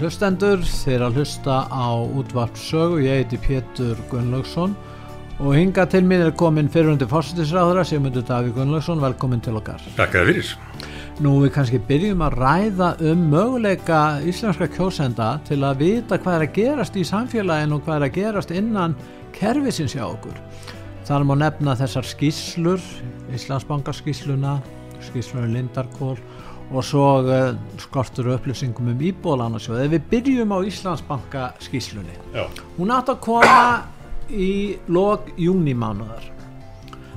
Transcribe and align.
Hlustendur, 0.00 0.62
þeir 0.64 1.02
að 1.06 1.18
hlusta 1.20 1.56
á 1.68 1.88
útvart 2.00 2.56
sögu, 2.56 3.00
ég 3.04 3.22
heiti 3.22 3.38
Pétur 3.42 3.98
Gunnlaugsson 4.10 4.72
og 5.42 5.56
hinga 5.56 5.84
til 5.90 6.04
mér 6.06 6.28
er 6.28 6.34
komin 6.38 6.70
fyrirundi 6.70 7.08
fórsetisráðura 7.10 7.84
Sigmundur 7.84 8.24
Daví 8.28 8.52
Gunnlaugsson, 8.54 9.02
velkomin 9.02 9.42
til 9.42 9.56
okkar. 9.58 9.82
Takk 9.98 10.16
að 10.20 10.30
fyrir. 10.30 10.52
Nú 11.22 11.34
við 11.42 11.52
kannski 11.56 11.80
byrjum 11.88 12.22
að 12.24 12.36
ræða 12.40 12.90
um 13.10 13.24
möguleika 13.32 14.02
íslenska 14.28 14.70
kjósenda 14.72 15.34
til 15.48 15.60
að 15.66 15.82
vita 15.82 16.18
hvað 16.18 16.38
er 16.38 16.46
að 16.46 16.54
gerast 16.56 16.96
í 16.96 17.04
samfélaginu 17.06 17.76
og 17.76 17.84
hvað 17.86 17.98
er 17.98 18.06
að 18.06 18.16
gerast 18.16 18.54
innan 18.54 18.96
kervisins 19.36 19.96
hjá 19.98 20.06
okkur. 20.06 20.38
Þar 21.08 21.26
má 21.28 21.34
nefna 21.42 21.74
þessar 21.76 22.06
skýslur, 22.06 22.80
Íslandsbankarskýsluna, 23.34 24.56
skýsluna 25.02 25.50
Lindarkól 25.50 26.16
og 26.72 26.84
svo 26.86 27.06
uh, 27.20 27.54
skortur 27.80 28.32
upplýsingum 28.34 28.92
um 28.92 29.02
íbóðlansjóð. 29.08 29.82
Ef 29.84 29.92
við 29.92 30.06
byrjum 30.12 30.54
á 30.56 30.58
Íslandsbanka 30.68 31.48
skýslunni, 31.62 32.14
Já. 32.34 32.46
hún 32.78 32.92
átt 32.94 33.12
að 33.12 33.20
koma 33.24 33.64
í 34.32 34.78
log 34.88 35.28
júnimánuðar. 35.36 36.30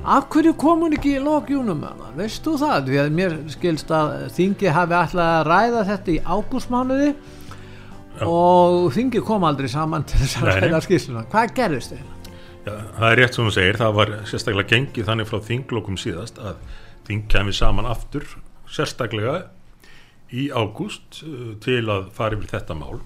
Af 0.06 0.28
hverju 0.30 0.54
kom 0.60 0.84
hún 0.86 0.94
ekki 0.98 1.16
í 1.18 1.24
log 1.24 1.48
júnimánuðar? 1.50 2.14
Veist 2.20 2.44
þú 2.46 2.58
það? 2.62 2.90
Því 2.90 3.00
að 3.02 3.16
mér 3.20 3.38
skilst 3.56 3.94
að 3.96 4.14
þingi 4.36 4.74
hafi 4.76 5.00
ætlað 5.00 5.32
að 5.32 5.48
ræða 5.50 5.86
þetta 5.92 6.14
í 6.14 6.20
ágústmánuði 6.26 7.14
og 8.26 8.92
þingi 8.96 9.24
kom 9.26 9.44
aldrei 9.48 9.68
saman 9.72 10.06
til 10.08 10.22
þess 10.22 10.42
að 10.42 10.52
ræða 10.52 10.84
skýsluna. 10.86 11.26
Hvað 11.32 11.56
gerðist? 11.58 11.96
Já, 12.66 12.74
það 12.98 13.08
er 13.12 13.20
rétt 13.22 13.38
sem 13.38 13.46
þú 13.46 13.54
segir, 13.54 13.78
það 13.78 13.98
var 14.00 14.12
sérstaklega 14.30 14.72
gengið 14.72 15.10
þannig 15.10 15.30
frá 15.30 15.42
þinglokum 15.50 15.98
síðast 16.02 16.40
að 16.42 16.62
þing 17.06 17.28
kemi 17.30 17.54
saman 17.54 17.90
aftur, 17.90 18.26
sérstaklega 18.72 19.50
í 20.34 20.50
ágúst 20.52 21.22
uh, 21.24 21.54
til 21.64 21.84
að 21.92 22.10
fara 22.16 22.38
yfir 22.38 22.52
þetta 22.56 22.78
mál. 22.78 23.00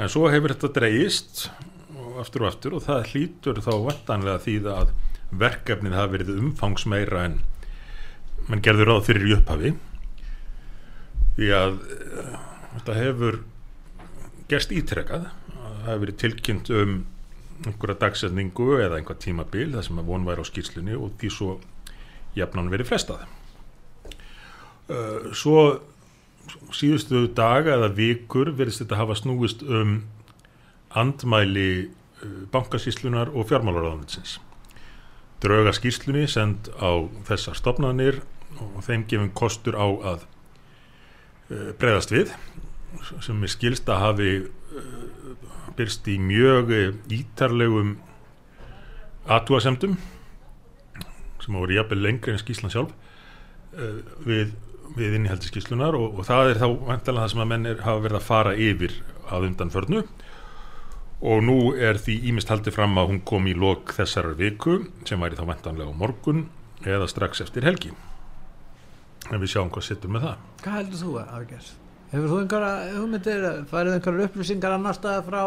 En 0.00 0.10
svo 0.10 0.30
hefur 0.32 0.54
þetta 0.54 0.72
dreigist 0.78 1.48
og 2.00 2.20
aftur 2.22 2.46
og 2.46 2.52
aftur 2.52 2.76
og 2.78 2.84
það 2.86 3.08
hlýtur 3.12 3.62
þá 3.64 3.72
vantanlega 3.88 4.42
því 4.46 4.56
að 4.72 4.92
verkefnið 5.40 5.96
hafi 5.96 6.16
verið 6.16 6.38
umfangsmeira 6.38 7.24
en 7.28 7.38
mann 8.48 8.62
gerður 8.64 8.94
ráð 8.94 9.04
fyrir 9.10 9.28
í 9.28 9.34
upphafi 9.36 9.74
því 11.36 11.50
að 11.54 11.76
uh, 11.78 12.36
þetta 12.76 12.96
hefur 12.98 13.40
gerst 14.50 14.74
ítrekað 14.74 15.28
það 15.30 15.84
hefur 15.86 16.04
verið 16.04 16.20
tilkynnt 16.24 16.72
um 16.74 16.94
einhverja 17.60 17.98
dagsetningu 18.00 18.70
eða 18.80 18.98
einhver 18.98 19.18
tímabil 19.20 19.68
það 19.74 19.86
sem 19.86 20.00
að 20.00 20.10
von 20.10 20.26
væri 20.26 20.42
á 20.42 20.46
skýrslunni 20.48 20.96
og 20.96 21.12
því 21.20 21.30
svo 21.34 21.52
jafnan 22.36 22.72
verið 22.72 22.90
frestað 22.90 23.26
svo 25.36 25.60
síðustu 26.74 27.28
daga 27.36 27.76
eða 27.76 27.90
vikur 27.94 28.50
verðist 28.58 28.82
þetta 28.82 28.98
hafa 28.98 29.16
snúist 29.18 29.62
um 29.62 30.00
andmæli 30.98 31.70
uh, 31.86 32.40
bankasýslunar 32.50 33.30
og 33.30 33.48
fjármálaráðanitsins 33.50 34.38
drauga 35.40 35.72
skýrslunni 35.76 36.26
send 36.28 36.72
á 36.82 37.06
þessar 37.28 37.58
stopnarnir 37.58 38.20
og 38.58 38.82
þeim 38.84 39.06
gefum 39.08 39.30
kostur 39.36 39.78
á 39.78 39.86
að 39.86 40.26
uh, 41.54 41.70
bregðast 41.78 42.14
við 42.14 42.34
sem 43.22 43.44
er 43.46 43.52
skilst 43.52 43.90
að 43.90 44.02
hafi 44.02 44.30
byrst 45.78 46.08
í 46.10 46.16
mjög 46.18 46.72
ítarlegum 47.14 47.94
atúasemdum 49.30 49.94
sem 51.40 51.54
voru 51.54 51.76
jafnvel 51.76 52.02
lengri 52.02 52.34
en 52.34 52.42
skýslan 52.42 52.72
sjálf 52.74 52.90
við, 54.26 54.50
við 54.96 55.14
innihaldi 55.18 55.50
skýslunar 55.50 55.94
og, 55.98 56.18
og 56.20 56.26
það 56.26 56.50
er 56.54 56.60
þá 56.62 56.66
vantalega 56.88 57.24
það 57.26 57.32
sem 57.34 57.42
að 57.44 57.50
menn 57.52 57.66
er, 57.70 57.80
hafa 57.86 58.04
verið 58.06 58.18
að 58.20 58.26
fara 58.26 58.54
yfir 58.58 58.94
að 59.30 59.46
undanförnu 59.50 60.02
og 61.30 61.42
nú 61.44 61.56
er 61.76 61.98
því 62.00 62.14
ímist 62.30 62.48
haldið 62.50 62.74
fram 62.78 62.96
að 62.98 63.10
hún 63.12 63.20
kom 63.28 63.46
í 63.50 63.52
lok 63.54 63.92
þessarar 63.96 64.38
viku 64.38 64.78
sem 65.08 65.20
væri 65.20 65.36
þá 65.38 65.44
vantanlega 65.50 65.92
á 65.92 66.00
morgun 66.00 66.46
eða 66.88 67.08
strax 67.12 67.42
eftir 67.44 67.66
helgi 67.68 67.92
en 69.30 69.36
við 69.42 69.52
sjáum 69.52 69.68
hvað 69.74 69.84
sittur 69.90 70.10
með 70.14 70.24
það 70.30 70.46
Hvað 70.64 70.78
heldur 70.80 71.02
þú 71.04 71.12
að 71.20 71.28
hafa 71.34 71.48
gerst? 71.52 71.76
Hefur 72.10 72.26
þú 72.32 72.38
einhverja, 72.42 72.70
hugmyndir, 72.96 73.44
færið 73.70 73.92
einhverjar 73.98 74.26
upplýsingar 74.30 74.72
annar 74.74 74.96
staða 74.96 75.20
frá, 75.28 75.42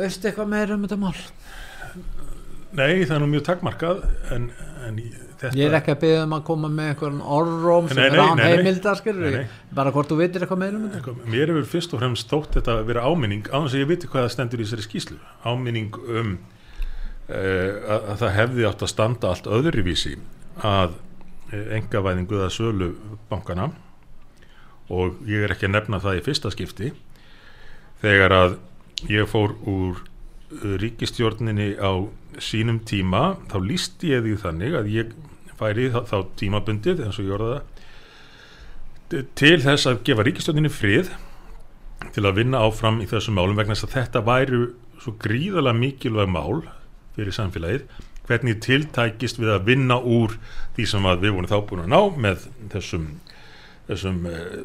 veist 0.00 0.24
eitthvað 0.26 0.48
meira 0.50 0.74
um 0.74 0.82
þetta 0.88 0.98
mál? 0.98 1.20
Nei, 2.74 3.04
það 3.06 3.14
er 3.14 3.22
nú 3.22 3.28
mjög 3.30 3.44
takmarkað 3.46 4.00
en, 4.34 4.48
en 4.88 4.98
í- 5.00 5.12
þetta 5.40 5.58
Ég 5.58 5.70
er 5.70 5.76
ekki 5.78 5.94
að 5.94 6.00
beða 6.04 6.20
um 6.26 6.36
að 6.36 6.44
koma 6.48 6.70
með 6.72 6.90
einhvern 6.92 7.18
orróm 7.38 7.88
sem 7.90 8.00
Nei, 8.00 8.04
er 8.08 8.16
nei, 8.16 8.20
án 8.24 8.36
nei, 8.36 8.44
nei. 8.44 8.52
heimildar, 8.58 9.02
bara 9.78 9.92
hvort 9.94 10.12
þú 10.12 10.20
veitir 10.20 10.44
eitthvað 10.44 10.62
meira 10.64 10.78
um 10.78 10.86
þetta. 10.92 11.16
Mér 11.34 11.52
hefur 11.52 11.68
fyrst 11.72 11.94
og 11.94 12.02
fremst 12.02 12.32
þótt 12.32 12.58
þetta 12.58 12.76
að 12.76 12.86
vera 12.92 13.04
áminning 13.08 13.50
á 13.50 13.58
þess 13.58 13.74
að 13.76 13.82
ég 13.84 13.90
viti 13.92 14.10
hvað 14.10 14.26
það 14.26 14.32
stendur 14.36 14.62
í 14.62 14.66
þessari 14.68 14.86
skýslu 14.88 15.18
áminning 15.46 16.00
um 16.04 16.32
uh, 17.28 17.34
að, 17.34 18.00
að 18.00 18.16
það 18.22 18.34
hefði 18.38 18.68
átt 18.70 18.86
að 18.86 18.92
standa 18.94 19.32
allt 19.34 19.50
öðruvísi 19.58 20.16
að 20.68 20.96
engavæðingu 21.78 22.36
eða 22.36 22.50
sölu 22.52 22.88
bankana 23.30 23.70
og 24.92 25.20
ég 25.28 25.44
er 25.46 25.54
ekki 25.54 25.68
að 25.68 25.74
nefna 25.76 26.00
það 26.02 26.18
í 26.20 26.24
fyrsta 26.26 26.52
skipti 26.52 26.90
þegar 28.02 28.34
að 28.36 28.56
ég 29.08 29.28
fór 29.30 29.54
úr 29.68 30.02
ríkistjórninni 30.82 31.74
á 31.76 31.92
sínum 32.40 32.80
tíma 32.88 33.36
þá 33.50 33.58
lísti 33.64 34.14
ég 34.14 34.24
því 34.24 34.36
þannig 34.44 34.76
að 34.78 34.92
ég 34.94 35.12
færi 35.58 35.88
þá, 35.92 36.00
þá 36.08 36.18
tímabundið 36.38 37.02
eins 37.04 37.18
og 37.18 37.26
ég 37.26 37.36
orða 37.36 37.58
það 37.58 39.24
til 39.38 39.56
þess 39.64 39.88
að 39.88 40.02
gefa 40.04 40.24
ríkistjórninni 40.26 40.72
frið 40.72 41.10
til 42.14 42.24
að 42.28 42.42
vinna 42.42 42.60
áfram 42.62 43.00
í 43.02 43.08
þessum 43.10 43.38
málum 43.38 43.56
vegna 43.58 43.76
þess 43.76 43.88
að 43.88 43.94
þetta 43.96 44.24
væru 44.26 44.60
svo 45.02 45.14
gríðalega 45.22 45.78
mikilvæg 45.78 46.30
mál 46.30 46.60
fyrir 47.16 47.34
samfélagið. 47.34 47.86
Hvernig 48.28 48.60
tiltækist 48.60 49.40
við 49.40 49.54
að 49.54 49.70
vinna 49.70 49.96
úr 49.98 50.36
því 50.76 50.86
sem 50.90 51.08
við 51.08 51.32
vorum 51.32 51.48
þá 51.48 51.58
búin 51.70 51.84
að 51.86 51.92
ná 51.94 52.00
með 52.26 52.44
þessum, 52.74 53.06
þessum 53.88 54.20
eh, 54.28 54.60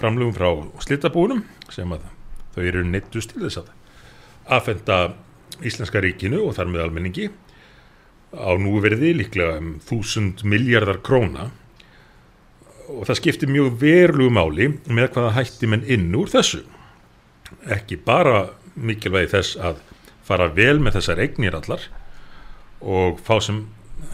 framlugum 0.00 0.34
frá 0.36 0.48
slitabúnum 0.86 1.44
sem 1.72 1.92
að 1.92 2.08
þau 2.54 2.62
eru 2.64 2.84
neittust 2.88 3.34
til 3.34 3.44
þess 3.44 3.60
að 3.60 3.70
aðfenda 4.46 5.14
Íslenska 5.62 6.00
ríkinu 6.02 6.40
og 6.46 6.56
þar 6.56 6.70
með 6.72 6.84
almenningi 6.86 7.28
á 8.32 8.50
núverði 8.56 9.12
líklega 9.18 9.58
um 9.60 9.74
þúsund 9.84 10.42
miljardar 10.48 11.02
króna. 11.04 11.50
Og 12.88 13.04
það 13.08 13.18
skiptir 13.20 13.52
mjög 13.52 13.76
verulegu 13.80 14.32
máli 14.32 14.68
með 14.88 15.12
hvaða 15.14 15.34
hætti 15.36 15.68
menn 15.70 15.84
inn 15.86 16.10
úr 16.16 16.32
þessu. 16.32 16.62
Ekki 17.70 18.00
bara 18.00 18.48
mikilvægi 18.74 19.34
þess 19.34 19.58
að 19.60 19.82
fara 20.24 20.48
vel 20.54 20.78
með 20.80 20.98
þessar 20.98 21.20
eignir 21.22 21.56
allar 21.58 21.84
og 22.82 23.20
fá 23.22 23.36
sem 23.44 23.66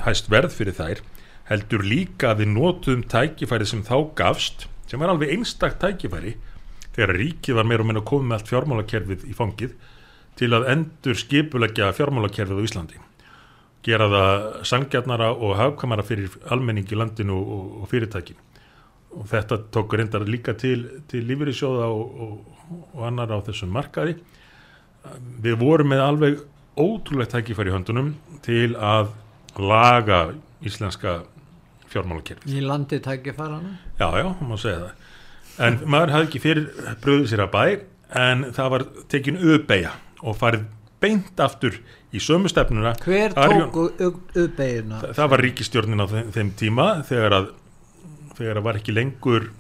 hæst 0.04 0.28
verð 0.32 0.52
fyrir 0.56 0.76
þær 0.76 1.02
heldur 1.48 1.84
líka 1.86 2.32
að 2.32 2.42
við 2.42 2.50
notum 2.56 3.04
tækifæri 3.08 3.68
sem 3.68 3.84
þá 3.86 3.96
gafst 4.18 4.66
sem 4.88 5.00
var 5.00 5.12
alveg 5.12 5.32
einstakt 5.32 5.80
tækifæri 5.82 6.34
þegar 6.96 7.14
ríkið 7.16 7.58
var 7.58 7.68
meira 7.68 7.84
og 7.84 7.88
meina 7.88 8.04
koma 8.04 8.32
með 8.32 8.38
allt 8.38 8.50
fjármálakerfið 8.52 9.24
í 9.30 9.36
fangið 9.36 9.76
til 10.38 10.50
að 10.54 10.68
endur 10.72 11.18
skipulegja 11.18 11.92
fjármálakerfið 11.96 12.60
á 12.62 12.66
Íslandi 12.66 13.00
gera 13.86 14.08
það 14.12 14.44
sangjarnara 14.68 15.30
og 15.34 15.56
hafkamara 15.58 16.04
fyrir 16.06 16.34
almenning 16.52 16.88
í 16.90 16.98
landinu 16.98 17.38
og, 17.38 17.86
fyrirtækin 17.90 18.38
og 19.18 19.28
þetta 19.30 19.60
tók 19.74 19.94
reyndar 19.96 20.26
líka 20.28 20.54
til, 20.58 20.84
til 21.08 21.24
lífyrirsjóða 21.28 21.86
og, 21.88 22.20
og, 22.24 22.82
og 22.92 23.06
annar 23.08 23.32
á 23.32 23.38
þessum 23.46 23.72
markaði 23.72 24.18
við 25.42 25.58
vorum 25.62 25.92
með 25.94 26.04
alveg 26.04 26.42
ótrúlegt 26.78 27.32
tækifæri 27.34 27.72
í 27.72 27.74
höndunum 27.74 28.12
til 28.44 28.74
að 28.76 29.14
laga 29.58 30.34
íslenska 30.66 31.22
fjármálakerfið. 31.88 32.52
Í 32.52 32.62
landi 32.62 32.98
tækifærana? 33.02 33.78
Já, 33.98 34.08
já, 34.20 34.28
má 34.44 34.58
segja 34.60 34.82
það. 34.82 35.06
En 35.66 35.78
maður 35.90 36.12
hafði 36.14 36.28
ekki 36.28 36.42
fyrir 36.42 36.92
bröðið 37.02 37.30
sér 37.32 37.44
að 37.46 37.54
bæ, 37.54 37.62
en 38.20 38.44
það 38.54 38.70
var 38.74 38.84
tekin 39.10 39.40
auðbeigja 39.40 39.94
og 40.22 40.36
farið 40.38 40.66
beint 40.98 41.40
aftur 41.40 41.76
í 42.12 42.20
sömu 42.22 42.50
stefnuna. 42.50 42.94
Hver 43.04 43.36
Arjón- 43.38 43.70
tók 43.70 44.34
auðbeigina? 44.34 45.00
Það, 45.04 45.14
það 45.20 45.30
var 45.34 45.44
ríkistjórnin 45.46 46.02
á 46.02 46.06
þeim, 46.10 46.32
þeim 46.34 46.52
tíma 46.58 46.86
þegar 47.06 47.36
að 47.38 47.50
þegar 48.38 48.60
að 48.60 48.66
var 48.68 48.78
ekki 48.80 48.94
lengur 48.94 49.50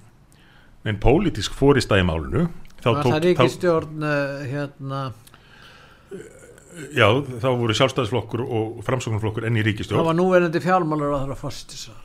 en 0.88 0.98
pólitísk 1.02 1.54
fóristæði 1.58 2.06
málunu 2.06 2.48
þá 2.78 2.88
Var 2.88 3.02
tók, 3.02 3.12
það 3.12 3.24
ríkistjórn 3.26 4.04
uh, 4.06 4.42
hérna, 4.48 5.00
þá, 6.14 6.26
já, 6.94 7.06
þá 7.42 7.48
voru 7.58 7.76
sjálfstæðisflokkur 7.78 8.44
og 8.46 8.82
framsóknarflokkur 8.86 9.48
enn 9.48 9.58
í 9.58 9.64
það 9.64 9.70
ríkistjórn 9.72 10.06
var 10.08 10.18
núverandi 10.18 10.62
fjármálur 10.62 11.14
að 11.14 11.24
það 11.24 11.32
var 11.32 11.40
fórstisar. 11.42 12.04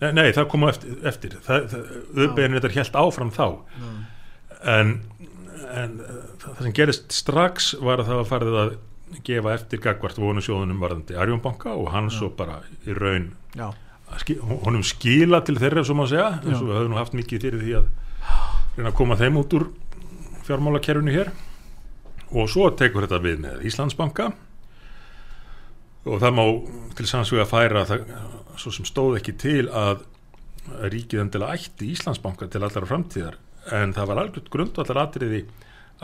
nei, 0.00 0.10
nei, 0.16 0.28
það 0.36 0.48
kom 0.54 0.64
á 0.64 0.68
eftir, 0.72 0.96
eftir. 1.12 1.36
Auðbegin 1.44 2.56
þetta 2.58 2.72
helt 2.78 2.98
áfram 3.04 3.34
þá 3.36 3.46
en, 4.74 4.94
en 5.74 5.96
það 6.42 6.60
sem 6.66 6.76
gerist 6.76 7.14
strax 7.14 7.72
var 7.82 8.02
að 8.02 8.10
það 8.10 8.20
var 8.20 8.28
farið 8.30 8.58
að 8.62 8.74
gefa 9.24 9.54
eftir 9.54 9.82
gagvart 9.82 10.18
vonusjóðunum 10.18 10.80
varðandi 10.82 11.16
Arjónbanka 11.20 11.74
og 11.78 11.90
hann 11.94 12.10
svo 12.12 12.30
bara 12.34 12.60
í 12.86 12.94
raun 12.96 13.30
Já. 13.54 13.68
honum 14.64 14.82
skila 14.86 15.42
til 15.46 15.58
þeirra 15.60 15.84
sem 15.86 16.00
að 16.02 16.14
segja 16.14 16.30
eins 16.40 16.60
og 16.60 16.68
við 16.70 16.78
höfum 16.80 16.98
haft 16.98 17.16
mikið 17.18 17.46
fyrir 17.46 17.62
því 17.62 17.76
að 17.80 17.90
reyna 18.76 18.90
að 18.90 18.96
koma 18.98 19.18
þeim 19.20 19.38
út 19.40 19.58
úr 19.58 19.68
fjármálakerfinu 20.44 21.14
hér. 21.14 21.30
Og 22.34 22.48
svo 22.50 22.70
tekur 22.74 23.06
þetta 23.06 23.20
við 23.22 23.44
með 23.44 23.62
Íslandsbanka. 23.68 24.30
Og 26.04 26.18
það 26.20 26.34
má 26.36 26.44
til 26.98 27.06
sannsvega 27.08 27.46
færa 27.48 27.84
það, 27.88 28.10
svo 28.60 28.72
sem 28.74 28.88
stóð 28.88 29.20
ekki 29.20 29.36
til 29.40 29.68
að 29.70 30.02
ríkið 30.92 31.22
endilega 31.22 31.56
ætti 31.56 31.92
Íslandsbanka 31.94 32.48
til 32.50 32.62
allara 32.64 32.88
framtíðar 32.88 33.38
en 33.72 33.94
það 33.96 34.10
var 34.10 34.20
algjört 34.24 34.50
grundvallar 34.52 35.00
atriði 35.06 35.44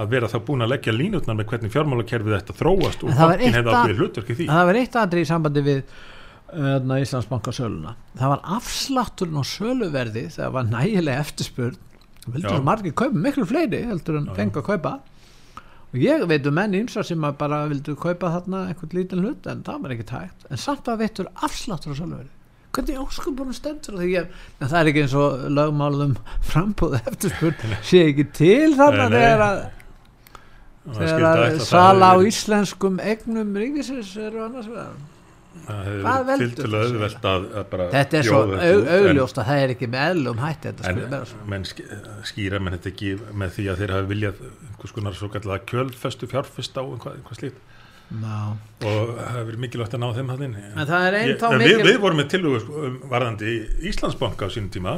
að 0.00 0.14
vera 0.14 0.30
það 0.30 0.46
búin 0.46 0.64
að 0.64 0.72
leggja 0.74 0.94
línutnar 0.94 1.36
með 1.36 1.50
hvernig 1.50 1.74
fjármálakerfið 1.74 2.36
þetta 2.36 2.56
þróast 2.60 3.04
og 3.04 3.12
það 3.18 3.32
bankin 3.34 3.56
hefði 3.58 3.74
ákveðið 3.74 4.00
hlutverki 4.00 4.36
því 4.38 4.48
Það 4.50 4.66
var 4.70 4.80
eitt 4.80 4.98
aðri 5.00 5.24
í 5.24 5.28
sambandi 5.28 5.64
við 5.66 5.80
uh, 6.54 6.96
Íslandsbanka 7.00 7.54
söluna. 7.54 7.94
Það 8.16 8.32
var 8.34 8.42
afslátturinn 8.56 9.42
á 9.42 9.44
söluverði 9.50 10.24
þegar 10.36 10.56
var 10.56 10.68
nægilega 10.70 11.26
eftirspurn. 11.26 11.78
Vildur 12.30 12.58
að 12.58 12.66
margir 12.68 12.96
kaupa 12.96 13.22
miklu 13.26 13.46
fleiri 13.48 13.84
heldur 13.88 14.20
en 14.20 14.28
fengi 14.36 14.60
að 14.60 14.68
kaupa. 14.72 14.96
Og 15.90 15.98
ég 15.98 16.22
veit 16.30 16.44
um 16.46 16.54
menn 16.54 16.76
ímsa 16.78 17.02
sem 17.02 17.24
bara 17.38 17.64
vildu 17.70 17.96
kaupa 17.98 18.30
þarna 18.36 18.68
einhvern 18.70 18.92
lítinn 18.94 19.24
hlut 19.24 19.48
en 19.50 19.64
það 19.66 19.80
var 19.84 19.94
ekki 19.96 20.06
tægt. 20.12 20.44
En 20.50 20.60
samt 20.60 20.90
að 20.90 21.02
veittur 21.02 21.30
afsláttur 21.34 21.96
á 21.96 21.98
söluverði. 21.98 22.30
Hvernig 22.70 22.98
óskupunum 23.02 23.54
stendur? 23.56 23.98
Ég, 24.06 24.28
en 24.62 24.68
það 24.70 24.80
er 24.80 24.90
ekki 24.92 25.02
eins 25.04 25.14
og 25.18 25.44
lögmálum 25.56 26.12
frambúð 26.52 26.98
eftirspurn 27.00 27.76
sé 27.82 28.04
ekki 28.12 28.28
til 28.36 28.74
þarna 28.78 29.08
Nei, 29.08 29.14
nei. 29.14 29.20
þegar 29.20 29.46
að 29.46 29.62
Og 30.90 30.96
þegar 30.96 31.24
að 31.28 31.42
að 31.46 31.64
sala 31.68 32.06
á 32.08 32.16
íslenskum 32.24 33.00
eignum 33.04 33.50
ríkisins 33.60 34.12
eru 34.22 34.44
annars 34.46 34.68
vegar 34.70 34.94
Hvað 35.70 36.22
veldur 36.28 36.52
til 36.54 36.62
til 36.62 36.70
þessu? 36.70 36.92
auðvelt 36.94 37.24
að, 37.26 37.44
að 37.58 37.64
bara 37.72 37.86
þetta 37.90 38.18
er 38.20 38.26
svo 38.28 38.38
bjóða 38.46 38.60
þetta 38.60 38.70
au, 38.70 38.78
út, 38.80 38.86
en- 38.94 39.08
augljóst 39.10 39.40
að 39.42 39.48
það 39.50 39.62
er 39.64 39.72
ekki 39.74 39.88
með 39.90 40.04
eðlum 40.12 40.40
hætti 40.44 40.72
menn 41.50 41.66
sk- 41.68 41.90
skýra 42.30 42.60
menn 42.62 42.76
þetta 42.76 42.90
ekki 42.94 43.10
með 43.42 43.52
því 43.56 43.66
að 43.72 43.82
þeir 43.82 43.92
hafi 43.96 44.08
viljað 44.14 44.40
einhvers 44.46 44.94
konar 44.96 45.18
svo 45.18 45.28
kallega 45.34 45.66
kjölfestu 45.72 46.30
fjárfest 46.30 46.78
á 46.78 46.82
einhvað, 46.86 47.18
einhvað 47.18 47.40
slíkt 47.42 47.60
Ná. 48.10 48.58
og 48.82 49.10
það 49.14 49.26
hefur 49.30 49.44
verið 49.46 49.60
mikilvægt 49.62 49.92
að 49.94 50.00
ná 50.02 50.08
þeim 50.16 50.30
hann 50.32 50.40
það 50.88 51.04
er 51.06 51.32
þá 51.38 51.44
við, 51.60 51.82
við 51.86 51.98
vorum 52.02 52.18
með 52.18 52.28
tilugu 52.32 52.60
um, 52.74 52.94
varðandi 53.06 53.52
Íslandsbanka 53.86 54.48
á 54.48 54.50
sínum 54.50 54.70
tíma. 54.74 54.94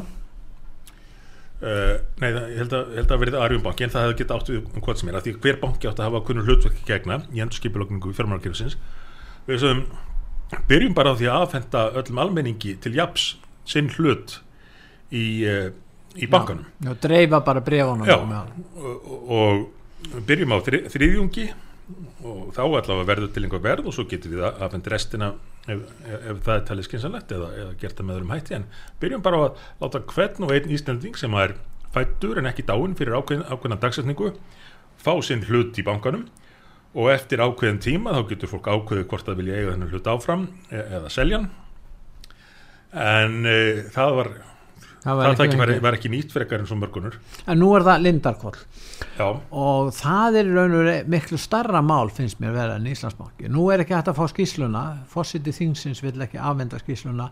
Uh, 1.62 1.98
nei, 2.18 2.30
það, 2.32 2.46
ég 2.48 2.60
held 2.62 2.72
að, 2.78 2.86
ég 2.88 2.98
held 3.02 3.12
að 3.12 3.20
verið 3.22 3.34
Arjumbanki 3.38 3.84
en 3.84 3.92
það 3.92 4.06
hefði 4.06 4.16
getið 4.22 4.36
áttu 4.38 4.54
um 4.58 4.84
hvað 4.86 4.96
sem 4.98 5.10
er 5.10 5.18
af 5.18 5.26
því 5.26 5.34
hver 5.44 5.58
banki 5.60 5.90
átt 5.90 6.00
að 6.00 6.08
hafa 6.08 6.20
kunnur 6.26 6.48
hlutverki 6.48 6.86
gegna 6.88 7.18
í 7.28 7.42
endur 7.44 7.60
skipulögningu 7.60 8.14
fjármálakerfisins. 8.16 8.78
Við 9.46 9.60
sögum, 9.62 9.82
byrjum 10.70 10.96
bara 10.96 11.12
á 11.12 11.18
því 11.20 11.28
að 11.28 11.44
afhenda 11.44 11.82
öllum 12.00 12.22
almenningi 12.24 12.72
til 12.82 12.94
japs 12.96 13.26
sinn 13.68 13.92
hlut 13.98 14.38
í, 15.12 15.26
uh, 15.44 15.68
í 16.16 16.30
bankanum. 16.32 16.64
Já, 16.80 16.96
dreifa 17.04 17.42
bara 17.44 17.62
brefunum 17.62 18.08
Já, 18.08 18.16
og, 18.16 19.68
og 20.08 20.18
byrjum 20.32 20.56
á 20.56 20.58
þri, 20.64 20.82
þriðjungi 20.96 21.46
og 22.22 22.52
þá 22.54 22.62
allavega 22.62 23.08
verður 23.08 23.32
til 23.34 23.44
einhver 23.46 23.62
verð 23.64 23.88
og 23.90 23.96
svo 23.96 24.04
getum 24.10 24.36
við 24.36 24.44
afhengt 24.48 24.90
restina 24.92 25.32
ef, 25.66 25.80
ef, 26.06 26.42
það 26.44 26.54
er 26.54 26.66
talið 26.68 26.86
skynsanlegt 26.88 27.34
eða, 27.34 27.48
eða 27.58 27.72
gert 27.80 27.98
það 27.98 28.08
með 28.08 28.18
öðrum 28.18 28.34
hætti. 28.34 28.58
En 28.58 28.66
byrjum 29.02 29.24
bara 29.24 29.40
að 29.46 29.64
láta 29.82 30.02
hvern 30.12 30.46
og 30.46 30.54
einn 30.54 30.76
Íslanding 30.76 31.18
sem 31.18 31.34
er 31.42 31.56
fættur 31.92 32.40
en 32.40 32.50
ekki 32.50 32.66
dáin 32.68 32.94
fyrir 32.98 33.18
ákveðin, 33.18 33.48
ákveðina 33.48 33.80
dagsetningu 33.82 34.30
fá 35.02 35.12
sinn 35.24 35.44
hlut 35.48 35.78
í 35.78 35.86
bankanum 35.86 36.28
og 36.92 37.10
eftir 37.12 37.42
ákveðin 37.42 37.82
tíma 37.82 38.14
þá 38.16 38.22
getur 38.30 38.52
fólk 38.52 38.70
ákveðið 38.70 39.08
hvort 39.10 39.28
það 39.28 39.42
vilja 39.42 39.58
eiga 39.58 39.74
þennan 39.74 39.92
hlut 39.92 40.10
áfram 40.12 40.46
e 40.70 40.80
eða 40.98 41.12
selja 41.12 41.42
hann. 41.42 41.50
En 42.92 43.46
e, 43.48 43.58
það 43.92 44.16
var 44.18 44.32
það 45.02 45.18
var 45.18 45.32
ekki 45.32 45.58
lengi 45.58 45.82
var 45.82 45.96
ekki 45.98 46.10
nýtt 46.12 46.34
frekar 46.34 46.62
en 46.62 46.68
svo 46.70 46.78
mörgunur. 46.78 47.16
En 47.50 47.58
nú 47.60 47.72
er 47.76 47.86
það 47.86 48.04
Lindarkvoll 48.06 48.60
já, 49.18 49.26
og 49.28 49.90
það 49.96 50.38
er 50.40 50.52
raun 50.52 50.76
og 50.76 50.84
veru 50.84 51.10
miklu 51.16 51.40
starra 51.42 51.82
mál 51.84 52.12
finnst 52.14 52.40
mér 52.42 52.54
vera 52.56 52.78
en 52.78 52.86
Íslandsbanki. 52.90 53.50
Nú 53.52 53.66
er 53.74 53.82
ekki 53.82 53.96
hægt 53.96 54.12
að 54.12 54.20
fá 54.20 54.30
skýsluna 54.30 54.84
fósiti 55.10 55.54
þingsins 55.56 56.02
vill 56.04 56.16
ekki 56.22 56.40
afvenda 56.40 56.80
skýsluna 56.82 57.30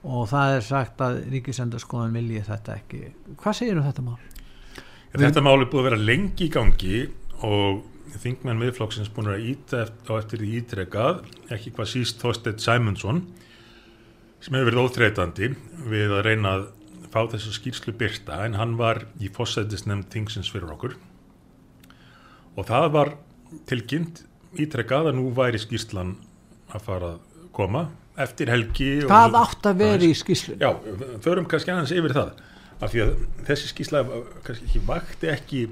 og 0.00 0.28
það 0.30 0.56
er 0.56 0.64
sagt 0.64 1.04
að 1.04 1.22
ríkisendarskoðan 1.34 2.16
vilji 2.16 2.44
þetta 2.46 2.76
ekki. 2.78 3.02
Hvað 3.40 3.58
segir 3.58 3.80
um 3.80 3.84
þetta 3.84 4.06
mál? 4.06 4.18
Þetta 5.10 5.42
mál 5.44 5.58
er 5.58 5.68
búið 5.68 5.82
að 5.82 5.88
vera 5.90 6.04
lengi 6.08 6.46
í 6.46 6.52
gangi 6.54 7.00
og 7.44 7.82
þingmenn 8.20 8.58
miðflokksins 8.58 9.10
búin 9.14 9.30
að 9.30 9.46
íta 9.52 9.84
á 9.86 10.12
eftir 10.16 10.42
því 10.42 10.50
ítrekað, 10.60 11.22
ekki 11.52 11.72
hvað 11.76 11.90
síst 11.92 12.22
Þorstedt 12.22 12.62
Sæmundsson 12.62 13.22
sem 14.40 14.56
hefur 14.56 14.70
verið 14.70 14.84
óþreytandi 14.86 15.50
við 15.90 16.14
að 16.16 16.24
reyna 16.26 16.54
að 16.56 16.68
fá 17.10 17.24
þessu 17.30 17.54
skýrslu 17.56 17.94
byrta 17.98 18.44
en 18.46 18.56
hann 18.58 18.76
var 18.78 19.04
í 19.20 19.30
fósætisnefnd 19.34 20.10
þingsins 20.12 20.50
fyrir 20.52 20.72
okkur 20.74 20.96
og 22.56 22.68
það 22.68 22.86
var 22.96 23.14
tilkynnt 23.70 24.24
ítrekað 24.60 25.10
að 25.10 25.18
nú 25.18 25.30
væri 25.34 25.60
skýrslan 25.62 26.14
að 26.70 26.86
fara 26.86 27.12
að 27.14 27.48
koma 27.56 27.88
eftir 28.20 28.50
helgi 28.52 28.90
hvað 29.06 29.36
átt 29.40 29.68
að 29.70 29.82
vera 29.82 30.06
í 30.06 30.14
skýslunni? 30.16 30.60
Já, 30.62 30.70
förum 31.24 31.48
kannski 31.50 31.72
aðeins 31.72 31.94
yfir 31.94 32.16
það 32.16 32.32
af 32.80 32.92
því 32.92 33.02
að 33.04 33.12
þessi 33.48 33.70
skýrsla 33.72 34.04
kannski 34.46 34.68
ekki 34.68 34.82
vakti 34.86 35.30
ekki 35.30 35.62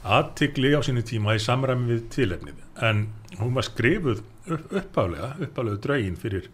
aðtigli 0.00 0.72
á 0.72 0.80
sínu 0.84 1.04
tíma 1.06 1.36
í 1.36 1.42
samræmi 1.42 1.90
við 1.92 2.02
tilefnið 2.14 2.84
en 2.88 3.06
hún 3.40 3.54
var 3.56 3.66
skrifuð 3.68 4.22
upp, 4.48 4.72
uppálega, 4.72 5.34
uppálega 5.44 5.80
draugin 5.84 6.16
fyrir, 6.20 6.48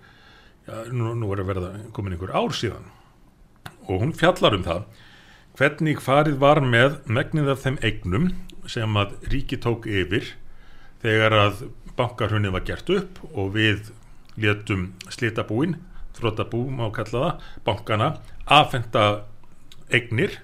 já, 0.67 0.75
nú, 0.91 1.15
nú 1.15 1.31
er 1.35 1.45
að 1.45 1.53
verða 1.53 1.73
komin 1.95 2.17
einhver 2.17 2.35
ár 2.35 2.55
síðan 2.57 2.91
og 3.87 4.03
hún 4.03 4.15
fjallar 4.17 4.57
um 4.59 4.65
það 4.67 4.85
hvernig 5.57 6.03
farið 6.05 6.41
var 6.43 6.61
með 6.61 6.99
megnið 7.09 7.53
af 7.55 7.63
þeim 7.65 7.79
eignum 7.87 8.31
sem 8.69 8.99
að 8.99 9.15
ríki 9.33 9.59
tók 9.63 9.87
yfir 9.89 10.35
þegar 11.05 11.37
að 11.39 11.67
bankarhunni 11.97 12.53
var 12.53 12.65
gert 12.67 12.91
upp 12.93 13.21
og 13.33 13.55
við 13.55 13.93
létum 14.37 14.91
slitabúin, 15.09 15.79
þrótabú 16.17 16.67
má 16.69 16.89
kalla 16.93 17.23
það, 17.23 17.47
bankana 17.65 18.09
aðfenda 18.45 19.05
eignir 19.93 20.41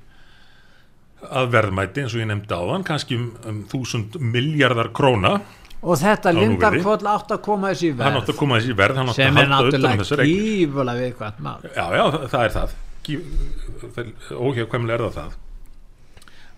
að 1.22 1.50
verðmæti 1.52 2.02
eins 2.02 2.14
og 2.16 2.22
ég 2.22 2.30
nefndi 2.30 2.56
áðan 2.56 2.87
kannski 2.87 3.18
um, 3.18 3.26
um 3.46 3.61
þúsund 3.70 4.16
miljardar 4.18 4.90
króna. 4.96 5.37
Og 5.82 5.99
þetta 5.99 6.30
Á. 6.30 6.34
Lindarkvoll 6.38 7.11
átt 7.11 7.34
að 7.34 7.42
koma 7.44 7.72
þessi 7.72 7.92
verð 7.99 8.18
átti 8.20 8.32
að 8.34 8.38
koma 8.38 8.58
þessi 8.58 8.78
verð, 8.78 9.02
sem 9.18 9.38
er 9.38 9.49
um 9.49 9.52
náttúrulega 9.52 10.26
gífulega 10.30 11.04
viðkvæmt 11.04 11.44
mál. 11.44 11.61
Já, 11.68 11.84
já, 11.99 12.04
það 12.32 12.46
er 12.46 12.56
það 12.56 12.75
óhjákvæmlega 13.09 14.99
er 14.99 15.04
það 15.06 15.18
það. 15.18 15.37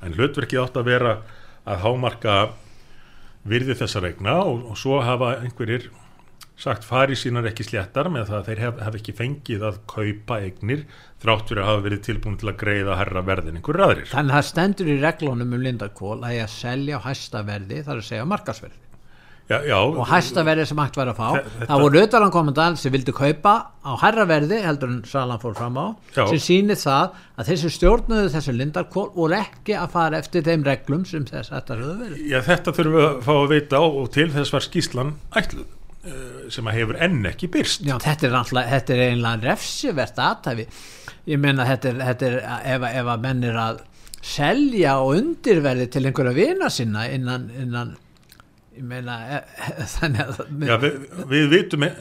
En 0.04 0.16
hlutverkið 0.18 0.62
átt 0.62 0.78
að 0.80 0.88
vera 0.90 1.14
að 1.64 1.82
hámarka 1.84 2.38
virði 3.48 3.76
þessar 3.80 4.08
eigna 4.10 4.40
og, 4.44 4.64
og 4.72 4.80
svo 4.80 5.00
hafa 5.04 5.38
einhverjir 5.40 5.90
sagt 6.60 6.86
fari 6.86 7.16
sínar 7.18 7.48
ekki 7.50 7.66
sléttar 7.66 8.08
með 8.12 8.28
það 8.28 8.36
að 8.38 8.48
þeir 8.48 8.60
hef, 8.62 8.76
hef 8.86 8.98
ekki 9.00 9.14
fengið 9.18 9.64
að 9.66 9.80
kaupa 9.90 10.38
eignir 10.44 10.84
þrátt 11.24 11.50
fyrir 11.50 11.64
að 11.64 11.70
hafa 11.72 11.84
verið 11.88 12.04
tilbúin 12.06 12.38
til 12.38 12.50
að 12.52 12.60
greiða 12.60 12.98
herra 13.00 13.24
verðin 13.26 13.58
einhverjir 13.58 13.86
aðrir. 13.88 14.08
Þannig 14.12 14.36
að 14.36 14.38
það 14.38 14.48
stendur 14.52 14.92
í 14.92 14.96
reglunum 15.02 15.56
um 15.56 15.66
Lindarkvoll 15.66 16.20
að 16.20 16.36
ég 16.36 16.46
að 16.46 16.54
selja 16.54 17.00
á 17.02 17.06
hæsta 17.08 17.44
verði 17.48 17.82
þar 17.88 18.00
að 18.00 18.08
segja 18.12 18.28
markasverði 18.30 18.83
já, 19.50 19.58
já, 19.68 19.76
og 19.76 20.06
hæsta 20.08 20.44
verði 20.46 20.64
sem 20.70 20.78
hægt 20.80 20.96
væri 20.96 21.12
að 21.12 21.18
fá. 21.18 21.28
Þe- 21.36 21.66
það 21.68 21.82
voru 21.84 22.00
auðvalankomandal 22.00 22.76
sem 22.80 22.92
vildi 22.94 23.12
kaupa 23.12 23.54
á 23.84 23.92
hærra 24.00 24.24
verði 24.30 24.60
heldur 24.64 24.88
en 24.94 25.02
Salan 25.10 25.40
fór 25.42 25.54
fram 25.58 25.76
á 25.76 25.86
Já. 26.16 26.24
sem 26.32 26.40
sýnir 26.46 26.80
það 26.80 27.10
að 27.38 27.50
þessi 27.52 27.70
stjórnuðu 27.76 28.32
þessu 28.34 28.54
lindarkól 28.56 29.06
voru 29.14 29.36
ekki 29.42 29.76
að 29.76 29.90
fara 29.96 30.18
eftir 30.22 30.42
þeim 30.48 30.64
reglum 30.64 31.04
sem 31.04 31.24
þess 31.28 31.52
að 31.52 31.56
þetta 31.60 31.78
höfðu 31.80 31.96
verið. 32.04 32.26
Já, 32.32 32.40
þetta 32.48 32.72
þurfum 32.78 32.98
við 32.98 33.08
að 33.10 33.22
fá 33.28 33.32
að 33.36 33.48
veita 33.54 33.76
á 33.80 33.84
og 33.84 34.10
til 34.16 34.28
þess 34.32 34.52
var 34.56 34.64
skýslan 34.68 35.14
ætluð 35.36 35.66
uh, 35.68 36.50
sem 36.56 36.68
að 36.72 36.78
hefur 36.80 37.00
enn 37.08 37.24
ekki 37.32 37.50
byrst 37.58 37.84
Já, 37.88 37.98
þetta 38.00 38.26
er, 38.30 38.32
náttúrulega- 38.38 38.72
þetta 38.78 38.94
er 38.96 39.02
einlega 39.10 39.50
refsivert 39.50 40.22
aðtæfi 40.24 40.66
ég 41.28 41.38
meina 41.40 41.64
þetta 41.68 41.88
er, 41.92 42.00
þetta 42.08 42.30
er 42.30 42.38
ef, 42.78 42.88
ef 42.94 43.06
að 43.14 43.20
menn 43.28 43.44
er 43.48 43.60
að 43.60 43.82
selja 44.24 44.94
og 45.04 45.18
undirverði 45.18 45.86
til 45.92 46.06
einhverja 46.08 46.32
vina 46.36 46.70
sinna 46.72 47.04
innan, 47.12 47.50
innan 47.60 47.90
ég 48.74 48.84
meina 48.88 49.16
e, 49.28 49.40
e, 49.70 49.86
Já, 50.66 50.76
við, 50.82 51.00
við 51.30 51.48
vitum 51.52 51.86
e- 51.86 51.94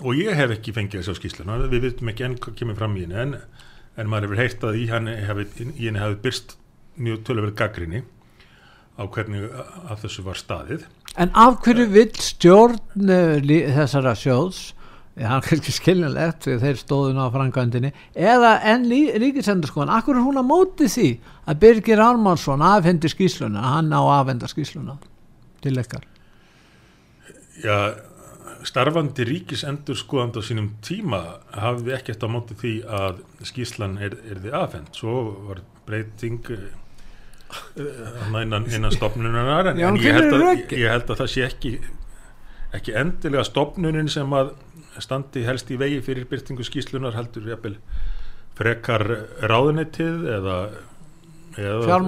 og 0.00 0.16
ég 0.18 0.36
hef 0.38 0.54
ekki 0.56 0.74
fengið 0.76 1.02
þessu 1.02 1.18
skýsluna 1.18 1.58
við 1.66 1.88
vitum 1.88 2.10
ekki 2.12 2.26
enn 2.28 2.38
hvað 2.42 2.58
kemur 2.60 2.78
fram 2.78 2.96
í 2.96 3.06
henni 3.06 3.20
en, 3.24 3.36
en 3.98 4.10
maður 4.10 4.30
hefur 4.30 4.42
heyrt 4.42 4.66
að 4.68 4.80
í 4.80 4.88
henni 4.90 5.16
hefði, 5.26 6.18
byrst 6.22 6.56
mjög 6.96 7.24
töluverð 7.26 7.56
gaggrinni 7.58 8.04
á 9.00 9.02
hvernig 9.08 9.48
að 9.88 10.02
þessu 10.04 10.22
var 10.26 10.38
staðið. 10.38 10.84
En 11.20 11.32
af 11.38 11.58
hverju 11.64 11.88
vill 11.92 12.12
stjórn 12.20 12.78
þessara 13.00 14.14
sjóðs 14.18 14.70
hann 15.20 15.42
er 15.42 15.44
kannski 15.44 15.74
skiljanlegt 15.74 16.46
þegar 16.46 16.62
þeir 16.62 16.78
stóðun 16.80 17.20
á 17.20 17.26
frangöndinni 17.32 17.90
eða 18.16 18.54
enn 18.72 18.86
ríkisendurskóðan, 18.88 19.92
akkur 19.98 20.16
er 20.16 20.24
hún 20.24 20.40
að 20.40 20.48
móti 20.48 20.88
því 20.88 21.10
að 21.44 21.60
Birgir 21.66 22.00
Ármannsson 22.00 22.64
afhendi 22.64 23.10
skýsluna, 23.12 23.66
hann 23.74 23.92
á 23.92 24.00
að 24.00 24.14
afhenda 24.22 24.48
skýsluna 24.48 24.96
til 25.62 25.76
ekkar 25.82 26.08
Já, 27.62 27.76
starfandi 28.66 29.26
ríkisendur 29.26 29.98
skoðand 29.98 30.38
á 30.38 30.42
sínum 30.44 30.68
tíma 30.84 31.20
hafði 31.54 31.96
ekkert 31.96 32.26
á 32.26 32.28
móti 32.30 32.56
því 32.58 32.74
að 32.86 33.22
skýslan 33.46 33.98
er, 34.02 34.16
er 34.30 34.40
því 34.42 34.54
afhend 34.58 34.94
svo 34.98 35.16
var 35.48 35.62
breyting 35.86 36.46
uh, 36.54 38.40
innan, 38.42 38.68
innan 38.70 38.94
stopnunar 38.94 39.72
en, 39.72 39.82
Já, 39.82 39.88
en 39.90 39.98
ég, 39.98 40.14
held 40.14 40.36
að, 40.38 40.62
ég 40.78 40.88
held 40.90 41.10
að 41.10 41.24
það 41.24 41.32
sé 41.34 41.46
ekki 41.48 41.74
ekki 42.72 42.94
endilega 42.96 43.44
stopnunin 43.44 44.08
sem 44.10 44.32
að 44.36 44.54
standi 45.02 45.44
helst 45.46 45.70
í 45.72 45.78
vegi 45.80 46.00
fyrir 46.04 46.28
byrtingu 46.30 46.64
skýslunar 46.66 47.16
heldur 47.16 47.48
jafnvel 47.50 47.76
frekar 48.56 49.04
ráðunetið 49.48 50.26
eða, 50.38 50.58
eða 51.56 52.00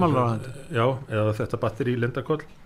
já, 0.73 0.85
eða 1.09 1.33
þetta 1.39 1.61
batteri 1.61 1.95
í 1.95 2.01
Lindarkoll 2.01 2.41
eh, 2.41 2.64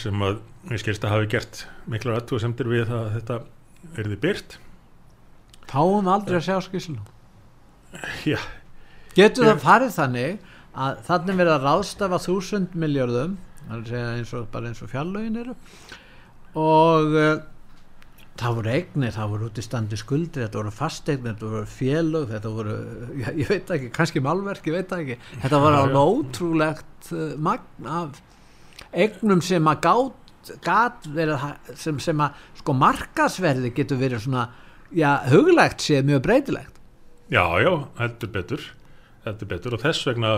sem 0.00 0.24
að 0.26 0.40
ég 0.72 0.82
skilst 0.82 1.04
að 1.06 1.14
hafi 1.14 1.30
gert 1.34 1.64
miklar 1.90 2.18
aðtúasemdir 2.18 2.70
við 2.70 2.92
að 2.92 3.10
þetta 3.18 3.40
erði 4.00 4.20
byrt 4.22 4.58
Fáum 5.68 6.08
aldrei 6.10 6.38
að 6.38 6.46
sjá 6.48 6.56
skýsluna 6.64 7.04
já, 8.26 8.38
Getur 9.16 9.48
það 9.48 9.62
farið 9.64 9.94
þannig 9.96 10.48
að 10.78 11.04
þannig 11.08 11.38
verið 11.40 11.54
að 11.54 11.68
ráðstafa 11.68 12.18
þúsund 12.22 12.74
miljörðum 12.78 13.38
eins 13.68 14.34
og, 14.36 14.48
bara 14.52 14.70
eins 14.70 14.82
og 14.84 14.90
fjallögin 14.92 15.38
eru 15.42 15.54
og 16.58 17.16
uh, 17.18 17.40
það 18.38 18.58
voru 18.58 18.72
eignir, 18.72 19.12
það 19.14 19.32
voru 19.32 19.48
út 19.48 19.58
í 19.58 19.64
standi 19.64 19.98
skuldir 19.98 20.44
þetta 20.44 20.60
voru 20.60 20.72
fasteignir, 20.74 21.34
þetta 21.34 21.50
voru 21.52 21.70
félög 21.72 22.32
þetta 22.32 22.54
voru, 22.54 22.76
ég, 23.22 23.42
ég 23.42 23.52
veit 23.52 23.74
ekki, 23.76 23.90
kannski 23.94 24.22
málverk, 24.24 24.70
ég 24.70 24.78
veit 24.78 24.96
ekki, 24.98 25.18
þetta 25.42 25.62
já. 25.62 25.68
alveg 25.82 26.00
ótrúlegt 26.14 27.12
uh, 27.12 27.30
magn 27.48 27.90
af 27.90 28.22
eignum 28.92 29.42
sem 29.44 29.68
að 29.70 29.82
gát, 29.84 30.54
gat 30.64 31.08
verið 31.12 31.44
sem, 31.76 31.98
sem 32.00 32.24
að 32.24 32.38
sko 32.60 32.74
markasverði 32.78 33.72
getur 33.76 34.00
verið 34.00 34.24
svona 34.24 34.48
já, 34.94 35.10
huglægt 35.28 35.84
séð 35.84 36.08
mjög 36.08 36.24
breytilegt. 36.28 36.80
Já, 37.28 37.44
já, 37.60 37.72
heldur 37.98 38.32
betur 38.32 38.64
heldur 39.26 39.50
betur. 39.50 39.76
Og 39.76 39.82
þess 39.82 40.06
vegna 40.08 40.32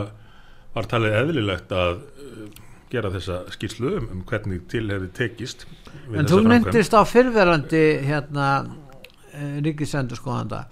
var 0.74 0.88
talið 0.90 1.16
eðlilegt 1.20 1.72
að 1.74 2.02
uh, 2.02 2.44
gera 2.90 3.10
þessa 3.14 3.44
skýrslu 3.54 3.94
um, 4.00 4.08
um 4.16 4.22
hvernig 4.26 4.66
til 4.70 4.86
hefði 4.90 5.10
tekist 5.14 5.66
En 6.10 6.26
þú 6.26 6.42
myndist 6.46 6.94
á 6.94 7.02
fyrverandi 7.06 7.84
hérna 8.02 8.46
ríkisendur 9.64 10.18
skoðanda 10.18 10.64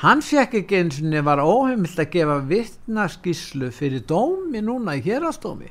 hann 0.00 0.22
fekk 0.24 0.62
ekki 0.62 0.78
eins 0.78 1.00
og 1.02 1.16
var 1.26 1.42
óheimilt 1.44 1.98
að 2.00 2.14
gefa 2.14 2.38
vittnaskíslu 2.48 3.68
fyrir 3.76 4.06
dómi 4.08 4.62
núna 4.64 4.96
í 4.96 5.04
hérastómi 5.04 5.68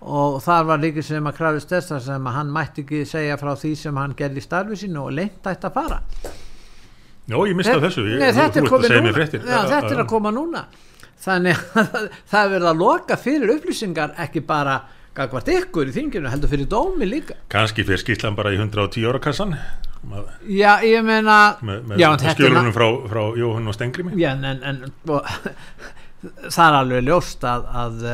og 0.00 0.38
þar 0.44 0.68
var 0.70 0.80
líka 0.80 1.02
sem 1.04 1.26
að 1.28 1.36
krafist 1.36 1.72
þess 1.72 1.94
að 1.96 2.04
sem 2.06 2.28
að 2.30 2.36
hann 2.38 2.52
mætti 2.54 2.84
ekki 2.84 3.00
segja 3.08 3.40
frá 3.40 3.50
því 3.58 3.72
sem 3.80 3.98
hann 4.00 4.14
gerði 4.16 4.40
í 4.40 4.44
starfi 4.46 4.78
sínu 4.80 5.02
og 5.02 5.12
leint 5.16 5.50
ætti 5.50 5.68
að 5.68 5.74
fara. 5.76 6.00
Já, 7.30 7.36
ég 7.46 7.58
mista 7.58 7.76
þessu, 7.82 8.06
ég, 8.10 8.22
Nei, 8.22 8.30
þetta 8.34 8.62
er 8.62 8.64
núna. 8.66 9.12
fréttir. 9.14 9.44
Já, 9.44 9.58
þetta 9.68 9.92
er 9.94 10.00
að 10.02 10.08
koma 10.10 10.32
núna. 10.34 10.64
Þannig 11.20 11.60
að 11.76 11.92
það 12.32 12.40
er 12.40 12.54
verið 12.54 12.70
að 12.72 12.80
loka 12.80 13.20
fyrir 13.20 13.54
upplýsingar 13.54 14.16
ekki 14.24 14.42
bara 14.48 14.80
gagvart 15.14 15.50
ykkur 15.52 15.90
í 15.90 15.94
þinginu 15.94 16.32
heldur 16.32 16.50
fyrir 16.50 16.70
dómi 16.70 17.06
líka. 17.06 17.36
Kannski 17.52 17.84
fyrir 17.84 18.00
skýrslan 18.00 18.38
bara 18.38 18.54
í 18.54 18.58
110 18.58 19.06
ára 19.10 19.20
kassan. 19.22 19.54
Já, 20.48 20.80
ég 20.80 21.04
meina 21.04 21.58
með, 21.60 21.82
með 21.90 22.00
Já, 22.00 22.08
skjölunum 22.32 22.72
frá, 22.72 22.86
frá 23.10 23.20
Jóhann 23.36 23.68
og 23.68 23.74
Stengrimi 23.76 24.14
Já, 24.16 24.30
en, 24.32 24.62
en, 24.64 24.78
og, 25.12 25.26
það 26.54 26.62
er 26.64 26.76
alveg 26.78 27.04
ljóst 27.04 27.44
að, 27.44 27.66
að 27.82 28.06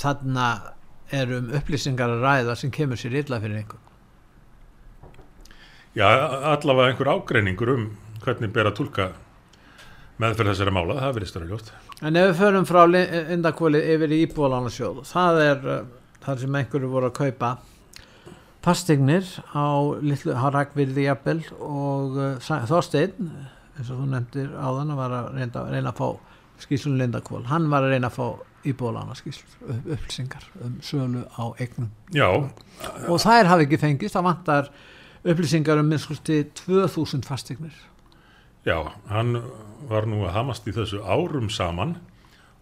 þarna 0.00 0.50
er 1.14 1.32
um 1.38 1.50
upplýsingar 1.58 2.12
að 2.14 2.24
ræða 2.24 2.56
sem 2.58 2.72
kemur 2.74 3.00
sér 3.00 3.16
illa 3.22 3.40
fyrir 3.42 3.62
einhver 3.62 3.86
Já, 5.98 6.06
allavega 6.06 6.92
einhver 6.92 7.10
ágreiningur 7.10 7.74
um 7.74 7.88
hvernig 8.22 8.52
ber 8.54 8.70
að 8.70 8.76
tólka 8.78 9.08
meðferð 10.20 10.52
þessara 10.52 10.74
mála, 10.76 10.98
það 11.00 11.16
verið 11.16 11.32
störa 11.32 11.48
ljótt 11.50 11.72
en 12.00 12.16
ef 12.16 12.28
við 12.30 12.38
förum 12.40 12.68
frá 12.68 12.82
indakvöli 13.34 13.82
yfir 13.94 14.14
í 14.14 14.22
íbúðalánarsjóð 14.26 15.02
það 15.10 15.42
er 15.44 15.66
uh, 15.66 15.82
þar 16.24 16.42
sem 16.44 16.58
einhverju 16.60 16.92
voru 16.92 17.10
að 17.10 17.18
kaupa 17.18 17.52
fastegnir 18.64 19.26
á 19.56 19.68
litlu 20.04 20.36
harakvirði 20.36 21.08
jafnvel 21.08 21.40
og 21.58 22.20
uh, 22.20 22.50
Þorsteinn 22.70 23.32
eins 23.80 23.88
og 23.88 24.02
þú 24.02 24.10
nefndir 24.12 24.50
áðan 24.60 24.96
var 24.98 25.16
að 25.16 25.30
reyna, 25.38 25.64
reyna 25.72 25.94
að 25.94 26.00
fá 26.00 26.29
skýslun 26.64 26.98
Lindakvól 27.00 27.44
hann 27.50 27.68
var 27.72 27.86
að 27.86 27.96
reyna 27.96 28.10
að 28.10 28.16
fá 28.18 28.26
íbúðalánaskýslur 28.70 29.92
upplýsingar 29.96 30.44
um 30.60 30.74
sölu 30.84 31.24
á 31.32 31.44
eignum. 31.56 31.88
Já, 32.12 32.28
og 33.08 33.22
þær 33.22 33.48
hafi 33.48 33.64
ekki 33.66 33.80
fengist, 33.80 34.16
það 34.16 34.26
vantar 34.28 34.72
upplýsingar 35.24 35.80
um 35.80 35.88
minnskusti 35.88 36.42
2000 36.60 37.24
fastegnir 37.28 37.76
já, 38.64 38.92
hann 39.08 39.38
var 39.88 40.06
nú 40.08 40.24
að 40.26 40.34
hamast 40.36 40.68
í 40.68 40.74
þessu 40.76 41.00
árum 41.04 41.48
saman 41.52 41.96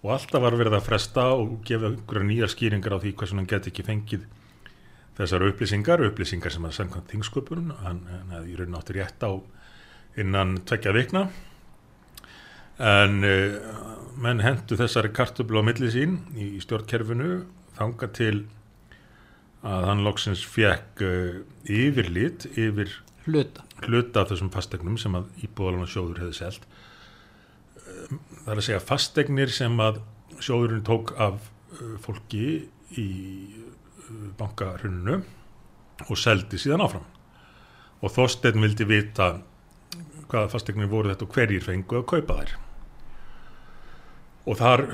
og 0.03 0.13
alltaf 0.15 0.43
var 0.43 0.57
verið 0.59 0.79
að 0.79 0.87
fresta 0.87 1.25
og 1.35 1.59
gefa 1.67 1.91
einhverja 1.91 2.29
nýjar 2.29 2.53
skýringar 2.53 2.95
á 2.95 3.03
því 3.03 3.15
hversu 3.19 3.39
hann 3.39 3.51
geti 3.51 3.73
ekki 3.73 3.87
fengið 3.87 4.27
þessar 5.19 5.49
upplýsingar, 5.49 6.05
upplýsingar 6.07 6.55
sem 6.55 6.67
að 6.69 6.77
samkvæmt 6.77 7.09
tingsköpun, 7.11 7.73
hann, 7.83 8.05
hefði 8.31 8.53
í 8.53 8.59
raun 8.61 8.79
átti 8.79 8.95
rétt 8.95 9.27
á 9.27 9.31
innan 10.19 10.61
tvekja 10.67 10.95
vikna 10.95 11.25
en 12.79 13.25
uh, 13.27 13.57
menn 14.23 14.43
hendu 14.43 14.79
þessari 14.79 15.11
kartöflu 15.15 15.63
á 15.63 15.67
milli 15.67 15.91
sín 15.91 16.21
í, 16.39 16.57
stjórnkerfinu 16.63 17.43
þanga 17.79 18.09
til 18.15 18.37
að 19.67 19.87
hann 19.91 20.05
loksins 20.07 20.45
fekk 20.47 21.03
uh, 21.03 21.41
yfirlit 21.67 22.47
yfir 22.55 22.93
hluta. 23.27 23.67
hluta 23.87 24.23
af 24.23 24.31
þessum 24.33 24.53
fastegnum 24.55 24.99
sem 25.01 25.17
að 25.19 25.27
íbúðalana 25.43 25.91
sjóður 25.91 26.23
hefði 26.23 26.39
selt. 26.39 26.69
Það 28.45 28.53
er 28.53 28.61
að 28.61 28.67
segja 28.69 28.85
fastegnir 28.85 29.53
sem 29.53 29.75
að 29.83 30.01
sjóðurinn 30.39 30.87
tók 30.87 31.13
af 31.19 31.51
fólki 32.01 32.69
í 32.97 33.09
bankarunnu 34.39 35.19
og 36.07 36.17
seldi 36.17 36.61
síðan 36.63 36.87
áfram. 36.87 37.05
Og 37.99 38.15
Þorsteinn 38.15 38.63
vildi 38.63 38.87
vita 38.89 39.33
hvaða 40.31 40.49
fastegnir 40.55 40.89
voru 40.89 41.11
þetta 41.11 41.27
og 41.27 41.35
hverjir 41.35 41.67
fengu 41.67 42.01
að 42.01 42.09
kaupa 42.15 42.39
þær 42.41 42.57
og 44.49 44.57
þar 44.57 44.85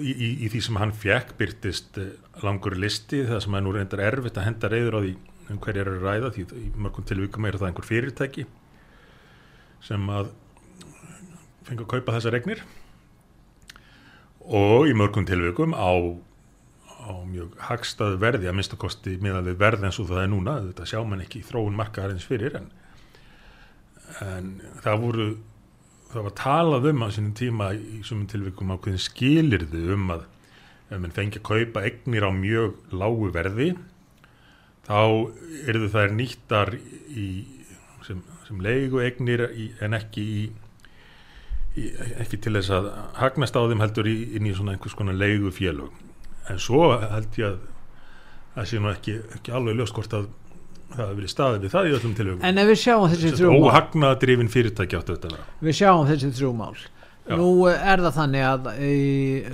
í, 0.00 0.12
í, 0.12 0.28
í 0.46 0.50
því 0.50 0.62
sem 0.64 0.78
hann 0.80 0.94
fekk 0.96 1.34
byrtist 1.40 1.98
uh, 2.00 2.12
langur 2.44 2.76
listi 2.80 3.24
það 3.28 3.42
sem 3.44 3.56
er 3.58 3.64
nú 3.64 3.74
reyndar 3.76 4.02
erfitt 4.06 4.38
að 4.40 4.48
henda 4.48 4.70
reyður 4.72 4.98
á 4.98 5.00
því 5.04 5.16
um 5.46 5.60
hverjar 5.62 5.90
eru 5.92 6.02
ræða 6.02 6.32
því 6.34 6.46
í 6.58 6.70
mörgum 6.74 7.06
tilvíkum 7.06 7.46
er 7.46 7.58
það 7.60 7.68
einhver 7.70 7.86
fyrirtæki 7.86 8.46
sem 9.86 10.08
að 10.10 10.32
fengi 11.66 11.84
að 11.84 11.90
kaupa 11.92 12.16
þessar 12.16 12.34
regnir 12.34 12.62
og 14.46 14.88
í 14.90 14.94
mörgum 14.96 15.26
tilvíkum 15.28 15.74
á, 15.76 15.90
á 17.06 17.12
mjög 17.26 17.54
hagstað 17.68 18.18
verði 18.22 18.50
að 18.50 18.58
minnstakosti 18.58 19.18
miðað 19.22 19.52
við 19.52 19.60
verð 19.62 19.86
eins 19.86 20.00
og 20.02 20.10
það 20.10 20.22
er 20.24 20.32
núna 20.32 20.56
þetta 20.70 20.88
sjá 20.90 20.98
mann 21.04 21.22
ekki 21.22 21.42
í 21.42 21.46
þróun 21.46 21.78
markaðarins 21.78 22.26
fyrir 22.26 22.58
en, 22.58 22.70
en 24.24 24.50
það 24.82 25.04
voru 25.04 25.28
það 26.12 26.26
var 26.28 26.34
talað 26.38 26.88
um 26.92 27.04
á 27.04 27.08
sínum 27.14 27.34
tíma 27.36 27.72
í 27.74 28.00
sumum 28.06 28.26
tilvíkum 28.30 28.72
ákveðin 28.74 29.02
skilirðu 29.02 29.82
um 29.96 30.10
að 30.14 30.26
ef 30.86 31.00
mann 31.02 31.14
fengi 31.14 31.40
að 31.40 31.48
kaupa 31.48 31.82
egnir 31.88 32.26
á 32.26 32.30
mjög 32.30 32.76
lágu 32.94 33.30
verði 33.34 33.72
þá 34.86 35.00
eru 35.66 35.90
þær 35.90 36.14
nýttar 36.14 36.76
í, 36.78 37.26
sem, 38.06 38.22
sem 38.46 38.60
leigu 38.62 39.02
egnir 39.02 39.48
í, 39.50 39.72
en 39.82 39.98
ekki 39.98 40.26
í, 40.36 40.44
ekki 42.22 42.38
til 42.38 42.54
þess 42.54 42.74
að 42.78 42.90
hagnast 43.18 43.58
á 43.58 43.66
þeim 43.66 43.82
heldur 43.82 44.10
í, 44.10 44.16
inn 44.38 44.46
í 44.46 44.54
svona 44.54 44.76
einhvers 44.76 44.94
konar 44.98 45.18
leigu 45.18 45.50
félög 45.54 45.90
en 46.46 46.62
svo 46.62 46.92
held 47.02 47.40
ég 47.40 47.50
að 47.50 47.58
það 48.54 48.68
sé 48.70 48.80
nú 48.80 48.92
ekki, 48.92 49.16
ekki 49.36 49.56
alveg 49.58 49.80
ljóst 49.80 49.96
hvort 49.96 50.14
að 50.16 50.30
það 50.92 51.02
hefur 51.02 51.16
verið 51.20 51.32
staðið 51.32 51.64
við 51.66 51.72
það 51.74 51.88
í 51.88 51.94
öllum 51.96 52.14
tilögum 52.18 52.44
En 52.46 52.58
ef 52.62 52.68
við 52.70 52.78
sjáum 52.82 53.08
þessi 53.12 53.32
þrjú 53.36 53.48
mál 53.52 53.70
óhagnaðadrifin 53.70 54.52
fyrirtæki 54.52 54.98
áttu 55.00 55.16
þetta 55.16 55.30
að 55.30 55.34
vera. 55.36 55.48
við 55.66 55.78
sjáum 55.80 56.06
þessi 56.10 56.30
þrjú 56.38 56.52
mál. 56.60 56.76
Já. 57.26 57.34
nú 57.40 57.48
er 57.66 58.02
það 58.04 58.12
þannig 58.20 58.44
að 58.46 58.66
í 58.86 58.98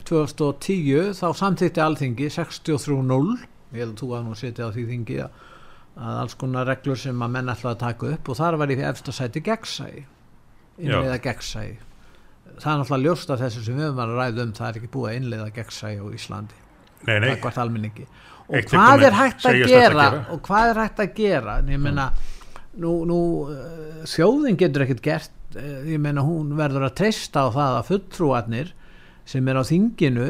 2010 0.05 1.15
þá 1.17 1.29
samþýtti 1.39 1.81
alþingi 1.81 2.27
63.0 2.35 3.39
ég 3.73 3.81
held 3.81 3.95
að 3.95 4.03
þú 4.03 4.09
að 4.13 4.27
nú 4.27 4.35
setja 4.37 4.67
á 4.69 4.75
því 4.75 4.85
þingi 4.91 5.17
að, 5.25 5.39
alls 6.13 6.35
konar 6.41 6.69
reglur 6.69 7.01
sem 7.01 7.25
að 7.25 7.33
menn 7.33 7.49
ætla 7.53 7.73
að 7.73 7.81
taka 7.81 8.11
upp 8.13 8.29
og 8.29 8.39
þar 8.43 8.59
var 8.61 8.73
í 8.75 8.77
efsta 8.91 9.15
sæti 9.17 9.41
gegnsæi. 9.47 10.05
Innleiða 10.83 11.19
gegnsæi. 11.25 11.79
Það 12.61 12.69
er 12.73 12.79
náttúrulega 12.83 13.07
ljóst 13.07 13.33
af 13.33 13.41
þessu 13.41 13.65
sem 13.65 13.79
við 13.79 13.87
höfum 13.89 14.03
að 14.05 14.15
ræða 14.19 14.45
um 14.45 14.53
það 14.59 14.69
er 14.69 14.79
ekki 14.81 14.93
búið 14.93 15.09
að 15.09 15.17
innleiða 15.23 15.49
gegnsæi 15.57 15.95
á 15.97 16.05
Íslandi. 16.13 16.61
Nei, 17.09 17.17
nei, 17.25 17.33
og 18.49 18.69
hvað 18.73 19.07
er 19.07 19.17
hægt 19.17 19.47
að 19.49 19.63
gera, 19.71 20.09
og 20.33 20.43
hvað 20.47 20.73
er 20.73 20.83
hægt 20.83 21.03
að 21.05 21.15
gera? 21.17 21.57
Ég 21.69 21.81
meina 21.83 22.11
nú, 22.81 22.93
nú 23.09 23.21
uh, 23.53 24.03
þjóðin 24.09 24.59
getur 24.61 24.87
ekkert 24.87 25.03
gert 25.05 25.59
uh, 25.59 25.81
ég 25.89 26.01
meina 26.03 26.25
hún 26.27 26.55
verður 26.59 26.89
að 26.89 26.97
treysta 27.03 27.47
á 27.47 27.49
það 27.55 27.79
að 27.79 27.89
fulltrúarnir 27.91 28.73
sem 29.29 29.49
er 29.49 29.61
á 29.61 29.65
þinginu 29.67 30.29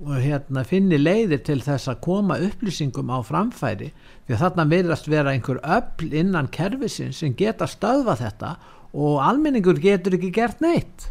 og 0.00 0.18
hérna 0.20 0.62
finni 0.68 0.98
leiðir 1.00 1.40
til 1.44 1.58
þess 1.64 1.88
að 1.90 2.02
koma 2.04 2.36
upplýsingum 2.40 3.10
á 3.10 3.18
framfæri. 3.26 3.90
Því 4.26 4.36
að 4.36 4.42
þarna 4.44 4.66
verðast 4.70 5.08
vera 5.10 5.32
einhver 5.34 5.60
öll 5.64 6.12
innan 6.20 6.50
kerfisins 6.52 7.22
sem 7.22 7.34
geta 7.36 7.68
stöðva 7.68 8.16
þetta 8.20 8.54
og 8.92 9.18
almenningur 9.24 9.80
getur 9.80 10.16
ekki 10.18 10.32
gert 10.34 10.62
neitt. 10.64 11.08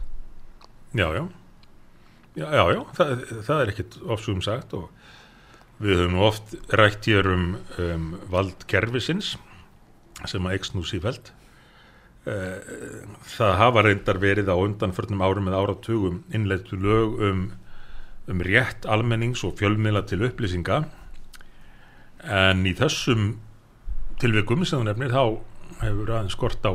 Já, 0.94 1.10
já. 1.18 1.26
Já, 2.38 2.46
já, 2.54 2.64
já, 2.72 2.82
það, 2.96 3.14
það 3.48 3.62
er 3.62 3.72
ekkit 3.74 3.96
ofsugum 4.06 4.42
sagt 4.46 4.74
og 4.78 4.88
við 5.80 6.04
höfum 6.04 6.22
oft 6.28 6.56
rætt 6.76 7.08
hér 7.08 7.28
um, 7.34 7.52
um 7.80 8.08
vald 8.32 8.68
kerfisins 8.68 9.36
sem 10.28 10.46
að 10.46 10.58
eikst 10.58 10.76
nú 10.76 10.84
sífælt 10.84 11.32
það 12.26 13.56
hafa 13.58 13.84
reyndar 13.86 14.20
verið 14.22 14.52
á 14.52 14.56
undanförnum 14.60 15.24
árum 15.24 15.48
eða 15.50 15.62
áratugum 15.64 16.24
innleitu 16.36 16.78
lög 16.78 17.22
um, 17.24 17.44
um 18.30 18.42
rétt 18.46 18.86
almennings 18.86 19.44
og 19.48 19.58
fjölmiðla 19.60 20.04
til 20.10 20.22
upplýsinga. 20.28 20.84
En 22.30 22.66
í 22.68 22.76
þessum 22.78 23.38
tilvikum 24.20 24.66
sem 24.68 24.82
þú 24.82 24.90
nefnir 24.90 25.16
þá 25.16 25.24
hefur 25.86 26.12
aðeins 26.12 26.36
skort 26.36 26.68
á 26.68 26.74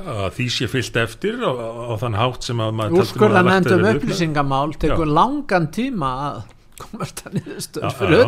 að 0.00 0.30
því 0.38 0.46
sé 0.50 0.66
fyllt 0.72 0.96
eftir 0.98 1.36
á, 1.44 1.52
á 1.52 1.94
þann 2.00 2.16
hátt 2.16 2.46
sem 2.48 2.60
að 2.64 2.76
maður 2.78 2.92
taldi 2.92 2.96
nú 2.96 3.00
að 3.00 3.06
úrskurða 3.06 3.42
lagt 3.42 3.52
nefndum 3.52 3.72
hefði 3.72 3.78
upp 3.78 3.86
með. 3.86 3.98
upplýsingamál 4.00 4.76
tekur 4.80 5.10
langan 5.12 5.66
tíma 5.76 6.12
að 6.26 6.38
komast 6.80 7.22
að 7.26 7.38
niðurstöð 7.40 7.86
fyrir 7.98 8.24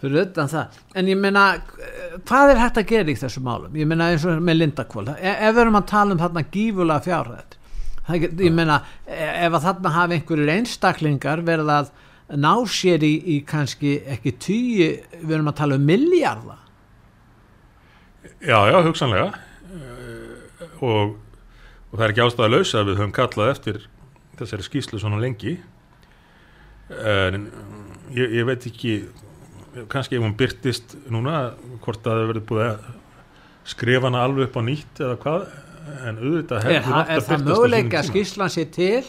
fyrir 0.00 0.20
utan 0.24 0.50
það. 0.50 0.82
En 0.94 1.08
ég 1.10 1.18
meina, 1.20 1.46
hvað 2.28 2.54
er 2.54 2.60
hægt 2.62 2.82
að 2.82 2.90
gera 2.92 3.12
í 3.12 3.20
þessu 3.20 3.42
málum? 3.44 3.78
Ég 3.78 3.88
meina 3.90 4.10
eins 4.12 4.26
og 4.28 4.42
með 4.44 4.60
Lindakvól 4.60 5.08
ef 5.14 5.24
ef 5.32 5.56
við 5.56 5.64
erum 5.64 5.80
að 5.80 5.88
tala 5.90 6.14
um 6.16 6.22
þarna 6.22 6.46
gífulega 6.50 7.06
fjárhætt 7.06 7.56
ég 8.18 8.52
meina 8.54 8.80
e- 9.06 9.46
ef 9.46 9.54
að 9.54 9.66
þarna 9.66 9.92
hafi 9.94 10.16
einhverjur 10.18 10.52
einstaklingar 10.54 11.42
verið 11.46 11.72
að 11.74 11.90
ná 12.40 12.52
sér 12.70 13.02
í, 13.02 13.12
í 13.34 13.36
kannski 13.46 14.00
ekki 14.06 14.34
tíu, 14.38 14.90
við 15.22 15.34
erum 15.34 15.50
að 15.50 15.58
tala 15.60 15.78
um 15.78 15.86
milljarða. 15.86 16.56
Já, 18.40 18.58
já, 18.70 18.78
hugsanlega. 18.86 19.32
Eh, 19.70 20.68
og, 20.80 21.16
og 21.90 21.96
það 21.96 22.04
er 22.06 22.14
ekki 22.14 22.24
ástæða 22.24 22.52
laus 22.54 22.74
að 22.74 22.90
við 22.90 23.00
höfum 23.00 23.16
kallað 23.16 23.52
eftir 23.54 23.82
þessari 24.38 24.66
skýslu 24.66 25.00
svona 25.02 25.20
lengi 25.20 25.58
en 26.90 27.50
ég, 28.14 28.32
ég 28.40 28.46
veit 28.48 28.66
ekki 28.66 28.94
kannski 29.92 30.16
ef 30.18 30.24
hún 30.24 30.34
byrtist 30.38 30.96
núna 31.12 31.52
hvort 31.84 32.02
að 32.02 32.18
það 32.18 32.28
verður 32.32 32.46
búið 32.50 32.64
að 32.66 32.88
skrifa 33.70 34.08
hana 34.10 34.24
alveg 34.26 34.48
upp 34.48 34.56
á 34.58 34.62
nýtt 34.66 35.02
eða 35.04 35.16
hvað 35.22 35.44
en 36.08 36.18
auðvitað 36.20 36.58
er, 36.58 36.66
hefði 36.66 36.90
það- 36.90 37.00
átt 37.00 37.10
er 37.10 37.20
að 37.20 37.26
það 37.30 37.44
möguleika 37.46 37.98
að 38.00 38.04
tíma. 38.04 38.12
skýslan 38.14 38.52
sé 38.56 38.64
til 38.74 39.04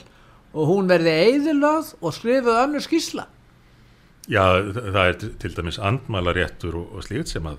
og 0.54 0.68
hún 0.68 0.88
verði 0.92 1.14
eðilöð 1.32 1.94
og 2.02 2.14
skrifuð 2.14 2.60
önnur 2.66 2.86
skýsla 2.86 3.26
Já, 4.30 4.44
þa- 4.62 4.86
það 4.94 5.06
er 5.08 5.14
til- 5.24 5.34
til 5.42 5.54
dæmis 5.58 5.80
andmælaréttur 5.82 6.76
og, 6.78 6.96
og 6.96 7.04
slíkt 7.04 7.28
sem 7.34 7.44
að 7.50 7.58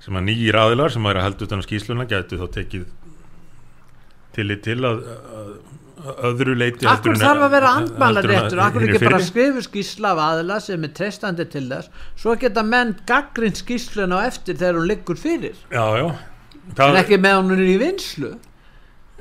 sem 0.00 0.14
að 0.18 0.26
nýjir 0.28 0.58
aðilar 0.60 0.90
sem 0.92 1.02
væri 1.06 1.18
að 1.22 1.26
halda 1.28 1.44
utan 1.46 1.62
á 1.62 1.66
skýsluna 1.68 2.04
gætu 2.10 2.36
þá 2.42 2.46
tekið 2.58 2.86
til 4.66 4.76
að, 4.84 4.98
að, 5.06 5.20
að 5.40 5.52
öðru 5.96 6.54
leiti 6.58 6.86
Akkur 6.90 7.14
en- 7.14 7.20
þarf 7.20 7.44
að 7.46 7.54
vera 7.56 7.70
heldur 7.76 7.92
en 7.92 8.00
andmælaréttur, 8.00 8.62
akkur 8.66 8.86
ekki 8.88 9.04
bara 9.04 9.20
skrifu 9.24 9.62
skýsla 9.64 10.12
af 10.12 10.22
aðila 10.26 10.58
sem 10.60 10.84
er 10.84 10.92
treystandi 10.96 11.46
til 11.50 11.68
þess, 11.70 11.88
svo 12.16 12.36
geta 12.40 12.62
menn 12.62 12.96
gaggrind 13.08 13.56
skýsluna 13.56 14.20
á 14.20 14.28
eftir 14.28 14.58
þegar 14.60 14.80
hún 14.80 14.90
liggur 14.90 15.16
fyrir, 15.20 15.56
Já, 15.72 15.86
já. 15.96 16.08
En 16.66 16.74
það, 16.74 17.00
ekki 17.04 17.18
með 17.22 17.40
hún 17.40 17.64
í 17.64 17.78
vinslu 17.78 18.34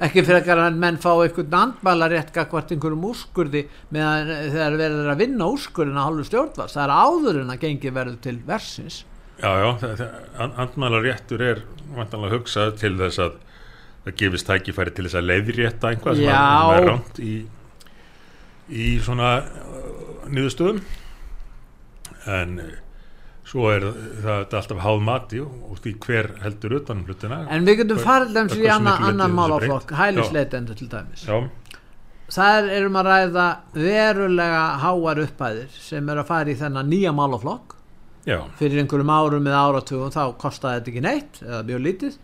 ekki 0.03 0.23
fyrir 0.27 0.49
að 0.51 0.75
menn 0.81 0.97
fá 0.99 1.11
einhvern 1.13 1.53
andmælarétt 1.55 2.33
gagvart 2.35 2.73
einhverjum 2.73 3.05
úrskurði 3.07 3.61
meðan 3.95 4.31
þegar 4.51 4.77
verður 4.81 5.11
að 5.13 5.21
vinna 5.23 5.47
úrskurðin 5.53 5.99
að 6.01 6.07
hálfu 6.09 6.25
stjórnvars, 6.27 6.75
það 6.75 6.83
er 6.83 6.95
áður 6.99 7.39
en 7.43 7.53
að 7.53 7.61
gengi 7.63 7.93
verður 7.95 8.17
til 8.25 8.35
versins 8.49 9.03
Já, 9.35 9.51
já, 9.59 9.69
það, 9.79 9.93
það, 10.01 10.51
andmælaréttur 10.65 11.41
er 11.43 11.61
vantanlega 11.95 12.38
hugsað 12.38 12.75
til 12.79 12.93
þess 12.99 13.21
að 13.23 13.39
það 14.05 14.17
gefist 14.21 14.49
tækifæri 14.49 14.93
til 14.93 15.07
þess 15.07 15.19
að 15.19 15.29
leiðrétta 15.31 15.91
einhvað 15.91 16.21
sem, 16.21 16.31
að, 16.37 16.71
er 16.75 16.87
ránt 16.91 17.19
í, 17.25 17.33
í 18.69 18.87
svona 19.03 19.35
uh, 19.41 20.25
niðurstöðum. 20.29 20.81
En 22.35 22.57
uh, 22.61 22.73
svo 23.45 23.69
er 23.73 23.85
það 24.23 24.57
alltaf 24.59 24.81
háð 24.85 25.03
mati 25.05 25.41
og, 25.41 25.77
því 25.81 25.93
hver 26.05 26.31
heldur 26.43 26.79
utan 26.79 27.01
um 27.01 27.09
hlutina. 27.09 27.43
En 27.53 27.65
við 27.67 27.81
getum 27.81 28.01
farið 28.01 28.33
þeim 28.37 28.51
í 28.51 28.59
hversu 28.61 28.89
annan, 29.05 29.37
málaflokk 29.37 29.93
hælisleitendur 29.97 30.77
til 30.77 30.89
dæmis. 30.91 31.25
Já, 31.25 31.39
það 32.35 32.69
erum 32.77 32.99
að 33.01 33.09
ræða 33.09 33.47
verulega 33.77 34.65
háar 34.81 35.23
upphæðir 35.25 35.79
sem 35.81 36.13
er 36.13 36.21
að 36.21 36.29
fara 36.29 36.53
í 36.53 36.59
þennan 36.61 36.93
nýja 36.93 37.13
málaflokk. 37.15 37.73
Já, 38.25 38.39
fyrir 38.57 38.81
einhverjum 38.81 39.11
árum 39.13 39.49
eða 39.49 39.65
áratugum 39.67 40.13
þá 40.13 40.23
kostaði 40.41 40.79
þetta 40.79 40.91
ekki 40.91 41.03
neitt 41.05 41.43
eða 41.45 41.59
mjög 41.67 41.83
lítið 41.85 42.15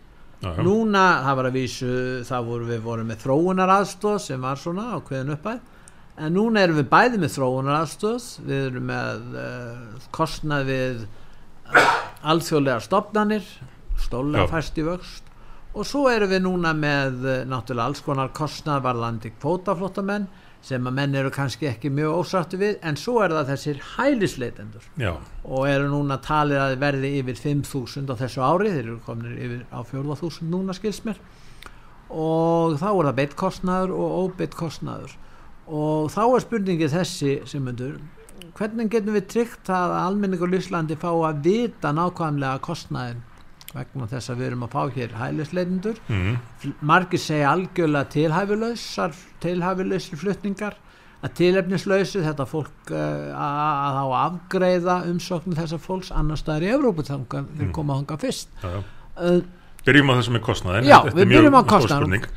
já. 0.42 0.62
núna 0.66 1.04
það 1.26 1.38
var 1.38 1.48
að 1.48 1.58
vísu 1.58 1.92
það 2.28 2.48
voru 2.50 2.68
við 2.68 2.84
vorum 2.86 3.10
með 3.12 3.24
þróunar 3.24 3.74
aðstóð 3.78 4.18
sem 4.26 4.42
var 4.42 4.60
svona 4.60 4.88
ákveðin 4.98 5.34
upphæð 5.36 5.60
en 6.22 6.36
núna 6.36 6.62
erum 6.66 6.80
við 6.82 6.88
bæði 6.92 7.20
með 7.22 7.34
þróunar 7.36 7.80
aðstóð 7.80 8.28
við 8.46 8.64
erum 8.68 8.88
með 8.90 9.36
uh, 9.42 10.06
kostnað 10.14 10.68
við 10.68 11.04
alþjóðlega 12.32 12.84
stopnanir 12.84 13.46
stólega 14.02 14.46
Já. 14.46 14.52
fæst 14.52 14.78
í 14.78 14.86
vöxt 14.86 15.30
og 15.72 15.88
svo 15.88 16.04
erum 16.12 16.32
við 16.34 16.44
núna 16.44 16.74
með 16.76 17.22
uh, 17.24 17.36
náttúrulega 17.48 17.88
alls 17.88 18.04
konar 18.04 18.32
kostnað 18.36 18.84
varðandi 18.84 19.32
kvótaflóttamenn 19.38 20.28
sem 20.62 20.86
að 20.86 20.94
menn 20.98 21.16
eru 21.18 21.30
kannski 21.34 21.66
ekki 21.70 21.90
mjög 21.90 22.20
ósáttu 22.20 22.58
við 22.60 22.76
en 22.86 22.98
svo 23.00 23.16
er 23.24 23.34
það 23.34 23.50
þessir 23.50 23.80
hælisleitendur. 23.96 24.86
Já, 25.00 25.12
og 25.42 25.66
eru 25.66 25.88
núna 25.90 26.20
talið 26.22 26.62
að 26.62 26.76
verði 26.84 27.12
yfir 27.18 27.40
5.000 27.42 28.12
á 28.12 28.14
þessu 28.22 28.44
ári, 28.46 28.70
þeir 28.70 28.84
eru 28.84 28.98
komin 29.06 29.34
yfir 29.34 29.64
á 29.74 29.80
4.000 29.90 30.50
núna 30.52 30.76
skils 30.78 31.02
mér. 31.08 31.18
Og 32.12 32.78
þá 32.78 32.88
er 32.92 33.08
það 33.08 33.18
beitt 33.18 33.36
kostnaður 33.40 33.94
og 33.96 34.16
óbeitt 34.22 34.56
kostnaður. 34.58 35.16
Og 35.66 36.10
þá 36.12 36.22
er 36.26 36.44
spurningið 36.46 36.96
þessi 36.98 37.36
sem 37.48 37.64
myndur 37.64 37.98
hvernig 38.58 38.90
getum 38.92 39.16
við 39.16 39.28
tryggt 39.32 39.70
að 39.72 39.94
almenningur 39.96 40.50
Lýslandi 40.50 40.96
fá 41.00 41.10
að 41.10 41.44
vita 41.46 41.92
nákvæmlega 41.94 42.60
kostnaðin 42.64 43.22
vegna 43.72 44.06
þess 44.10 44.30
að 44.32 44.40
við 44.42 44.46
erum 44.50 44.64
að 44.66 44.74
fá 44.74 44.82
hér 44.96 45.14
hælisleitindur 45.20 46.00
mm, 46.08 46.34
margir 46.92 47.22
segja 47.22 47.52
algjörlega 47.54 48.10
tilhæfilausar 48.16 49.14
tilhæfilausir 49.44 50.20
flutningar 50.20 50.76
að 51.22 51.34
tilefnislausu 51.38 52.22
þetta 52.24 52.46
fólk 52.50 52.90
uh, 52.90 53.32
að 53.38 53.96
þá 53.98 54.04
afgreiða 54.20 54.96
umsóknir 55.12 55.60
þessar 55.62 55.82
fólks 55.84 56.10
annars 56.18 56.42
staðar 56.42 56.66
í 56.66 56.70
Evrópu 56.74 57.04
þangar 57.06 57.44
þeir 57.52 57.68
Mm. 57.68 57.74
koma 57.76 57.98
þangað 58.00 58.24
fyrst. 58.26 58.48
Já, 58.62 58.68
já. 58.72 58.82
uh, 59.22 59.42
Byrjum 59.82 60.10
á 60.10 60.14
þessum 60.14 60.36
með 60.36 60.42
kostnaðin 60.46 60.86
já, 60.86 60.96
Þetta 61.02 61.10
er 61.10 61.16
við 61.18 61.30
byrjum 61.32 61.54
á 61.58 61.62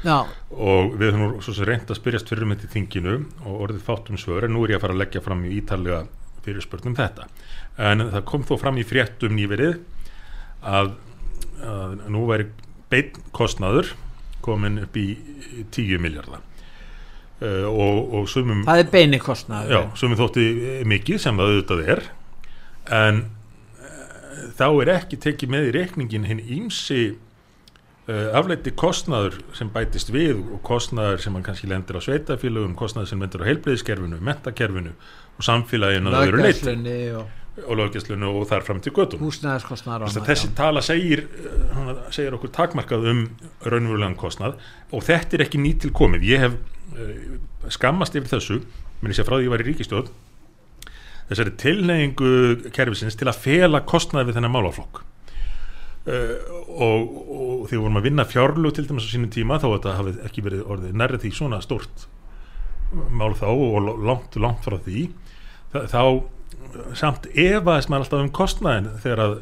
já, 0.06 0.16
og 0.50 0.94
við 0.98 1.12
höfum 1.14 1.26
nú 1.26 1.66
reynd 1.70 1.92
að 1.94 2.00
spyrjast 2.00 2.30
fyrir 2.32 2.48
með 2.50 2.62
til 2.64 2.70
þinginu 2.74 3.16
og 3.46 3.60
orðið 3.68 3.84
fátt 3.86 4.10
um 4.10 4.18
svör 4.18 4.48
en 4.48 4.54
nú 4.56 4.64
er 4.66 4.74
ég 4.74 4.80
að 4.80 4.86
fara 4.86 4.96
að 4.96 5.02
leggja 5.04 5.22
fram 5.22 5.44
í 5.46 5.52
ítalega 5.60 6.00
fyrirspurnum 6.46 6.96
þetta. 6.98 7.28
En 7.78 8.02
það 8.14 8.26
kom 8.32 8.46
þó 8.50 8.56
fram 8.62 8.78
í 8.82 8.86
fréttum 8.86 9.36
nýverið 9.38 9.78
að, 10.66 10.96
að 11.66 11.96
nú 12.14 12.26
væri 12.30 12.50
beinn 12.92 13.24
kostnaður 13.36 13.94
komin 14.46 14.84
upp 14.84 14.98
í 15.00 15.08
10 15.74 16.02
miljardar 16.04 16.44
uh, 17.42 17.66
og, 17.70 18.14
og 18.20 18.30
sumum 18.30 18.64
það 18.68 18.84
er 18.84 18.92
beini 18.94 19.20
kostnaður. 19.22 19.74
Já, 19.74 19.82
sumum 20.00 20.20
þótti 20.20 20.48
mikið 20.88 21.22
sem 21.26 21.42
það 21.42 21.54
auðvitað 21.54 21.86
er 21.96 22.04
en 23.02 23.22
uh, 23.26 24.50
þá 24.60 24.68
er 24.70 24.96
ekki 25.00 25.22
tekið 25.28 25.56
með 25.56 25.70
í 25.70 25.76
reikningin 25.80 26.28
hinn 26.30 26.44
ímsi 26.60 27.02
uh, 28.10 28.28
afleiti 28.38 28.76
kostnaður 28.78 29.40
sem 29.58 29.72
bætist 29.74 30.14
við 30.14 30.44
og 30.44 30.62
kostnaður 30.68 31.24
sem 31.26 31.38
hann 31.38 31.46
kannski 31.46 31.72
lendir 31.72 31.98
á 31.98 32.02
sveitafélögum, 32.06 32.78
kostnaður 32.78 33.14
sem 33.14 33.26
lendir 33.26 33.46
á 33.46 33.50
heilbreyðiskerfinu, 33.50 34.22
mentakerfinu 34.22 34.94
og 35.36 35.50
samfélaginu 35.50 36.14
og 36.14 37.34
og 37.64 37.78
löggjastlunu 37.80 38.30
og 38.36 38.48
þar 38.50 38.66
fram 38.68 38.82
til 38.84 38.92
að 38.92 39.14
annað, 40.10 40.26
þessi 40.28 40.50
tala 40.58 40.82
segir, 40.84 41.24
eh, 41.40 42.02
segir 42.12 42.36
okkur 42.36 42.52
takmarkað 42.56 43.08
um 43.14 43.22
raunverulegan 43.64 44.18
kostnað 44.20 44.58
og 44.92 45.06
þetta 45.08 45.38
er 45.38 45.46
ekki 45.46 45.62
nýtt 45.64 45.86
til 45.86 45.94
komið. 45.96 46.28
Ég 46.28 46.44
hef 46.44 46.58
uh, 47.00 47.72
skammast 47.72 48.18
yfir 48.20 48.34
þessu 48.36 48.60
menn 49.00 49.14
ég 49.14 49.20
sé 49.20 49.24
frá 49.28 49.38
því 49.38 49.48
ég 49.48 49.54
var 49.54 49.64
í 49.64 49.68
ríkistjóð 49.70 50.12
þessari 51.30 51.56
tilneyingu 51.64 52.34
kerfisins 52.76 53.16
til 53.18 53.30
að 53.32 53.40
fela 53.48 53.86
kostnaði 53.88 54.30
við 54.30 54.40
þennan 54.40 54.56
málaflokk. 54.58 55.06
Uh, 56.06 56.36
og, 56.70 57.16
og 57.40 57.64
því 57.72 57.80
vorum 57.82 58.02
að 58.02 58.10
vinna 58.12 58.28
fjárlug 58.30 58.76
til 58.76 58.86
dæmis 58.86 59.08
á 59.08 59.14
sínum 59.16 59.32
tíma 59.34 59.58
að 59.58 59.80
þetta 59.80 59.96
hafi 60.02 60.18
ekki 60.28 60.44
verið 60.46 60.68
orðið 60.76 61.00
nærrið 61.00 61.24
því 61.24 61.32
svona 61.40 61.64
stort 61.64 62.10
mál 63.10 63.34
þá 63.34 63.48
og 63.50 63.88
langt, 64.06 64.36
langt 64.38 64.68
frá 64.68 64.76
því 64.86 65.08
þá, 65.74 65.80
þá 65.90 66.02
samt 66.98 67.30
efaðist 67.32 67.92
maður 67.92 68.06
alltaf 68.06 68.24
um 68.24 68.34
kostnaðin 68.36 68.90
þegar 69.04 69.24
að 69.26 69.38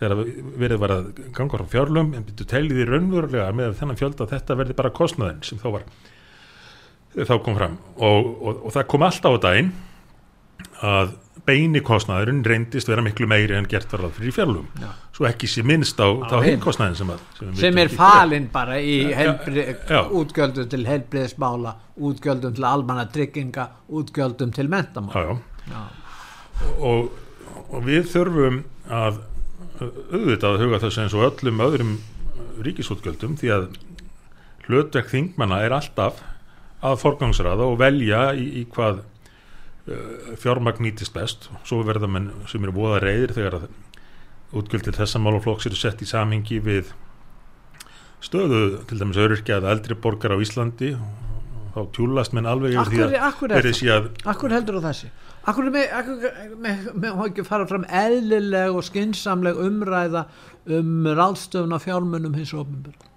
þegar 0.00 0.20
verið 0.58 0.80
var 0.82 0.92
að 0.96 1.10
ganga 1.36 1.60
frá 1.60 1.70
fjárlum 1.70 2.14
en 2.16 2.24
byrju 2.26 2.46
telið 2.50 2.80
í 2.82 2.86
raunverulega 2.88 3.50
með 3.56 3.76
þennan 3.78 4.00
fjölda 4.00 4.28
þetta 4.30 4.56
verði 4.58 4.76
bara 4.78 4.94
kostnaðin 4.94 5.42
sem 5.46 5.60
þá 5.62 5.68
var 5.78 5.84
þá 7.14 7.34
kom 7.44 7.58
fram. 7.58 7.76
Og, 8.02 8.30
og, 8.42 8.64
og 8.66 8.74
það 8.74 8.88
kom 8.90 9.04
alltaf 9.06 9.38
á 9.38 9.44
daginn 9.44 9.70
að 10.84 11.14
beini 11.44 11.82
kostnaðurinn 11.84 12.42
reyndist 12.46 12.88
vera 12.88 13.02
miklu 13.04 13.28
meiri 13.28 13.56
en 13.58 13.66
gert 13.68 13.90
var 13.92 14.06
að 14.06 14.14
fyrir 14.18 14.34
fjárlum 14.34 14.68
Já. 14.80 14.88
svo 15.14 15.26
ekki 15.28 15.48
sé 15.50 15.64
minnst 15.66 15.98
á, 16.00 16.08
á 16.08 16.40
kostnaðin 16.62 16.96
sem, 16.98 17.10
að, 17.12 17.24
sem 17.36 17.50
vitum 17.52 17.80
er 17.82 17.90
falinn 17.92 18.46
bara 18.52 18.78
í 18.80 18.94
helbri, 19.14 19.66
útgjöldum 20.20 20.70
til 20.72 20.86
helbriðismála 20.88 21.74
útgjöldum 22.00 22.56
til 22.56 22.64
almanna 22.68 23.04
trygginga 23.12 23.68
útgjöldum 23.92 24.54
til 24.56 24.70
mentamála 24.72 25.12
hver. 25.12 25.44
já, 25.68 25.74
já. 25.74 26.03
Og, 26.78 27.10
og 27.70 27.80
við 27.86 28.10
þurfum 28.12 28.60
að 28.92 29.22
auðvitað 29.80 30.50
að 30.52 30.62
huga 30.62 30.80
þessu 30.84 31.02
eins 31.02 31.16
og 31.16 31.26
öllum 31.28 31.62
öðrum 31.64 31.96
ríkisútgjöldum 32.64 33.34
því 33.40 33.50
að 33.54 33.66
hlutverk 34.68 35.10
þingmanna 35.10 35.60
er 35.64 35.74
alltaf 35.76 36.22
að 36.84 37.00
forgangsraða 37.00 37.66
og 37.66 37.78
velja 37.80 38.26
í, 38.38 38.44
í 38.60 38.64
hvað 38.70 39.02
uh, 39.02 40.34
fjármagn 40.40 40.84
nýtist 40.84 41.14
best. 41.16 41.48
Svo 41.66 41.82
verða 41.86 42.10
menn 42.10 42.30
sem 42.50 42.62
eru 42.64 42.76
voða 42.76 43.02
reyðir 43.04 43.34
þegar 43.36 43.58
að 43.60 43.68
útgjöld 44.54 44.86
til 44.86 44.96
þessa 44.96 45.20
málaflokks 45.22 45.66
eru 45.68 45.78
sett 45.78 46.02
í 46.04 46.08
samhengi 46.08 46.60
við 46.62 46.92
stöðu 48.24 48.84
til 48.88 49.00
dæmis 49.00 49.18
öryrkja 49.20 49.58
eða 49.58 49.74
eldri 49.74 49.96
borgar 49.98 50.36
á 50.36 50.38
Íslandi 50.40 50.94
og 50.94 51.33
þá 51.74 51.80
tjúlast 51.96 52.34
menn 52.36 52.48
alveg 52.48 52.76
yfir 52.76 52.92
því 52.92 53.00
Akkur, 53.02 53.14
að 53.14 53.28
akkur, 53.28 53.54
að 53.94 54.28
akkur 54.34 54.54
heldur 54.54 54.78
þú 54.78 54.84
þessi 54.84 55.10
akkur 55.44 55.70
með, 55.74 55.88
akkur, 55.98 57.24
ekki 57.26 57.46
fara 57.46 57.66
fram 57.68 57.86
eðlileg 57.88 58.76
og 58.78 58.86
skinsamleg 58.86 59.58
umræða 59.60 60.26
um 60.78 61.08
ráðstöfun 61.18 61.74
af 61.76 61.84
fjármunum 61.84 62.38
hins 62.38 62.54
ofnbjörn 62.56 63.10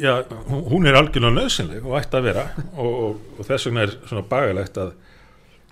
Já, 0.00 0.24
hún 0.48 0.88
er 0.88 0.96
algjörlega 0.96 1.36
nöðsynleg 1.36 1.84
og 1.84 1.98
ætti 1.98 2.16
að 2.16 2.28
vera 2.30 2.44
og, 2.72 2.88
og, 2.88 3.16
og 3.36 3.46
þess 3.46 3.68
vegna 3.68 3.84
er 3.84 3.90
svona 4.00 4.24
bagalegt 4.30 4.78
að, 4.80 4.94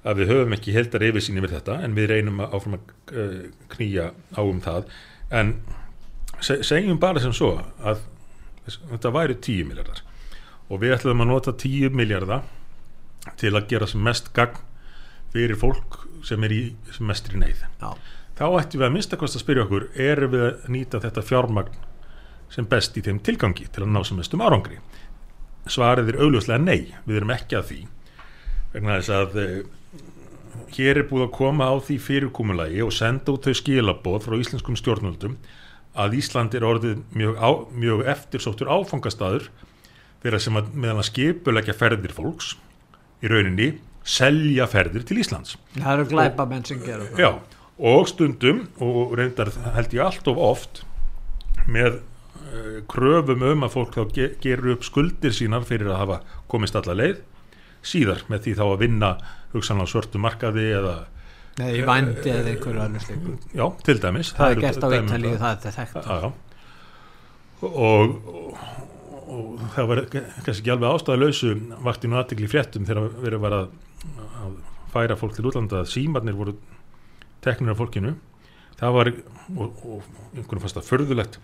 að 0.05 0.20
við 0.20 0.33
höfum 0.35 0.57
ekki 0.57 0.74
heldar 0.76 1.05
yfirsýn 1.09 1.40
yfir 1.40 1.55
þetta 1.55 1.79
en 1.87 1.96
við 1.96 2.11
reynum 2.12 2.42
að 2.44 2.57
áfram 2.59 2.76
að 2.76 2.92
uh, 3.14 3.38
knýja 3.72 4.11
á 4.37 4.42
um 4.44 4.61
það. 4.61 4.92
En 5.33 5.55
se, 6.44 6.59
segjum 6.68 7.00
bara 7.00 7.24
sem 7.24 7.33
svo 7.37 7.55
að 7.81 8.05
þetta 8.68 9.14
væri 9.16 9.38
10 9.48 9.70
miljardar 9.70 10.05
og 10.70 10.80
við 10.83 10.94
ætlum 10.96 11.24
að 11.24 11.30
nota 11.33 11.54
10 11.59 11.94
miljardar 11.98 12.46
til 13.40 13.52
að 13.56 13.66
gera 13.72 13.88
sem 13.90 14.02
mest 14.02 14.30
gagn 14.37 14.61
fyrir 15.35 15.59
fólk 15.59 16.04
sem 16.26 16.42
er 16.46 16.54
í 16.54 16.62
sem 16.94 17.06
mest 17.09 17.30
í 17.30 17.38
neyð. 17.40 17.64
Já, 17.80 17.90
þá 18.38 18.44
ættum 18.61 18.80
við 18.80 18.87
að 18.87 18.94
minnsta 18.96 19.18
kost 19.20 19.38
að 19.38 19.44
spyrja 19.44 19.66
okkur 19.66 19.88
erum 20.09 20.35
við 20.35 20.46
að 20.46 20.68
nýta 20.74 21.02
þetta 21.02 21.26
fjármagn 21.26 21.87
sem 22.50 22.66
best 22.70 22.96
í 22.98 23.04
þeim 23.06 23.20
tilgangi 23.26 23.68
til 23.70 23.85
að 23.85 23.92
ná 23.94 24.02
sem 24.06 24.18
mestum 24.18 24.42
árangri? 24.42 24.80
Svarið 25.70 26.14
er 26.14 26.22
augljóslega 26.24 26.62
nei, 26.62 26.94
við 27.06 27.20
erum 27.20 27.35
ekki 27.35 27.59
að 27.59 27.68
því. 27.68 27.80
Vegna 28.72 28.96
þess 28.98 29.12
að 29.14 29.38
e, 29.38 29.46
hér 30.74 31.02
er 31.02 31.09
búið 31.11 31.26
að 31.26 31.35
koma 31.37 31.68
á 31.70 31.74
því 31.83 31.98
fyrirkomulagi 32.06 32.83
og 32.83 32.94
senda 32.94 33.35
út 33.35 33.46
þau 33.46 33.59
skilaboð 33.59 34.22
frá 34.26 34.37
íslenskum 34.38 34.78
stjórnvöldum 34.78 35.37
að 36.00 36.16
Ísland 36.20 36.54
er 36.54 36.66
orðið 36.66 37.00
mjög, 37.18 37.38
á, 37.38 37.50
mjög 37.74 38.04
eftirsóttur 38.14 38.70
áfangastadur 38.70 39.48
þeirra 40.24 40.42
sem 40.42 40.59
að 40.61 40.74
meðan 40.74 41.02
að 41.02 41.09
skipulegja 41.11 41.76
ferðir 41.76 42.14
fólks 42.16 42.54
í 43.20 43.30
rauninni 43.30 43.70
selja 44.06 44.66
ferðir 44.70 45.04
til 45.09 45.18
Íslands. 45.22 45.56
Það 45.76 45.92
eru 45.94 46.06
glæpamenn 46.12 46.66
sem 46.68 46.80
gera 46.83 47.09
það. 47.09 47.20
Já, 47.20 47.59
og 47.90 48.09
stundum 48.11 48.62
og 48.85 49.16
reyndar 49.18 49.52
held 49.76 49.96
ég 49.96 50.04
allt 50.04 50.30
of 50.33 50.40
oft 50.40 50.83
með 51.70 52.00
uh, 52.00 52.80
kröfum 52.90 53.44
um 53.52 53.66
að 53.66 53.74
fólk 53.76 53.96
þá 53.96 54.14
ge 54.16 54.28
gerur 54.42 54.76
upp 54.76 54.87
skuldir 54.88 55.37
sínar 55.37 55.66
fyrir 55.68 55.92
að 55.92 56.02
hafa 56.04 56.20
komist 56.50 56.76
alla 56.80 56.96
leið 56.96 57.20
síðar 57.87 58.26
með 58.28 58.44
því 58.46 58.54
þá 58.59 58.64
að 58.66 58.78
vinna 58.83 59.11
hugsanlega 59.54 59.92
svörtu 59.92 60.20
markaði 60.20 60.66
eða 60.76 60.94
Nei, 61.61 61.72
í 61.80 61.80
vændi 61.85 62.30
eða 62.30 62.52
einhverju 62.54 62.80
annars 62.80 63.09
líku 63.11 63.35
já, 63.52 63.64
til 63.85 63.96
dæmis. 64.00 64.30
Það 64.37 64.46
er 64.46 64.54
eru 64.54 64.62
gert 64.64 64.85
á 64.85 64.88
Ítalíu, 64.96 65.33
það. 65.40 65.56
það 65.64 65.66
er 65.70 65.76
þekkt 65.76 65.96
Já, 66.00 66.14
já. 66.20 66.30
Og, 67.61 68.14
og, 68.30 68.61
og 69.31 69.62
það 69.77 69.90
var 69.90 70.03
kannski 70.11 70.57
ekki 70.57 70.75
alveg 70.75 70.97
ástæðalausu 70.97 71.55
vakti 71.87 72.11
nú 72.11 72.19
aðtikli 72.21 72.51
fréttum 72.51 72.88
þegar 72.88 73.14
verið 73.23 73.45
var 73.45 73.57
að, 73.57 73.73
að 74.45 74.59
færa 74.93 75.19
fólk 75.21 75.37
til 75.37 75.47
útlanda 75.51 75.83
að 75.85 75.90
símarnir 75.93 76.38
voru 76.38 76.57
teknir 77.45 77.73
af 77.73 77.81
fólkinu. 77.81 78.16
Það 78.81 78.97
var, 78.97 79.12
og, 79.57 79.83
og 79.85 80.37
einhvern 80.37 80.62
fannst 80.62 80.79
það 80.79 80.88
förðulegt 80.88 81.40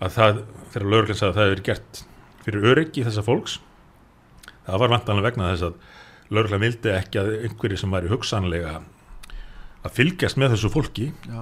að 0.00 0.14
það, 0.16 0.44
þegar 0.72 0.92
lögurinn 0.94 1.18
sagði 1.18 1.30
að 1.30 1.38
það 1.38 1.50
hefur 1.50 1.66
gert 1.68 2.04
fyrir 2.44 2.70
öryggi 2.70 3.04
þessa 3.04 3.24
fólks 3.26 3.58
það 4.66 4.82
var 4.82 4.94
vantanlega 4.94 5.28
vegna 5.28 5.50
þess 5.52 5.66
að 5.68 6.34
lögurinn 6.36 6.64
vildi 6.64 6.92
ekki 6.94 7.20
að 7.20 7.30
einhverju 7.40 7.80
sem 7.80 7.94
væri 7.94 8.12
hugsanlega 8.12 8.74
að 9.80 9.94
fylgjast 9.96 10.40
með 10.40 10.54
þessu 10.54 10.72
fólki 10.72 11.08
Já, 11.26 11.40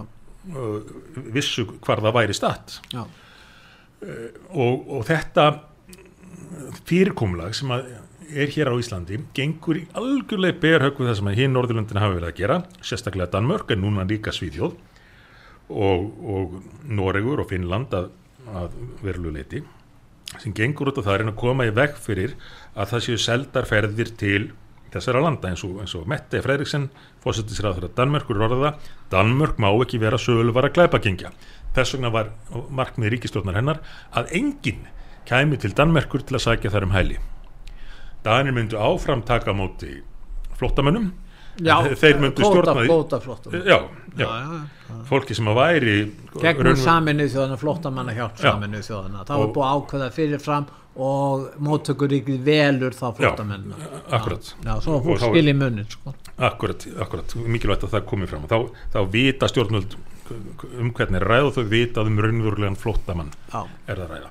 uh, 0.54 0.92
vissu 1.34 1.66
hvar 1.84 2.02
það 2.04 2.16
væri 2.20 2.36
statt. 2.36 2.78
Já, 2.94 3.02
og, 4.02 4.84
og 4.88 5.06
þetta 5.08 5.46
fyrirkomlag 6.88 7.56
sem 7.56 7.72
er 7.72 8.52
hér 8.52 8.70
á 8.70 8.74
Íslandi 8.78 9.22
gengur 9.36 9.80
í 9.80 9.86
algjörlega 9.96 10.60
berhögg 10.62 11.00
við 11.00 11.10
það 11.10 11.18
sem 11.20 11.32
hinn 11.38 11.56
Norðurlöndin 11.56 12.00
hafa 12.00 12.18
verið 12.18 12.30
að 12.30 12.38
gera 12.42 12.58
sérstaklega 12.84 13.32
Danmörk 13.32 13.72
en 13.72 13.82
núna 13.82 14.06
líka 14.08 14.34
Svíþjóð 14.34 14.76
og, 15.68 16.06
og 16.22 16.58
Noregur 16.84 17.42
og 17.42 17.50
Finnland 17.50 17.92
að, 17.96 18.10
að 18.52 18.78
verlu 19.04 19.32
leiti 19.34 19.64
sem 20.36 20.52
gengur 20.54 20.92
út 20.92 21.00
á 21.00 21.02
það 21.02 21.12
að 21.14 21.20
reyna 21.22 21.34
að 21.34 21.42
koma 21.42 21.68
í 21.68 21.74
veg 21.74 21.96
fyrir 22.04 22.34
að 22.76 22.90
það 22.92 23.04
séu 23.06 23.20
seldarferðir 23.24 24.12
til 24.20 24.42
þessara 24.92 25.22
landa 25.24 25.50
eins 25.50 25.64
og, 25.66 25.78
eins 25.82 25.94
og 25.98 26.06
Mette 26.10 26.40
Fredriksen 26.44 26.88
fósettisræður 27.24 27.88
að 27.88 27.96
Danmörkur 27.98 28.42
orða 28.46 28.74
Danmörk 29.12 29.60
má 29.60 29.68
ekki 29.70 30.00
vera 30.02 30.20
sölu 30.20 30.54
var 30.56 30.68
að 30.68 30.78
glæpagengja. 30.78 31.32
Þess 31.76 31.96
vegna 31.96 32.12
var 32.14 32.32
markmið 32.70 33.14
ríkistjórnar 33.14 33.58
hennar 33.58 33.82
að 34.16 34.32
enginn 34.38 34.86
kæmi 35.28 35.58
til 35.60 35.74
Danmerkur 35.76 36.24
til 36.24 36.38
að 36.38 36.46
sækja 36.46 36.72
þar 36.72 36.88
um 36.88 36.94
hæli. 36.96 37.18
Danir 38.24 38.56
myndu 38.56 38.80
áfram 38.80 39.22
taka 39.22 39.52
á 39.52 39.54
móti 39.54 40.00
flottamönnum 40.58 41.12
já. 41.62 41.76
Þeir 42.02 42.18
myndu 42.22 42.44
stjórna 42.44 42.74
því. 42.78 42.86
Kvóta 42.88 43.20
flóta 43.20 43.50
já, 43.66 43.78
já, 44.18 44.28
fólki 45.08 45.34
sem 45.36 45.46
að 45.50 45.56
væri 45.58 45.94
Gegnum 46.38 46.66
raunver- 46.72 46.84
saminnið 46.84 47.32
þjóðana, 47.34 47.56
flóttamanna 47.60 48.14
hjálp 48.16 48.36
Já. 48.38 48.52
saminnið 48.52 48.84
þjóðana 48.88 49.24
Það 49.28 49.38
var 49.42 49.50
búið 49.56 49.66
að 49.68 49.80
ákveða 49.82 50.10
fyrirfram 50.18 50.66
og 50.98 51.44
móttökuríkið 51.62 52.38
velur 52.42 52.90
þá 52.96 53.04
flóttamenn 53.14 53.74
akkurat. 54.10 54.54
Já, 54.64 54.72
svo 54.82 54.96
Og 54.98 55.04
fólk 55.04 55.20
þá- 55.22 55.28
skilji 55.30 55.54
munnin 55.54 55.86
sko. 55.90 56.14
Akkurat, 56.38 56.86
akkurat, 57.00 57.34
mikilvægt 57.46 57.84
að 57.86 57.92
það 57.94 58.06
komi 58.06 58.26
fram. 58.26 58.42
Þá, 58.50 58.70
þá 58.94 58.98
vita 59.10 59.46
stjórnvöld 59.46 59.94
um 60.80 60.90
hvernig 60.92 61.20
er 61.22 61.28
ræð 61.28 61.46
og 61.46 61.54
þau 61.54 61.68
vita 61.70 62.00
um 62.02 62.18
raunverulegan 62.18 62.76
flóttamann 62.76 63.30
Já, 63.52 63.62
er 63.88 63.96
það 63.96 64.10
ræða. 64.10 64.30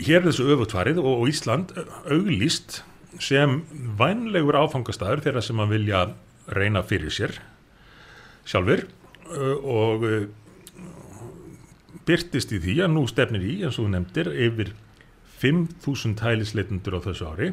Hér 0.00 0.16
er 0.16 0.26
þessu 0.30 0.46
öfutvarið 0.54 0.98
og 1.02 1.28
Ísland 1.28 1.72
auglýst 2.08 2.80
sem 3.18 3.60
vænlegur 3.98 4.58
áfangastæður 4.60 5.24
þeirra 5.24 5.42
sem 5.42 5.60
að 5.64 5.72
vilja 5.74 6.02
reyna 6.54 6.82
fyrir 6.86 7.10
sér 7.14 7.34
sjálfur 8.48 8.84
uh, 8.86 9.56
og 9.60 10.04
uh, 10.06 10.28
byrtist 12.06 12.52
í 12.56 12.60
því 12.62 12.76
að 12.84 12.94
nú 12.94 13.02
stefnir 13.10 13.42
í, 13.44 13.56
eins 13.64 13.78
og 13.78 13.86
þú 13.86 13.90
nefndir, 13.94 14.30
yfir 14.46 14.72
5.000 15.40 16.20
hælisleitundur 16.24 16.96
á 16.98 17.00
þessu 17.06 17.28
ári. 17.30 17.50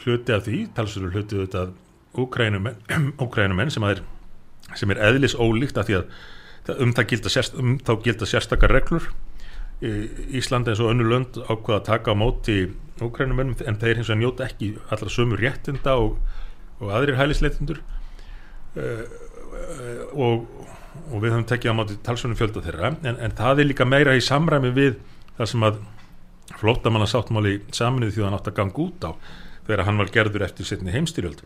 Hluti 0.00 0.34
af 0.34 0.46
því, 0.46 0.60
talsverður 0.76 1.16
hluti 1.18 1.38
auðvitað 1.38 1.74
Úkrænumenn 2.20 3.70
sem, 3.74 3.84
sem 4.78 4.92
er 4.94 5.02
eðlis 5.10 5.36
ólíkt 5.38 5.78
af 5.78 5.86
því 5.90 5.98
að 6.00 6.80
um, 6.82 6.94
gilda 7.10 7.30
sérst, 7.32 7.54
um 7.60 7.76
þá 7.78 7.92
gilda 8.06 8.26
sérstakar 8.26 8.72
reglur. 8.74 9.10
Í- 9.84 10.38
Ísland 10.40 10.68
eins 10.70 10.80
og 10.82 10.90
önnu 10.94 11.06
lönd 11.10 11.38
ákvaða 11.46 11.78
að 11.82 11.86
taka 11.90 12.14
á 12.16 12.20
móti 12.22 12.56
Úkrænumennum 13.06 13.56
en 13.66 13.78
þeir 13.80 14.00
hins 14.00 14.10
vegar 14.10 14.20
njóta 14.20 14.46
ekki 14.46 14.74
allra 14.90 15.12
sömu 15.12 15.38
réttinda 15.40 15.96
og, 16.00 16.18
og 16.80 16.92
aðrir 16.96 17.18
hælisleitundur 17.20 17.80
uh, 17.80 18.82
eh, 18.82 20.02
og, 20.12 20.46
og 21.10 21.16
við 21.22 21.32
höfum 21.34 21.48
tekið 21.48 21.72
á 21.72 21.78
máti 21.78 21.98
talsvunum 22.04 22.38
fjölda 22.38 22.64
þeirra 22.66 22.92
en, 23.00 23.16
en 23.16 23.36
það 23.38 23.62
er 23.62 23.70
líka 23.70 23.88
meira 23.88 24.16
í 24.18 24.24
samræmi 24.24 24.72
við 24.76 24.98
það 25.38 25.52
sem 25.54 25.66
að 25.68 25.80
flótamanna 26.60 27.08
sáttmáli 27.08 27.60
saminuð 27.72 28.16
þjóðan 28.16 28.36
átt 28.38 28.50
að 28.50 28.58
ganga 28.58 28.84
út 28.84 29.06
á 29.06 29.10
þegar 29.66 29.84
hann 29.86 30.00
var 30.00 30.10
gerður 30.12 30.46
eftir 30.48 30.68
setni 30.68 30.94
heimstyrjöld 30.94 31.44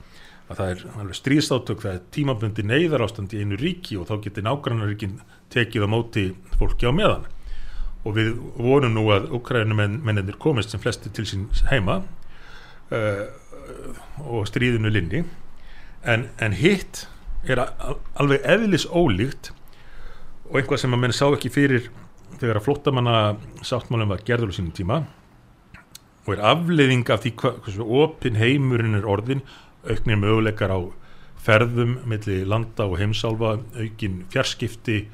að 0.48 0.58
það 0.58 0.70
er 0.72 0.82
alveg 1.00 1.18
stríðstátök 1.18 1.84
það 1.84 1.94
er 1.94 2.02
tímabundi 2.14 2.64
neyðar 2.66 3.04
ástand 3.06 3.32
í 3.36 3.40
einu 3.40 3.58
ríki 3.60 3.96
og 4.00 4.08
þá 4.08 4.14
getur 4.26 4.46
nágrannaríkin 4.46 5.18
tekið 5.52 5.86
á 5.86 5.88
móti 5.88 6.24
fólki 6.58 6.88
á 6.88 6.92
meðan 6.92 7.28
og 8.04 8.16
við 8.18 8.34
vonum 8.60 8.94
nú 8.94 9.06
að 9.14 9.30
Ukrænumennir 9.38 10.36
komist 10.40 10.72
sem 10.72 10.82
flesti 10.82 11.12
til 11.14 11.24
sín 11.28 11.48
heima 11.70 12.02
uh, 12.92 13.24
og 14.28 14.46
stríðinu 14.50 14.92
linni. 14.92 15.24
En, 16.04 16.28
en 16.36 16.56
hitt 16.56 17.06
er 17.48 17.62
alveg 17.64 18.44
eðlis 18.44 18.86
ólíkt 18.92 19.52
og 20.50 20.60
einhvað 20.60 20.82
sem 20.82 20.96
að 20.96 21.00
menn 21.00 21.16
sá 21.16 21.26
ekki 21.30 21.52
fyrir 21.52 21.88
þegar 22.40 22.60
að 22.60 22.66
flottamanna 22.66 23.18
sáttmálum 23.64 24.12
var 24.12 24.24
gerður 24.26 24.52
á 24.52 24.56
sínum 24.56 24.74
tíma. 24.76 25.04
Og 26.24 26.36
er 26.36 26.44
afleiðing 26.52 27.08
af 27.12 27.24
því 27.24 27.34
hversu 27.40 27.88
opin 28.00 28.36
heimurinn 28.40 28.96
er 28.98 29.08
orðin 29.08 29.44
auknir 29.84 30.20
möguleikar 30.20 30.72
á 30.72 30.80
ferðum 31.44 31.98
millir 32.08 32.46
landa 32.48 32.86
og 32.88 32.98
heimsálfa 33.00 33.58
aukin 33.76 34.22
fjarskipti 34.32 35.04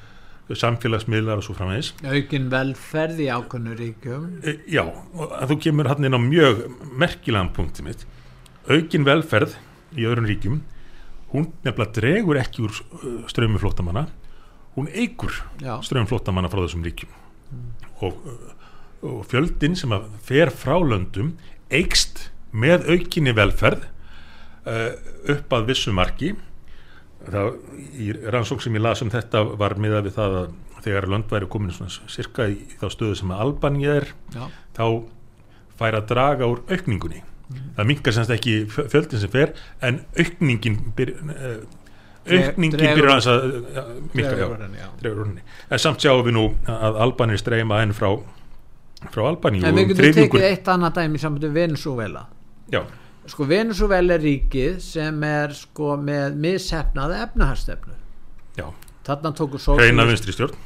samfélagsmiðlar 0.58 1.40
og 1.40 1.46
svo 1.46 1.54
framvegis. 1.58 1.92
Aukin 2.02 2.48
velferð 2.52 3.22
í 3.22 3.28
ákvöndu 3.30 3.76
ríkjum. 3.78 4.26
E, 4.42 4.56
já, 4.70 4.82
þú 5.50 5.58
kemur 5.66 5.90
hann 5.92 6.08
inn 6.08 6.16
á 6.16 6.20
mjög 6.22 6.64
merkilegan 6.98 7.52
punkti 7.54 7.86
mitt. 7.86 8.06
Aukin 8.70 9.06
velferð 9.06 9.56
í 9.98 10.06
öðrun 10.08 10.30
ríkjum 10.30 10.60
hún 11.30 11.50
nefnilega 11.64 11.94
dregur 11.94 12.40
ekki 12.40 12.64
úr 12.66 12.74
uh, 12.74 13.22
strömu 13.30 13.60
flótamanna 13.62 14.06
hún 14.76 14.90
eigur 14.90 15.34
strömu 15.86 16.10
flótamanna 16.10 16.50
frá 16.50 16.64
þessum 16.64 16.84
ríkjum. 16.86 17.10
Mm. 17.50 17.70
og, 18.06 18.26
uh, 18.26 18.52
og 19.06 19.24
fjöldin 19.30 19.74
sem 19.78 19.90
að 19.94 20.06
fer 20.26 20.52
frá 20.54 20.76
löndum 20.78 21.34
eigst 21.70 22.28
með 22.50 22.86
aukinni 22.90 23.34
velferð 23.34 23.86
uh, 24.66 24.94
upp 25.34 25.56
að 25.56 25.70
vissu 25.72 25.94
marki 25.94 26.34
það, 27.26 27.54
í 28.00 28.10
rannsók 28.32 28.62
sem 28.64 28.76
ég 28.78 28.84
las 28.84 29.02
um 29.04 29.12
þetta 29.12 29.44
var 29.60 29.76
miða 29.80 30.02
við 30.06 30.16
það 30.18 30.36
að 30.42 30.52
þegar 30.80 31.08
lönd 31.12 31.32
væri 31.32 31.48
komin 31.52 31.74
svona 31.76 32.10
cirka 32.10 32.46
í 32.48 32.56
þá 32.80 32.86
stöðu 32.94 33.18
sem 33.20 33.34
að 33.34 33.42
Albanija 33.44 33.96
er 34.00 34.06
Já. 34.32 34.46
þá 34.78 34.84
fær 35.80 35.98
að 35.98 36.08
draga 36.12 36.48
úr 36.48 36.62
aukningunni. 36.70 37.20
Það 37.76 37.88
mingar 37.90 38.14
semst 38.14 38.32
ekki 38.32 38.56
fjöldin 38.70 39.20
sem 39.20 39.32
fer 39.32 39.52
en 39.84 40.02
aukningin 40.14 40.76
byr, 40.96 41.12
uh, 41.18 41.62
aukningin 42.30 42.78
byrjar 42.80 43.24
að 43.32 43.46
uh, 43.58 43.88
minka 44.14 44.50
en 45.68 45.82
samt 45.82 46.04
sjáum 46.04 46.22
við 46.28 46.36
nú 46.36 46.44
að 46.70 47.00
Albanir 47.04 47.40
streyma 47.42 47.80
enn 47.82 47.96
frá 47.96 48.12
frá 49.08 49.24
Albaníu 49.30 49.64
en 49.64 49.78
við 49.78 49.94
getum 49.94 50.16
tekið 50.18 50.46
eitt 50.50 50.68
annað 50.68 51.00
dæmi 51.00 51.20
saman 51.22 51.40
með 51.40 51.56
Venezuela 51.56 52.26
já 52.70 52.82
sko 53.28 53.46
Venezuela 53.48 54.16
er 54.16 54.22
ríkið 54.24 54.78
sem 54.84 55.24
er 55.26 55.52
sko 55.56 55.96
með 56.00 56.38
missefnaði 56.40 57.18
efnaharstefnu 57.26 57.98
þarna 59.06 59.32
tókur 59.36 59.62
hreina 59.78 60.06
vinstri 60.08 60.34
stjórn. 60.34 60.56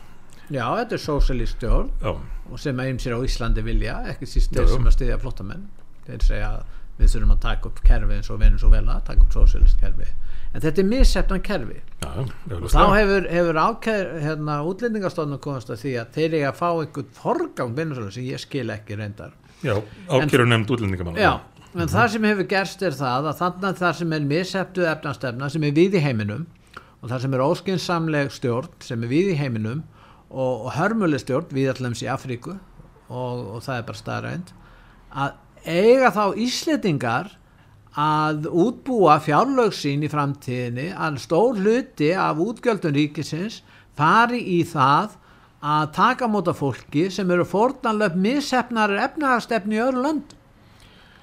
Já 0.52 0.64
þetta 0.76 0.96
er 0.96 1.02
sósalist 1.02 1.58
stjórn 1.58 1.90
og 2.04 2.58
sem 2.60 2.80
að 2.80 3.06
er 3.08 3.16
á 3.16 3.20
Íslandi 3.24 3.64
vilja 3.64 3.98
ekki 4.12 4.28
síst 4.28 4.52
þeir 4.52 4.68
sem 4.68 4.88
að 4.88 4.96
styðja 4.98 5.20
flottamenn 5.22 5.68
þeir 6.04 6.26
segja 6.26 6.50
að 6.50 6.64
við 6.98 7.14
þurfum 7.14 7.32
að 7.34 7.40
taka 7.42 7.70
upp 7.70 7.80
kerfi 7.86 8.18
eins 8.18 8.28
og 8.30 8.42
Venezuela 8.42 8.98
taka 9.06 9.24
upp 9.24 9.32
sósalist 9.34 9.80
kerfi. 9.80 10.10
En 10.54 10.62
þetta 10.62 10.82
er 10.82 10.86
missefnan 10.86 11.40
kerfi. 11.42 11.80
Já, 12.04 12.10
og 12.54 12.68
þá 12.70 12.82
hefur, 12.92 13.24
hefur 13.26 13.58
ákæð 13.58 14.12
hérna, 14.22 14.58
útlendingastofnum 14.68 15.40
komast 15.42 15.72
að 15.74 15.80
því 15.80 15.94
að 16.04 16.12
þeir 16.14 16.28
eru 16.28 16.44
að 16.52 16.60
fá 16.60 16.68
einhvern 16.68 17.08
forgang 17.16 17.74
Venezuela 17.74 18.14
sem 18.14 18.28
ég 18.28 18.44
skil 18.44 18.68
ekki 18.70 19.00
reyndar. 19.00 19.34
Já, 19.64 19.74
ákæður 20.12 20.46
nefnd 20.52 20.70
útlendingamann 20.76 21.18
já 21.18 21.32
en 21.74 21.90
það 21.90 22.10
sem 22.12 22.26
hefur 22.28 22.46
gerst 22.50 22.82
er 22.86 22.94
það 22.94 23.30
að 23.30 23.38
þannig 23.40 23.64
að 23.68 23.80
það 23.80 23.96
sem 23.98 24.12
er 24.14 24.26
misseftu 24.30 24.84
efnastefna 24.86 25.48
sem 25.50 25.64
er 25.66 25.72
við 25.74 25.96
í 25.98 26.02
heiminum 26.04 26.44
og 27.00 27.08
það 27.10 27.24
sem 27.24 27.32
er 27.34 27.42
óskinsamleg 27.44 28.30
stjórn 28.34 28.76
sem 28.84 29.02
er 29.02 29.10
við 29.10 29.32
í 29.32 29.38
heiminum 29.40 29.80
og, 30.30 30.68
og 30.68 30.68
hörmuleg 30.76 31.24
stjórn 31.24 31.50
við 31.54 31.72
allams 31.72 32.02
í 32.04 32.10
Afríku 32.12 32.54
og, 32.54 33.40
og 33.56 33.64
það 33.66 33.80
er 33.80 33.88
bara 33.88 34.00
staðrænt 34.02 34.52
að 35.24 35.34
eiga 35.64 36.12
þá 36.14 36.22
Ísletingar 36.44 37.34
að 38.04 38.46
útbúa 38.50 39.18
fjárlögsín 39.22 40.06
í 40.06 40.10
framtíðinni 40.10 40.88
að 40.94 41.18
stór 41.26 41.58
hluti 41.58 42.12
af 42.14 42.38
útgjöldun 42.42 42.94
ríkisins 42.94 43.60
fari 43.98 44.40
í 44.58 44.62
það 44.66 45.18
að 45.64 45.90
taka 45.96 46.30
móta 46.30 46.54
fólki 46.54 47.08
sem 47.10 47.30
eru 47.34 47.46
fornanlöf 47.48 48.14
missefnar 48.14 48.94
efnahagstefni 49.08 49.78
í 49.78 49.84
öðru 49.88 50.06
lönd 50.06 50.38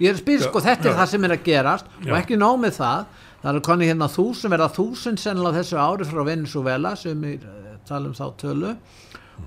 ég 0.01 0.09
er 0.09 0.17
að 0.17 0.23
spyrja 0.23 0.47
sko 0.47 0.63
þetta 0.65 0.89
er 0.89 0.97
það 0.99 1.11
sem 1.13 1.27
er 1.27 1.35
að 1.35 1.45
gerast 1.45 1.93
og 2.01 2.17
ekki 2.17 2.39
nómið 2.41 2.75
það. 2.79 3.05
Það 3.41 3.55
er 3.57 3.63
koni 3.65 3.87
hérna 3.89 4.09
þúsund 4.11 4.53
verða 4.53 4.67
þúsund 4.75 5.21
sennilega 5.21 5.61
þessu 5.61 5.79
ári 5.81 6.05
frá 6.09 6.21
Venezuela 6.27 6.91
sem 6.99 7.23
við 7.25 7.47
eh, 7.47 7.71
talum 7.89 8.13
þá 8.17 8.25
tölu. 8.41 8.75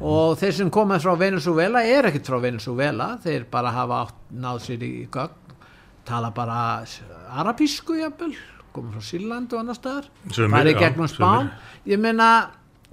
Og 0.02 0.34
þeir 0.40 0.56
sem 0.56 0.72
komað 0.74 1.04
frá 1.04 1.14
Venezuela 1.20 1.84
er 1.86 2.08
ekkert 2.08 2.30
frá 2.32 2.40
Venezuela 2.42 3.12
þeir 3.22 3.46
bara 3.52 3.70
hafa 3.74 4.00
átt, 4.06 4.16
náð 4.34 4.64
sér 4.64 4.82
í 4.82 4.94
gögn 5.14 5.40
tala 6.04 6.32
bara 6.36 6.58
arabísku 7.32 7.96
jafnvel 7.96 8.34
komað 8.74 8.98
frá 8.98 9.06
Síland 9.06 9.54
og 9.54 9.62
annar 9.62 9.78
staðar. 9.78 10.10
Það 10.34 10.58
er 10.60 10.78
gegnum 10.80 11.08
spán. 11.08 11.52
Ég 11.86 12.00
meina 12.02 12.28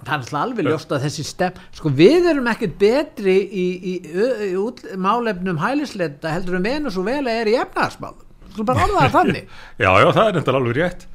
það 0.06 0.26
er 0.26 0.38
alveg 0.40 0.68
ljóst 0.68 0.92
að 0.94 1.06
þessi 1.06 1.24
stefn 1.26 1.62
sko 1.76 1.92
við 2.02 2.28
erum 2.32 2.50
ekkert 2.52 2.76
betri 2.80 3.36
í, 3.38 3.66
í, 3.92 3.94
í, 4.02 4.26
í 4.50 4.98
málefnum 5.00 5.60
hælisleita 5.62 6.34
heldur 6.34 6.58
um 6.58 6.66
venus 6.66 6.98
og 7.00 7.08
vel 7.08 7.24
er 7.30 7.50
í 7.50 7.56
efnarsmál 7.60 8.16
sko 8.52 8.66
bara 8.68 8.86
orða 8.86 9.06
það 9.06 9.16
þannig. 9.16 9.56
Já, 9.84 9.90
já, 9.96 10.08
það 10.12 10.26
er 10.26 10.36
nefndar 10.36 10.58
alveg 10.58 10.76
rétt. 10.76 11.06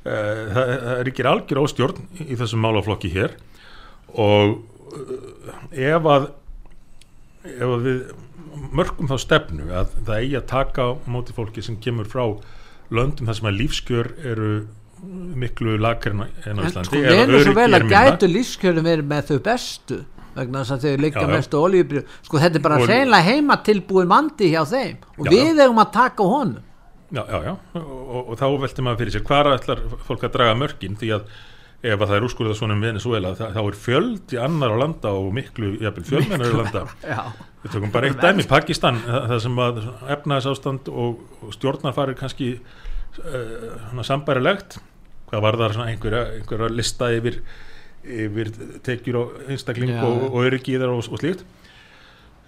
Eh, 0.00 0.40
það, 0.50 0.72
það 0.72 0.96
er 0.96 1.10
ekki 1.12 1.26
algjör 1.30 1.60
ástjórn 1.62 2.08
í 2.24 2.38
þessum 2.40 2.64
málaflokki 2.64 3.10
hér. 3.14 3.36
Og 4.18 4.56
eh, 4.96 5.92
ef 5.92 6.08
að 6.10 6.30
ef 7.50 7.68
að 7.68 7.86
við 7.86 8.00
mörgum 8.76 9.08
þá 9.10 9.16
stefnu 9.22 9.68
að 9.72 9.94
það 10.00 10.16
eigi 10.16 10.38
að 10.40 10.48
taka 10.50 10.86
á 10.86 10.90
móti 11.08 11.36
fólki 11.36 11.62
sem 11.64 11.78
kemur 11.80 12.08
frá 12.10 12.24
löndum 12.90 13.28
þar 13.30 13.38
sem 13.38 13.48
að 13.48 13.58
lífskjör 13.60 14.10
eru 14.32 14.50
miklu 15.40 15.76
lakar 15.80 16.12
en 16.12 16.60
á 16.60 16.62
Íslandi 16.68 17.02
en 17.08 17.36
sko 17.44 17.54
vel 17.56 17.70
að 17.76 17.86
gætu 17.90 18.28
lífskjörum 18.30 18.88
verið 18.88 19.06
með 19.10 19.30
þau 19.30 19.38
bestu 19.46 20.00
vegna 20.34 20.62
þess 20.62 20.74
að 20.76 20.86
þau 20.86 21.04
leika 21.04 21.26
mestu 21.28 21.60
olíubrið 21.60 22.16
sko 22.26 22.40
þetta 22.42 22.60
er 22.60 22.64
bara 22.64 22.80
reyna 22.86 23.20
heima 23.24 23.60
tilbúin 23.66 24.10
mandi 24.10 24.50
hjá 24.52 24.62
þeim. 24.68 24.98
Og 25.18 25.28
já, 25.28 25.32
við 25.34 25.62
hefum 25.64 25.80
að 25.82 25.94
taka 25.96 26.26
honum. 26.32 26.66
Já 27.10 27.24
já 27.26 27.38
já. 27.48 27.54
Og, 27.80 28.20
og 28.20 28.34
þá 28.38 28.44
veltum 28.64 28.86
maður 28.86 29.00
fyrir 29.02 29.16
sér 29.16 29.24
hvar 29.26 29.50
ætlar 29.56 29.80
fólk 30.06 30.26
að 30.28 30.36
draga 30.36 30.58
mörgin 30.58 30.98
því 31.00 31.14
að 31.16 31.32
ef 31.80 31.96
að 31.96 32.10
það 32.10 32.16
er 32.18 32.26
úrskurðað 32.26 32.58
svona 32.58 32.76
um 32.76 32.82
Venezuela 32.84 33.30
þá 33.38 33.60
er 33.62 33.78
fjöld 33.80 34.34
í 34.36 34.38
annar 34.40 34.74
á 34.76 34.80
landa 34.82 35.14
og 35.16 35.30
miklu 35.32 35.72
fjölmennar 35.80 36.52
á 36.52 36.58
landa. 36.60 36.84
Við 37.64 37.74
tökum 37.74 37.92
bara 37.92 38.08
eitt 38.08 38.20
dæmi, 38.20 38.44
Pakistan 38.48 39.00
það 39.04 39.40
sem 39.44 39.58
að 39.64 39.80
efnaðs 40.12 40.48
ástand 40.48 40.92
og, 40.92 41.24
og 41.40 41.56
stjórnarfarir 41.56 42.16
kannski 42.20 42.52
uh, 42.60 44.04
sambærilegt 44.06 44.78
hvað 45.30 45.44
var 45.44 45.58
það 45.60 45.82
einhverja, 45.86 46.22
einhverja 46.38 46.70
lista 46.74 47.10
yfir, 47.14 47.40
yfir 48.02 48.50
tekjur 48.86 49.20
og 49.20 49.36
einstakling 49.46 49.94
Já. 49.94 50.02
og, 50.06 50.24
og 50.30 50.48
öryggiðar 50.48 50.94
og, 50.94 51.04
og 51.06 51.22
slíkt. 51.22 51.44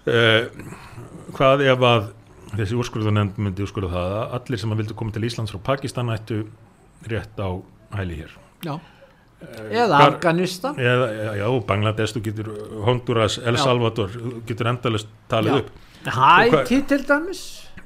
Uh, 0.03 0.49
hvað 1.37 1.63
ef 1.71 1.85
að 1.87 2.09
þessi 2.57 2.77
úrskurðunemnd 2.77 3.39
myndi 3.39 3.63
úrskurða 3.63 3.93
það 3.93 4.15
að 4.17 4.33
allir 4.37 4.61
sem 4.61 4.73
að 4.75 4.81
vildu 4.83 4.97
koma 4.99 5.15
til 5.15 5.23
Íslands 5.29 5.53
frá 5.53 5.61
Pakistan 5.71 6.11
ættu 6.13 6.41
rétt 7.07 7.39
á 7.39 7.49
hæli 7.95 8.19
hér? 8.19 8.35
Já. 8.67 8.75
Eh, 9.43 9.71
eða 9.83 10.03
Afganistan. 10.09 10.77
Eða, 10.79 11.07
já, 11.39 11.47
Bangladesh, 11.67 12.15
þú 12.15 12.21
getur 12.27 12.51
Honduras, 12.83 13.39
El 13.39 13.57
Salvador, 13.59 14.11
þú 14.13 14.43
getur 14.47 14.69
endalist 14.75 15.09
talið 15.31 15.55
já. 15.55 15.63
upp. 15.63 15.73
Hæti 16.19 16.81
til 16.91 17.03
dæmis. 17.07 17.43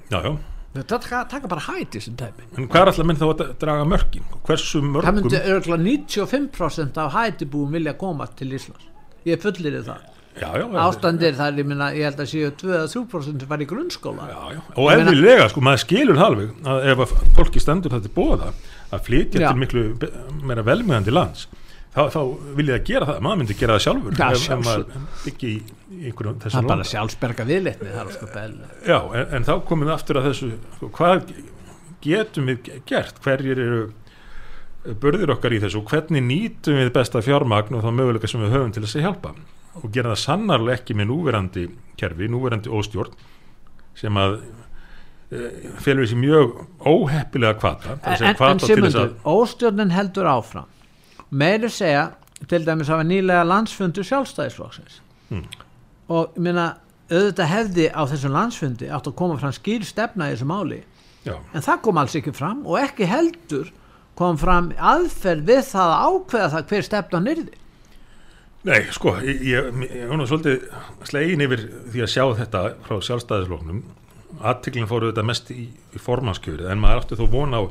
Já, 0.09 0.19
já 0.25 0.37
þetta 0.81 1.23
taka 1.31 1.51
bara 1.51 1.63
hæti 1.67 2.01
sem 2.03 2.17
dæmi 2.19 2.45
en 2.57 2.67
hvað 2.67 2.81
er 2.81 2.91
alltaf 2.91 3.07
minn 3.09 3.19
þá 3.19 3.25
að 3.29 3.43
draga 3.61 3.87
mörgin 3.87 4.27
hversu 4.47 4.83
mörgum? 4.83 5.07
það 5.07 5.17
myndi 5.19 5.41
örgulega 5.55 5.83
95% 5.87 7.01
af 7.03 7.17
hætibúum 7.17 7.73
vilja 7.77 7.95
koma 7.97 8.27
til 8.37 8.53
Íslands. 8.57 8.87
Ég 9.27 9.41
fullir 9.43 9.81
það. 9.83 10.05
Já, 10.37 10.51
já, 10.53 10.65
ástandir 10.83 11.33
þar, 11.33 11.55
ég, 11.57 11.65
minna, 11.65 11.87
ég 11.97 12.05
held 12.05 12.19
að 12.21 12.27
séu 12.29 12.49
2-3% 12.61 13.41
sem 13.41 13.49
var 13.49 13.61
í 13.63 13.65
grunnskóla. 13.69 14.27
Já, 14.29 14.59
og 14.77 14.89
eðlilega, 14.93 15.47
sko, 15.49 15.63
maður 15.65 15.81
skilur 15.81 16.19
halvig 16.21 16.51
að 16.61 16.89
ef 16.91 17.01
að 17.07 17.15
fólki 17.39 17.63
stendur 17.63 17.95
þetta 17.95 18.11
bóða 18.13 18.51
að 18.93 19.07
flytja 19.07 19.41
til 19.41 19.61
miklu 19.63 19.85
meira 20.45 20.65
velmjöðandi 20.67 21.15
lands 21.15 21.47
þá, 21.97 22.03
þá 22.13 22.21
vil 22.57 22.67
ég 22.69 22.77
að 22.77 22.87
gera 22.87 23.09
það, 23.09 23.19
maður 23.25 23.39
myndi 23.41 23.57
gera 23.57 23.77
það 23.77 23.83
sjálfur. 23.85 24.17
Ef, 24.17 24.47
ef 24.47 24.63
maður 24.65 25.29
ekki 25.31 25.51
í 25.51 26.01
einhverjum 26.07 26.41
það 26.43 26.57
er 26.59 26.67
bara 26.71 26.87
sjálfsberga 26.87 27.45
viðleitni 27.47 27.93
sko 28.13 28.27
já, 28.85 28.97
en, 28.97 29.29
en 29.37 29.47
þá 29.47 29.53
komum 29.67 29.87
við 29.87 29.93
aftur 29.95 30.19
að 30.19 30.27
þessu 30.29 30.49
sko, 30.75 30.89
hvað 30.97 31.31
getum 32.05 32.51
við 32.51 32.69
gert? 32.89 33.21
Hverjir 33.25 33.63
eru 33.63 33.81
burðir 35.01 35.33
okkar 35.33 35.55
í 35.55 35.61
þessu? 35.63 35.81
Og 35.81 35.91
hvernig 35.91 36.23
nýtum 36.27 36.77
við 36.79 36.93
besta 36.95 37.23
fjármagn 37.25 37.79
og 37.79 37.85
þá 37.85 37.89
möguleika 37.95 38.29
sem 38.29 38.43
við 38.43 38.53
höfum 38.55 38.75
til 38.75 38.85
þess 38.85 38.99
að 38.99 39.07
hjálpa? 39.07 39.33
Og 39.81 39.89
gera 39.93 40.13
það 40.13 40.23
sannarlega 40.23 40.81
ekki 40.81 40.97
með 40.97 41.11
núverandi 41.11 41.65
kerfi, 41.99 42.29
núverandi 42.31 42.71
óstjórn 42.73 43.17
sem 43.97 44.17
að 44.21 44.39
e, 45.33 45.49
felur 45.81 46.05
þessi 46.05 46.17
mjög 46.21 46.57
óheppilega 46.85 47.57
kvata 47.57 47.97
En, 47.97 48.25
en 48.31 48.61
Simundur, 48.61 49.15
óstjórnin 49.25 49.93
heldur 49.95 50.29
áfram 50.29 50.69
meiri 51.29 51.69
segja 51.73 52.09
til 52.47 52.63
dæmis 52.65 52.91
að 52.93 53.07
nýlega 53.09 53.45
landsfundu 53.47 54.03
sjálfstæðisflokksins 54.05 54.99
hmm. 55.31 55.45
og 56.13 56.37
minna 56.37 56.75
auðvitað 57.09 57.51
hefði 57.51 57.87
á 57.91 58.01
þessum 58.11 58.35
landsfundi 58.35 58.89
átt 58.91 59.09
að 59.09 59.17
koma 59.19 59.39
fram 59.41 59.55
skýr 59.55 59.85
stefna 59.87 60.29
í 60.29 60.35
þessu 60.35 60.49
máli 60.49 60.81
Já. 61.27 61.37
en 61.53 61.63
það 61.65 61.83
kom 61.87 62.01
alls 62.01 62.17
ekki 62.19 62.33
fram 62.35 62.65
og 62.67 62.79
ekki 62.81 63.07
heldur 63.09 63.71
kom 64.17 64.37
fram 64.39 64.71
aðferð 64.77 65.47
við 65.47 65.63
það 65.71 65.93
að 65.93 66.11
ákveða 66.11 66.51
það 66.55 66.69
hver 66.71 66.87
stefna 66.89 67.23
nyrði 67.23 67.63
Nei, 68.67 68.81
sko, 68.91 69.13
ég, 69.23 69.43
ég, 69.47 69.67
ég 69.95 70.09
var 70.09 70.27
svolítið 70.27 70.63
slegin 71.07 71.43
yfir 71.45 71.61
því 71.93 72.01
að 72.03 72.11
sjá 72.11 72.23
þetta 72.41 72.63
frá 72.83 72.97
sjálfstæðislóknum 73.07 73.83
aðtiklinn 74.43 74.89
fóru 74.89 75.11
þetta 75.11 75.25
mest 75.25 75.51
í, 75.53 75.69
í 75.95 76.01
formanskjöri 76.01 76.67
en 76.67 76.81
maður 76.81 77.03
átti 77.03 77.19
þó 77.19 77.27
vona 77.31 77.61
á 77.61 77.63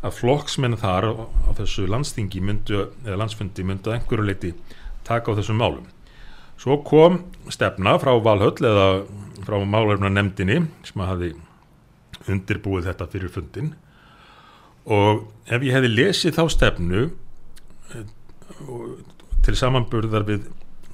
að 0.00 0.16
flokksmenn 0.16 0.78
þar 0.80 1.10
á, 1.12 1.12
þessu 1.58 1.86
landstingi 1.90 2.40
myndu, 2.44 2.86
eða 3.04 3.18
landsfundi 3.20 3.64
myndu 3.66 3.90
að 3.90 3.98
einhverju 3.98 4.26
leiti 4.26 4.52
taka 5.04 5.34
á 5.34 5.38
þessum 5.38 5.60
málum. 5.60 5.86
Svo 6.60 6.80
kom 6.84 7.22
stefna 7.52 7.96
frá 8.00 8.12
Valhöll 8.20 8.64
eða 8.64 8.88
frá 9.44 9.56
málverfna 9.64 10.10
nefndinni 10.12 10.62
sem 10.84 11.02
að 11.02 11.10
hafi 11.12 11.30
undirbúið 12.30 12.90
þetta 12.90 13.08
fyrir 13.12 13.32
fundin 13.32 13.72
og 14.90 15.26
ef 15.48 15.64
ég 15.64 15.76
hefði 15.76 15.92
lesið 15.92 16.36
þá 16.36 16.42
stefnu 16.52 17.02
eh, 17.94 18.06
til 19.44 19.56
samanburðar 19.56 20.26
við 20.28 20.48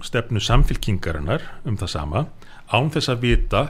stefnu 0.06 0.42
samfélkingarinnar 0.42 1.44
um 1.66 1.78
það 1.80 1.92
sama 1.94 2.26
án 2.70 2.90
þess 2.94 3.10
að 3.10 3.22
vita 3.24 3.62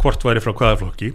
hvort 0.00 0.24
væri 0.26 0.42
frá 0.44 0.52
hvaða 0.52 0.80
flokki 0.82 1.12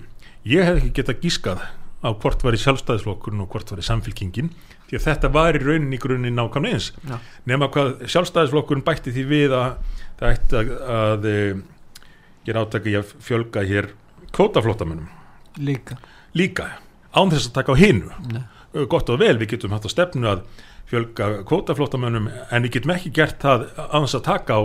ég 0.50 0.66
hef 0.66 0.80
ekki 0.80 0.96
getað 1.02 1.22
gískað 1.26 1.66
á 2.00 2.10
hvort 2.16 2.44
væri 2.46 2.60
sjálfstæðisflokkurinn 2.64 3.44
og 3.44 3.50
hvort 3.52 3.72
væri 3.74 3.84
samfélkingin 3.84 4.52
því 4.90 4.98
að 4.98 5.06
þetta 5.06 5.32
var 5.36 5.58
í 5.58 5.64
raunin 5.64 5.96
í 5.96 6.00
grunin 6.02 6.38
nákvæmlega 6.38 6.78
eins 6.78 6.92
ja. 7.10 7.20
nema 7.50 7.68
hvað 7.74 8.06
sjálfstæðisflokkurinn 8.14 8.86
bætti 8.88 9.14
því 9.16 9.26
við 9.30 9.56
að 9.58 9.98
það 10.22 10.32
ætti 10.32 10.60
að, 10.62 10.72
að, 10.96 11.28
eh, 11.34 12.06
gera 12.48 12.64
átaki 12.64 12.96
að 13.00 13.14
fjölga 13.28 13.66
hér 13.68 13.92
kvótaflottamönnum 14.32 15.12
líka 15.60 16.00
líka 16.38 16.72
án 17.12 17.34
þess 17.34 17.50
að 17.50 17.58
taka 17.60 17.76
á 17.76 17.82
hinu 17.82 18.12
Nei. 18.32 18.44
gott 18.88 19.10
og 19.12 19.20
vel, 19.20 19.36
við 19.42 19.56
getum 19.56 19.76
hatt 19.76 19.88
á 19.88 19.92
stefnu 19.92 20.30
að 20.32 20.46
fjölga 20.90 21.32
kvótaflótamönnum 21.50 22.30
en 22.30 22.66
við 22.66 22.80
getum 22.80 22.96
ekki 22.96 23.12
gert 23.14 23.44
það 23.44 23.68
án 23.78 24.08
þess 24.08 24.20
að 24.22 24.30
taka 24.30 24.58
á 24.58 24.62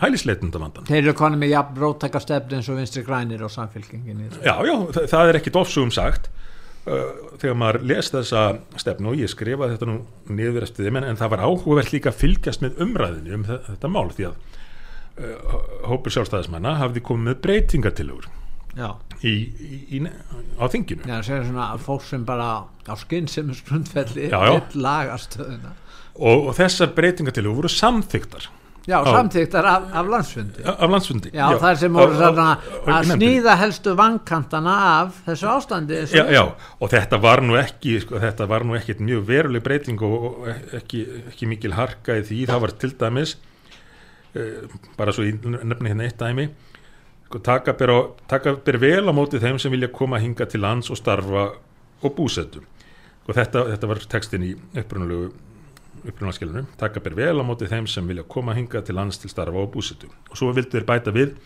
hælisleitundavandana. 0.00 0.88
Þeir 0.88 1.02
eru 1.02 1.14
konið 1.16 1.40
með 1.40 1.52
jafn 1.54 1.78
róttaka 1.80 2.20
stefni 2.20 2.58
eins 2.58 2.68
og 2.68 2.76
vinstri 2.80 3.02
grænir 3.04 3.44
og 3.44 3.52
samfélkinginni. 3.52 4.28
Já, 4.44 4.52
já, 4.64 4.74
það, 4.92 5.06
það 5.12 5.30
er 5.30 5.38
ekkit 5.40 5.58
ofsugum 5.60 5.92
sagt 5.94 6.28
þegar 6.86 7.56
maður 7.58 7.84
les 7.90 8.08
þessa 8.14 8.42
stefnu 8.78 9.10
og 9.10 9.18
ég 9.18 9.30
skrifa 9.32 9.66
þetta 9.72 9.88
nú 9.88 9.96
niður 10.30 10.66
eftir 10.68 10.86
þeim 10.86 11.00
en 11.00 11.18
það 11.18 11.32
var 11.32 11.42
áhugavert 11.42 11.92
líka 11.94 12.12
að 12.12 12.20
fylgjast 12.20 12.62
með 12.62 12.82
umræðinu 12.84 13.34
um 13.34 13.46
þetta 13.48 13.90
mál 13.90 14.06
því 14.14 14.28
að 14.28 14.36
uh, 15.18 15.56
hópur 15.90 16.14
sjálfstæðismanna 16.14 16.76
hafði 16.78 17.02
komið 17.08 17.30
með 17.30 17.40
breytingatilur 17.46 18.28
í, 19.24 19.32
í, 19.32 19.80
í, 19.96 20.02
á 20.60 20.64
þinginu. 20.70 21.06
Já, 21.08 21.16
það 21.16 21.26
séu 21.30 21.48
svona 21.48 21.68
fólk 21.82 22.06
sem 22.06 22.26
bara 22.28 22.50
á 22.86 22.94
skinn 23.00 23.26
sem 23.32 23.50
er 23.50 23.58
sprundfelli 23.58 24.30
og, 26.16 26.46
og 26.46 26.52
þessar 26.56 26.94
breytingatilug 26.94 27.58
voru 27.58 27.72
samþygtar 27.72 28.46
Já, 28.86 29.00
á, 29.02 29.10
samþygtar 29.10 29.66
af, 29.66 29.86
af 29.98 30.10
landsfundi. 30.12 30.62
Af 30.62 30.90
landsfundi 30.90 31.30
Já, 31.34 31.46
já. 31.50 31.58
það 31.58 31.78
sem 31.80 31.96
voru 31.98 32.18
svona 32.20 32.44
að 32.86 33.08
snýða 33.10 33.56
helstu 33.58 33.94
vankantana 33.98 34.74
af 34.92 35.16
þessu 35.26 35.48
ástandi 35.50 35.98
já, 36.14 36.22
já, 36.30 36.42
og 36.78 36.92
þetta 36.92 37.18
var 37.24 37.42
nú 37.42 37.58
ekki 37.58 37.96
sko, 38.04 38.20
þetta 38.22 38.46
var 38.46 38.66
nú 38.68 38.76
ekki 38.78 38.94
mjög 39.00 39.24
veruleg 39.26 39.64
breyting 39.64 40.04
og 40.06 40.46
ekki, 40.78 41.02
ekki 41.32 41.50
mikil 41.50 41.74
harka 41.74 42.20
í 42.20 42.22
því, 42.28 42.44
það 42.52 42.62
var 42.62 42.74
til 42.84 42.92
dæmis 43.00 43.34
uh, 44.38 44.78
bara 44.98 45.16
svo 45.16 45.26
í 45.26 45.34
nefni 45.34 45.90
hérna 45.90 46.06
eitt 46.06 46.22
dæmi 46.22 46.46
Sko, 47.26 47.40
taka 47.42 47.74
ber 48.62 48.78
vel 48.78 49.10
á 49.10 49.12
móti 49.14 49.40
þeim 49.42 49.58
sem 49.58 49.72
vilja 49.74 49.90
koma 49.90 50.20
hinga 50.22 50.46
til 50.46 50.62
lands 50.62 50.92
og 50.94 51.00
starfa 51.00 51.48
og 52.06 52.12
búsettu 52.14 52.62
og 52.62 53.32
sko, 53.32 53.34
þetta, 53.40 53.64
þetta 53.72 53.90
var 53.90 54.02
tekstin 54.14 54.46
í 54.46 54.52
upprunalegu 54.78 55.32
upprunalskjölunum, 56.10 56.68
taka 56.80 57.02
ber 57.04 57.16
vel 57.18 57.36
á 57.40 57.44
móti 57.46 57.68
þeim 57.70 57.88
sem 57.90 58.06
vilja 58.08 58.26
koma 58.28 58.54
hinga 58.56 58.82
til 58.86 58.96
lands 58.98 59.20
til 59.22 59.30
starfa 59.32 59.62
og 59.62 59.72
búsettu 59.74 60.08
og 60.30 60.38
svo 60.38 60.52
vildu 60.56 60.78
þeir 60.78 60.88
bæta 60.88 61.14
við 61.14 61.36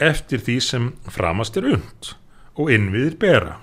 eftir 0.00 0.42
því 0.42 0.56
sem 0.62 0.88
framast 1.10 1.56
er 1.60 1.70
und 1.74 2.14
og 2.54 2.70
innviðir 2.70 3.16
bera. 3.18 3.54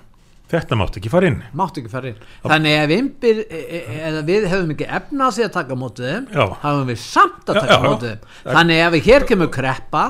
Þetta 0.52 0.76
mátt 0.76 0.98
ekki 1.00 1.08
fara 1.08 1.30
inn. 1.30 1.38
Mátt 1.56 1.78
ekki 1.80 1.88
fara 1.88 2.10
inn, 2.10 2.18
þannig 2.44 2.74
ef 2.76 2.90
ymbir 2.98 3.38
e, 3.46 3.60
e, 3.62 3.78
eða 4.10 4.24
við 4.28 4.48
hefum 4.52 4.74
ekki 4.74 4.88
efnað 4.98 5.38
því 5.38 5.46
að 5.46 5.54
taka 5.54 5.78
mótið 5.80 6.10
þeim, 6.10 6.26
hafum 6.64 6.90
við 6.90 7.00
samt 7.00 7.48
að 7.48 7.60
taka 7.62 7.78
mótið 7.86 8.10
þeim, 8.10 8.26
þannig 8.50 8.82
ef 8.82 8.92
við 8.96 9.08
hér 9.08 9.26
kemur 9.30 9.50
kreppa 9.54 10.04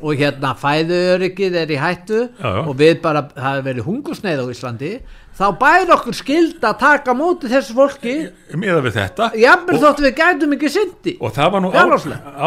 og 0.00 0.20
hérna 0.20 0.52
fæðuöryggið 0.58 1.56
er 1.62 1.72
í 1.72 1.78
hættu 1.80 2.20
já, 2.26 2.44
já. 2.44 2.60
og 2.64 2.76
við 2.80 3.00
bara, 3.04 3.24
það 3.36 3.48
hefur 3.50 3.66
verið 3.68 3.88
hungursneið 3.88 4.42
á 4.42 4.46
Íslandi 4.54 4.92
þá 5.40 5.44
bæri 5.60 5.94
okkur 5.94 6.16
skild 6.18 6.64
að 6.68 6.78
taka 6.82 7.14
móti 7.16 7.48
þessu 7.48 7.76
fólki. 7.76 8.14
Meða 8.60 8.82
við 8.84 8.96
þetta. 8.98 9.30
Jafnveg 9.40 9.82
þóttu 9.84 10.04
við 10.04 10.14
gætum 10.18 10.56
ekki 10.56 10.72
syndi 10.74 11.16
og 11.20 11.34
það 11.36 11.52
var 11.54 11.64
nú 11.64 11.72
á, 11.72 11.84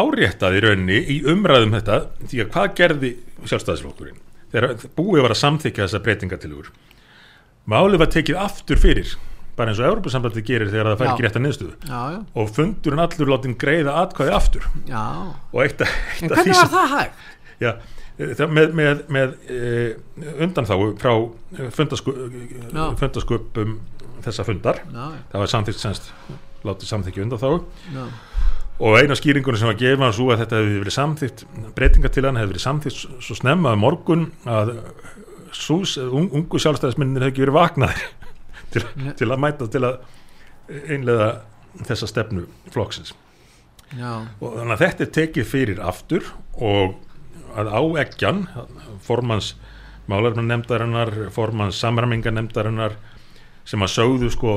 áréttað 0.04 0.58
í 0.58 0.64
raunni 0.68 1.02
í 1.16 1.20
umræðum 1.32 1.74
þetta 1.78 2.00
því 2.22 2.44
að 2.44 2.50
hvað 2.54 2.74
gerði 2.80 3.12
sjálfstæðisflokkurinn? 3.44 4.18
Þegar 4.54 4.88
búið 4.94 5.24
var 5.24 5.34
að 5.34 5.40
samþykja 5.42 5.86
þessa 5.86 6.02
breytingatilur 6.04 6.74
málið 7.70 8.02
var 8.04 8.12
tekið 8.12 8.42
aftur 8.44 8.80
fyrir 8.80 9.14
bara 9.54 9.70
eins 9.70 9.80
og 9.80 9.86
Európa-sambandi 9.86 10.42
gerir 10.46 10.70
þegar 10.70 10.90
það 10.90 11.00
fær 11.00 11.10
ekki 11.12 11.24
rétt 11.24 11.36
að 11.38 11.44
niðurstöðu. 11.44 11.74
Og 12.34 12.48
fundurinn 12.56 13.02
allur 13.04 13.30
látin 13.30 13.54
greiða 13.58 13.94
atkvæði 14.02 14.34
aftur. 14.34 14.66
Já. 14.88 15.04
og 15.52 15.60
eitt 15.62 15.84
var 15.84 16.72
það 16.72 16.94
hægt? 16.96 17.28
Já, 17.62 17.74
með, 18.18 18.72
með, 18.74 19.02
með 19.14 19.34
e, 19.50 19.58
undanþáu 20.44 20.88
frá 21.00 21.12
fundasköpum 22.98 23.76
þessa 24.24 24.46
fundar. 24.46 24.80
Já. 24.88 25.04
það 25.32 25.42
var 25.44 25.52
samþýtt 25.52 25.82
semst 25.82 26.10
látið 26.64 26.90
samþykja 26.90 27.26
undanþáu 27.26 27.58
og 28.84 28.96
eina 28.98 29.14
skýringunum 29.18 29.60
sem 29.60 29.70
var 29.70 29.78
gefað 29.78 30.16
svo 30.16 30.30
að 30.32 30.40
þetta 30.42 30.60
hefði 30.60 30.78
verið 30.82 30.96
samþýtt 30.96 31.44
breytingatilan 31.76 32.38
hefði 32.40 32.54
verið 32.54 32.64
samþýtt 32.64 33.02
svo 33.22 33.36
snemma 33.38 33.74
morgun 33.78 34.28
að 34.50 34.72
sús, 35.54 35.96
un, 36.02 36.26
ungu 36.34 36.58
sjálfstæðisminnir 36.58 37.26
hefði 37.26 37.34
ekki 37.34 37.44
verið 37.44 37.58
vaknaðir 37.58 38.06
til, 38.74 38.86
til 39.20 39.30
að 39.30 39.42
mæta 39.44 39.68
til 39.70 39.84
að 39.86 40.00
einlega 40.90 41.28
þessa 41.84 42.08
stefnu 42.08 42.46
flokksins. 42.72 43.14
Já. 43.94 44.24
og 44.40 44.54
þannig 44.56 44.74
að 44.74 44.80
þetta 44.80 45.04
er 45.04 45.10
tekið 45.18 45.46
fyrir 45.46 45.80
aftur 45.84 46.30
og 46.56 46.96
að 47.54 47.70
áeggjan 47.78 48.44
formans 49.04 49.54
málarinn 50.10 50.48
nefndarinnar 50.50 51.12
formans 51.34 51.78
samræmingar 51.80 52.34
nefndarinnar 52.34 52.98
sem 53.64 53.80
að 53.80 53.94
sögðu 53.94 54.28
sko 54.32 54.54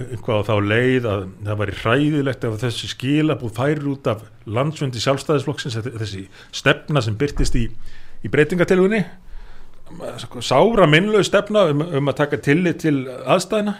eitthvað 0.00 0.42
á 0.44 0.48
þá 0.48 0.54
leið 0.64 1.08
að 1.08 1.24
það 1.46 1.58
var 1.60 1.72
í 1.72 1.78
hræðilegt 1.80 2.44
ef 2.44 2.58
þessi 2.60 2.90
skilabúð 2.92 3.54
færi 3.56 3.88
út 3.88 4.10
af 4.12 4.22
landsfundi 4.48 5.00
sjálfstæðisflokksins 5.00 5.78
þessi 5.86 6.26
stefna 6.52 7.02
sem 7.04 7.16
byrtist 7.20 7.56
í, 7.56 7.66
í 8.24 8.32
breytingatelunni 8.32 9.02
sko, 10.20 10.44
sára 10.44 10.88
minnlegu 10.88 11.24
stefna 11.26 11.66
um, 11.72 11.84
um 12.00 12.12
að 12.12 12.20
taka 12.20 12.40
tillit 12.44 12.82
til 12.84 12.96
aðstæðina 13.08 13.78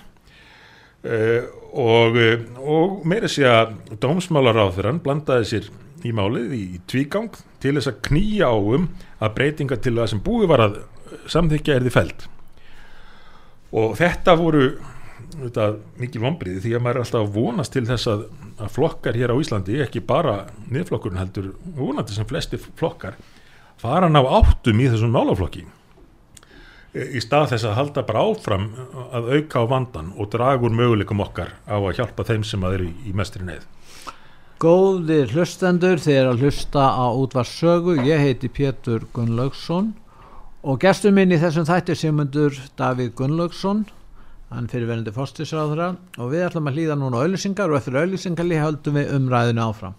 uh, 1.07 1.43
og, 1.71 2.19
og 2.61 3.07
meira 3.09 3.31
sé 3.31 3.47
að 3.49 3.77
dómsmálar 4.03 4.59
á 4.59 4.67
þeirran 4.75 5.03
blandaði 5.05 5.49
sér 5.53 5.71
í 6.07 6.13
málið 6.17 6.55
í 6.57 6.65
tvígang 6.89 7.33
til 7.61 7.77
þess 7.77 7.91
að 7.93 8.03
knýja 8.09 8.51
áum 8.51 8.89
að 9.21 9.35
breytinga 9.37 9.81
til 9.81 9.97
það 9.99 10.13
sem 10.15 10.23
búið 10.25 10.49
var 10.51 10.65
að 10.65 10.79
samþykja 11.31 11.77
er 11.77 11.87
því 11.87 11.93
fælt 11.95 12.27
og 13.77 13.93
þetta 13.99 14.37
voru 14.41 14.65
þetta, 15.31 15.67
mikið 16.01 16.25
vombriði 16.25 16.63
því 16.65 16.77
að 16.77 16.85
maður 16.85 17.01
er 17.01 17.05
alltaf 17.05 17.35
vonast 17.35 17.75
til 17.75 17.85
þess 17.89 18.11
að, 18.11 18.25
að 18.61 18.73
flokkar 18.77 19.19
hér 19.19 19.35
á 19.35 19.41
Íslandi, 19.41 19.81
ekki 19.85 20.03
bara 20.05 20.37
niðurflokkurinn 20.71 21.21
heldur, 21.21 21.53
vonandi 21.77 22.17
sem 22.17 22.29
flesti 22.29 22.61
flokkar 22.61 23.19
fara 23.81 24.11
ná 24.11 24.21
áttum 24.23 24.81
í 24.81 24.89
þessum 24.91 25.15
málaflokki 25.15 25.67
í 26.95 27.21
stað 27.23 27.53
þess 27.53 27.67
að 27.69 27.77
halda 27.79 28.03
bara 28.07 28.23
áfram 28.27 28.65
að 29.15 29.29
auka 29.37 29.63
á 29.63 29.65
vandan 29.71 30.09
og 30.19 30.31
dragur 30.33 30.73
möguleikum 30.75 31.23
okkar 31.23 31.53
á 31.71 31.79
að 31.79 32.01
hjálpa 32.01 32.27
þeim 32.27 32.47
sem 32.47 32.65
að 32.67 32.79
eru 32.79 32.89
í, 32.91 32.95
í 33.11 33.15
mestri 33.15 33.47
neið 33.47 33.69
Góðir 34.61 35.31
hlustendur, 35.33 35.97
er 36.05 36.27
að 36.29 36.43
hlusta 36.45 36.83
á 36.93 37.09
útvarssögu, 37.17 37.95
ég 38.05 38.21
heiti 38.21 38.51
Pétur 38.53 39.07
Gunnlaugsson 39.15 39.95
og 40.61 40.83
gestur 40.83 41.15
minn 41.17 41.33
í 41.33 41.39
þessum 41.41 41.65
þætti 41.65 41.97
Simundur 41.97 42.59
Davíð 42.77 43.15
Gunnlaugsson, 43.17 43.87
hann 44.51 44.69
fyrir 44.69 44.91
verðandi 44.91 45.15
fórstisráðra 45.17 45.95
og 46.19 46.35
við 46.35 46.45
ætlum 46.51 46.69
að 46.69 46.77
hlýða 46.77 46.99
núna 47.01 47.23
auðlýsingar 47.23 47.73
og 47.73 47.81
eftir 47.81 47.97
auðlýsingar 48.03 48.53
höldum 48.61 49.01
við 49.01 49.15
umræðinu 49.17 49.65
áfram. 49.65 49.97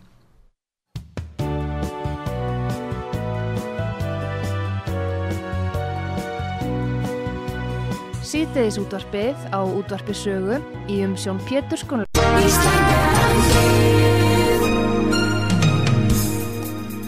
Sýteðis 8.32 8.78
útvarpið 8.80 9.36
á 9.52 9.60
útvarpi 9.60 10.14
sögu 10.16 10.62
í 10.88 11.02
umsjón 11.04 11.36
Pétur 11.44 11.76
Skunl. 11.76 12.06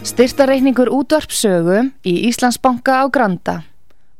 Styrtareikningur 0.04 0.92
útvarpsögu 0.92 1.78
í 2.04 2.28
Íslandsbanka 2.28 3.00
á 3.00 3.08
Granda. 3.08 3.64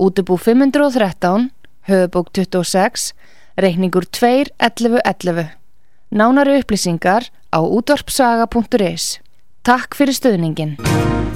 Útubú 0.01 0.41
513, 0.41 1.53
höfubók 1.93 2.33
26, 2.33 3.13
reikningur 3.61 4.09
2.11.11. 4.09 5.61
Nánari 6.09 6.57
upplýsingar 6.65 7.29
á 7.53 7.61
útvarpsaga.is. 7.61 9.21
Takk 9.61 9.93
fyrir 9.93 10.17
stöðningin. 10.17 10.81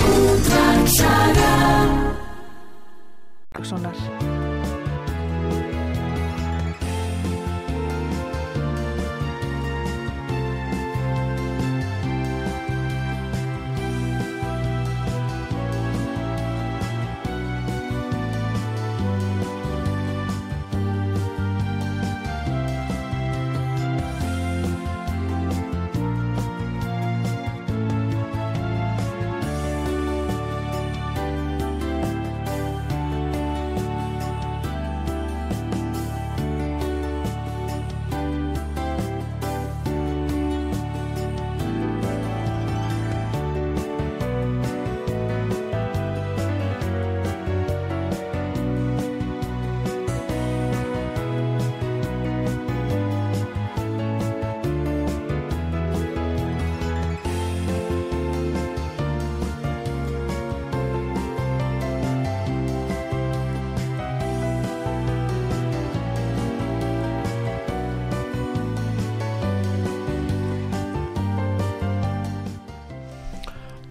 Útvarpsaga. 0.00 1.58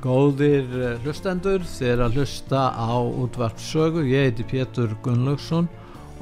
Góðir 0.08 0.70
eh, 0.72 0.94
hlustendur, 1.04 1.66
þeir 1.68 2.00
að 2.06 2.22
hlusta 2.22 2.70
á 2.72 2.96
útvart 2.96 3.60
sögu, 3.60 4.06
ég 4.08 4.30
heiti 4.30 4.46
Pétur 4.48 4.94
Gunnlaugsson 5.04 5.68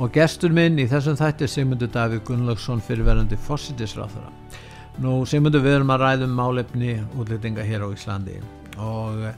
og 0.02 0.10
gestur 0.16 0.56
minn 0.56 0.80
í 0.82 0.88
þessum 0.90 1.18
þætti 1.20 1.46
er 1.46 1.52
Sigmundur 1.54 1.92
Davíð 1.94 2.24
Gunnlaugsson 2.26 2.82
fyrirverandi 2.82 3.38
fósitisráþara. 3.46 4.32
Nú 5.06 5.20
Sigmundur 5.30 5.62
við 5.62 5.78
erum 5.78 5.94
að 5.94 6.02
ræðum 6.02 6.34
málefni 6.34 6.98
útlýtinga 7.14 7.68
hér 7.68 7.86
á 7.86 7.94
Íslandi 7.94 8.40
og 8.82 9.22
eh, 9.30 9.38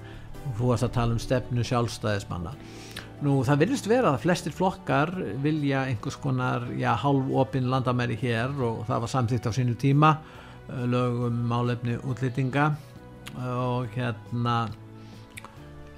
þú 0.55 0.71
varst 0.71 0.87
að 0.87 0.95
tala 0.95 1.17
um 1.17 1.21
stefnu 1.25 1.67
sjálfstæðismanna. 1.67 2.55
Nú 3.27 3.41
það 3.43 3.63
vilist 3.65 3.91
vera 3.91 4.15
að 4.15 4.29
flestir 4.29 4.55
flokkar 4.55 5.11
vilja 5.43 5.89
einhvers 5.89 6.21
konar 6.23 6.69
já, 6.79 6.93
hálf 6.95 7.35
opinn 7.43 7.67
landamæri 7.73 8.15
hér 8.23 8.55
og 8.55 8.85
það 8.87 9.03
var 9.03 9.17
samþýtt 9.17 9.51
á 9.51 9.57
sínu 9.59 9.75
tíma 9.81 10.19
eh, 10.21 10.85
lögum 10.87 11.43
málefni 11.51 11.99
útlýtinga 11.99 12.77
og 13.37 13.91
hérna 13.93 14.57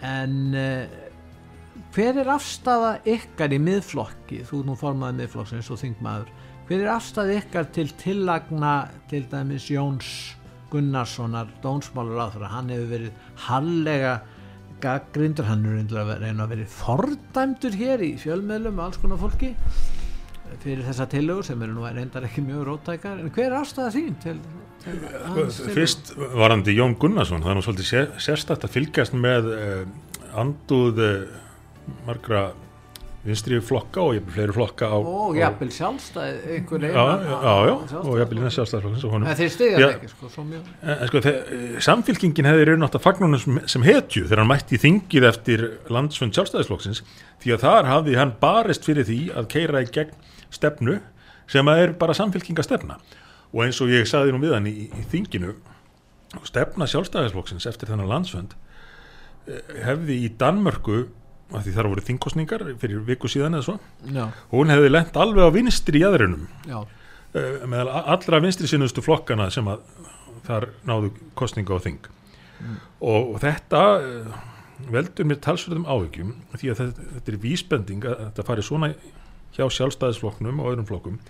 en 0.06 0.56
uh, 0.56 0.98
hver 1.96 2.20
er 2.22 2.32
afstafa 2.32 2.98
ykkar 3.08 3.54
í 3.56 3.60
miðflokki? 3.64 4.44
Þú 4.48 4.64
nú 4.68 4.76
formaði 4.80 5.22
miðflokksins 5.22 5.70
og 5.72 5.80
þingmaður. 5.82 6.34
Hver 6.68 6.84
er 6.84 6.92
afstafa 6.94 7.38
ykkar 7.40 7.70
til 7.76 7.88
tillagna 8.00 8.74
til 9.12 9.24
dæmis 9.32 9.70
Jóns 9.72 10.10
Gunnarssonar 10.70 11.50
dónsmálur 11.64 12.20
á 12.22 12.28
það 12.30 12.52
hann 12.54 12.74
hefur 12.74 12.92
verið 12.92 13.24
hallega 13.48 14.20
gaggrindur, 14.84 15.48
hann 15.50 15.66
er 15.66 16.20
reyna 16.22 16.46
að 16.46 16.54
verið 16.54 16.76
fordæmdur 16.78 17.80
hér 17.80 18.04
í 18.06 18.12
fjölmiðlum 18.22 18.78
og 18.78 18.86
alls 18.86 19.02
konar 19.02 19.20
fólki 19.20 19.56
fyrir 20.64 20.86
þessa 20.88 21.08
tillögur 21.12 21.48
sem 21.48 21.62
eru 21.66 21.76
nú 21.76 21.86
reyndar 21.88 22.26
ekki 22.28 22.44
mjög 22.46 22.66
rótækar 22.70 23.22
en 23.22 23.34
hver 23.36 23.50
er 23.50 23.58
afstæða 23.60 23.92
þín 23.96 24.16
til, 24.24 24.38
til 24.84 25.02
sko, 25.02 25.74
Fyrst 25.76 26.14
varandi 26.18 26.76
Jón 26.78 26.96
Gunnarsson 27.00 27.44
það 27.44 27.54
er 27.54 27.60
nú 27.60 27.66
svolítið 27.66 27.92
sér, 27.92 28.10
sérstætt 28.22 28.66
að 28.68 28.76
fylgjast 28.78 29.18
með 29.18 29.52
eh, 29.56 29.84
anduð 30.40 31.04
eh, 31.06 31.38
margra 32.08 32.50
vinstri 33.26 33.60
flokka 33.60 34.00
og 34.02 34.14
jæfnvel 34.16 34.36
fleiri 34.36 34.54
flokka 34.56 34.88
á, 34.88 34.96
og 34.96 35.36
jæfnvel 35.36 35.72
sjálfstæð 35.76 36.38
einhver 36.56 36.86
já, 36.88 36.94
já, 36.96 37.56
já, 37.68 37.98
og 38.00 38.14
jæfnvel 38.22 38.40
innan 38.40 38.54
sjálfstæðsflokk 38.56 39.18
en 39.18 39.26
þeir 39.40 39.52
það 39.58 39.84
ekki 39.90 40.12
sko, 40.14 40.46
mjög... 40.48 40.70
en, 40.94 41.04
sko, 41.10 41.22
samfylkingin 41.90 42.48
hefði 42.48 42.70
raun 42.70 42.88
átt 42.88 42.96
að 42.96 43.04
fagnunum 43.04 43.44
sem, 43.44 43.60
sem 43.76 43.84
hetju 43.84 44.24
þegar 44.24 44.44
hann 44.44 44.52
mætti 44.54 44.80
þingið 44.80 45.28
eftir 45.34 45.66
landsfund 45.92 46.40
sjálfstæðsflokksins 46.40 47.04
því 47.44 47.56
að 47.58 47.66
þar 47.66 47.92
hafði 47.92 48.18
hann 48.22 48.34
barist 48.40 48.88
fyrir 48.88 49.08
því 49.10 49.20
að 49.36 49.52
keira 49.52 49.84
í 49.84 49.92
gegn 50.00 50.16
stefnu 50.54 51.00
sem 51.50 51.70
að 51.70 51.84
er 51.84 51.96
bara 52.00 52.16
samfélkingastefna 52.18 53.00
og 53.50 53.64
eins 53.66 53.80
og 53.82 53.92
ég 53.94 54.08
saði 54.10 54.34
nú 54.34 54.42
við 54.44 54.56
hann 54.58 54.70
í, 54.70 54.90
í 54.90 55.06
þinginu 55.12 55.56
stefna 56.46 56.88
sjálfstæðisflokksins 56.90 57.66
eftir 57.70 57.90
þennan 57.90 58.10
landsfönd 58.12 58.54
eh, 59.50 59.80
hefði 59.88 60.20
í 60.28 60.34
Danmörku 60.40 61.08
af 61.50 61.66
því 61.66 61.74
þar 61.74 61.90
voru 61.90 62.06
þingkostningar 62.06 62.66
fyrir 62.82 63.02
viku 63.08 63.30
síðan 63.32 63.58
eða 63.58 63.66
svo 63.66 63.76
Já. 64.14 64.28
hún 64.52 64.70
hefði 64.70 64.92
lent 64.92 65.18
alveg 65.18 65.50
á 65.50 65.56
vinstri 65.56 66.02
í 66.02 66.06
aðrinum 66.06 66.46
uh, 66.70 66.86
meðal 67.66 67.90
allra 68.14 68.42
vinstri 68.44 68.70
sinnustu 68.70 69.02
flokkana 69.06 69.50
sem 69.54 69.68
að 69.70 69.82
þar 70.46 70.70
náðu 70.86 71.12
kostninga 71.38 71.74
á 71.74 71.80
þing 71.82 72.06
mm. 72.06 72.78
og, 73.02 73.34
og 73.34 73.40
þetta 73.42 73.82
uh, 73.98 74.38
veldur 74.94 75.28
mér 75.30 75.42
talsverðum 75.44 75.90
áhugjum 75.90 76.36
því 76.54 76.72
að 76.72 76.84
þetta, 76.84 77.08
þetta 77.16 77.34
er 77.34 77.42
vísbending 77.48 78.06
að 78.06 78.22
þetta 78.28 78.48
fari 78.52 78.68
svona 78.70 78.92
hjá 79.60 79.68
sjálfstæðisflokknum 79.76 80.60
og 80.64 80.74
öðrum 80.74 80.88
flokkum 80.88 81.22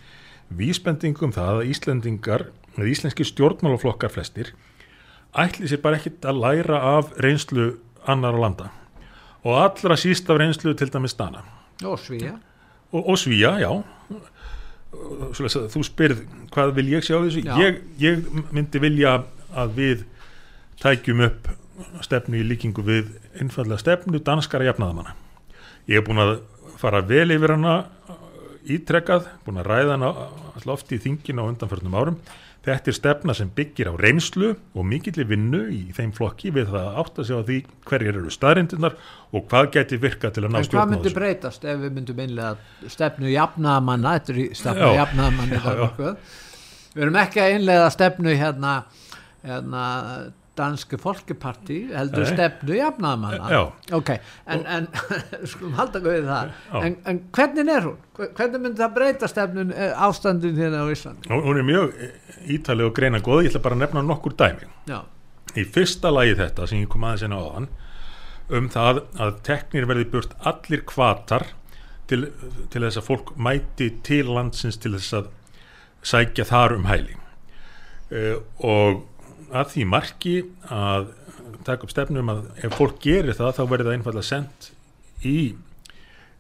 vísbendingum 0.49 1.33
það 1.33 1.61
að 1.61 1.69
Íslendingar 1.73 2.47
eða 2.75 2.89
íslenski 2.89 3.25
stjórnmálaflokkar 3.27 4.11
flestir 4.13 4.53
ætli 5.37 5.69
sér 5.69 5.81
bara 5.83 5.99
ekkit 5.99 6.25
að 6.25 6.41
læra 6.41 6.81
af 6.97 7.13
reynslu 7.21 7.71
annar 8.09 8.37
á 8.37 8.39
landa. 8.41 8.69
Og 9.45 9.59
allra 9.61 9.97
síst 9.99 10.29
af 10.29 10.39
reynslu 10.41 10.73
til 10.73 10.89
dæmis 10.91 11.13
Dana. 11.13 11.43
Og 11.85 11.99
Svíja 12.01 12.39
og, 12.91 13.09
og 13.09 13.17
Svíja, 13.17 13.59
já. 13.61 13.71
Þú 15.69 15.83
spyrð 15.85 16.23
hvað 16.49 16.73
vil 16.79 16.93
ég 16.95 17.05
sjá 17.05 17.19
þessu? 17.21 17.45
Ég, 17.61 17.83
ég 18.01 18.25
myndi 18.49 18.81
vilja 18.81 19.19
að 19.53 19.75
við 19.77 20.05
tækjum 20.81 21.21
upp 21.27 21.51
stefnu 22.01 22.41
í 22.41 22.47
líkingu 22.47 22.83
við 22.83 23.13
einfallega 23.39 23.79
stefnu 23.79 24.19
danskara 24.25 24.65
jafnaðamanna 24.67 25.13
ég 25.89 25.99
hef 25.99 26.07
búin 26.07 26.21
að 26.21 26.33
fara 26.79 27.01
vel 27.05 27.29
yfir 27.35 27.55
hana 27.55 27.79
ítrekkað, 28.69 29.27
búin 29.45 29.59
að 29.61 29.71
ræða 29.71 29.97
hana 29.97 30.11
alltaf 30.59 30.93
í 30.93 31.01
þingin 31.01 31.41
á 31.41 31.43
undanförnum 31.47 31.97
árum. 31.97 32.21
Þetta 32.59 32.91
er 32.91 32.95
stefna 32.97 33.33
sem 33.33 33.49
byggir 33.55 33.87
á 33.87 33.95
reynslu 33.95 34.49
og 34.75 34.85
mikill 34.85 35.23
vinnu 35.25 35.61
í 35.71 35.93
þeim 35.95 36.11
flokki 36.13 36.51
við 36.53 36.73
það 36.73 36.97
átt 37.01 37.21
að 37.21 37.27
segja 37.29 37.45
því 37.47 37.59
hverjir 37.87 38.17
eru 38.19 38.33
staðrindunar 38.35 38.97
og 39.31 39.45
hvað 39.47 39.69
geti 39.77 39.99
virka 40.03 40.31
til 40.35 40.43
að 40.43 40.51
ná 40.51 40.59
stjórn 40.67 40.67
á 40.67 40.67
þessu. 40.67 40.75
En 40.75 40.81
hvað 40.81 40.91
myndi 40.91 41.13
breytast 41.15 41.63
ef 41.63 41.79
við 41.79 41.95
myndum 41.95 42.19
einlega 42.25 42.91
stefnu 42.91 43.31
jafnamanna, 43.31 44.17
þetta 44.19 44.35
er 44.35 44.59
stefnu 44.59 44.91
jafnamanna 44.99 46.13
við 46.93 47.05
erum 47.05 47.19
ekki 47.23 47.41
að 47.43 47.55
einlega 47.55 47.89
stefnu 47.95 48.35
hérna, 48.43 48.75
hérna 49.45 49.85
danski 50.59 50.99
fólkiparti 51.01 51.79
heldur 51.93 52.25
Nei. 52.25 52.31
stefnu 52.33 52.77
jafnaðamanna 52.77 53.61
ok, 53.97 54.13
en, 54.53 54.65
en 54.77 54.87
skulum 55.51 55.75
halda 55.79 56.03
við 56.03 56.29
það, 56.29 56.53
en, 56.81 56.97
en 57.09 57.21
hvernig 57.35 57.73
er 57.75 57.89
hún? 57.89 57.99
hvernig 58.19 58.63
myndi 58.63 58.83
það 58.83 58.95
breyta 58.97 59.29
stefnun 59.31 59.73
eh, 59.73 59.93
ástandun 60.07 60.59
hérna 60.59 60.83
á 60.83 60.87
Íslandi? 60.91 61.31
Hún 61.31 61.61
er 61.61 61.67
mjög 61.67 61.95
ítalið 62.51 62.89
og 62.89 62.97
greina 62.97 63.23
góð 63.23 63.45
ég 63.45 63.53
ætla 63.53 63.63
bara 63.65 63.79
að 63.79 63.85
nefna 63.85 64.05
nokkur 64.05 64.35
dæmi 64.39 64.67
Já. 64.89 64.99
í 65.55 65.65
fyrsta 65.65 66.11
lagi 66.13 66.35
þetta 66.39 66.67
sem 66.69 66.83
ég 66.83 66.91
kom 66.91 67.07
aðeins 67.07 67.27
inn 67.27 67.37
á 67.37 67.41
aðan 67.41 67.69
um 68.59 68.69
það 68.73 69.03
að 69.21 69.39
teknir 69.45 69.87
verði 69.89 70.07
burt 70.13 70.35
allir 70.49 70.83
kvatar 70.89 71.45
til, 72.09 72.25
til 72.73 72.81
þess 72.83 72.99
að 72.99 73.05
fólk 73.05 73.33
mæti 73.37 73.91
til 74.05 74.25
landsins 74.33 74.79
til 74.81 74.95
þess 74.97 75.17
að 75.19 75.29
sækja 76.09 76.47
þar 76.49 76.75
um 76.77 76.87
hæli 76.89 77.15
uh, 77.15 78.39
og 78.65 79.05
að 79.53 79.71
því 79.73 79.85
marki 79.89 80.35
að 80.73 81.09
taka 81.67 81.85
upp 81.85 81.93
stefnum 81.93 82.31
að 82.33 82.43
ef 82.63 82.75
fólk 82.77 82.99
gerir 83.03 83.37
það 83.37 83.55
þá 83.57 83.63
verður 83.65 83.89
það 83.89 83.97
einfallega 83.97 84.29
sendt 84.29 84.71
í 85.27 85.37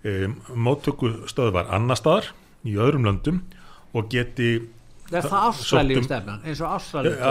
um, 0.07 0.35
móttöku 0.55 1.13
stöðvar 1.29 1.71
annar 1.75 1.99
staðar 1.99 2.31
í 2.67 2.75
öðrum 2.79 3.07
löndum 3.07 3.41
og 3.95 4.11
geti 4.11 4.59
Er 5.09 5.25
það 5.25 5.45
ástralíu 5.47 6.01
stefnan, 6.05 6.41
eins 6.45 6.59
og 6.61 6.73
ástralíu 6.75 7.15
ja, 7.17 7.29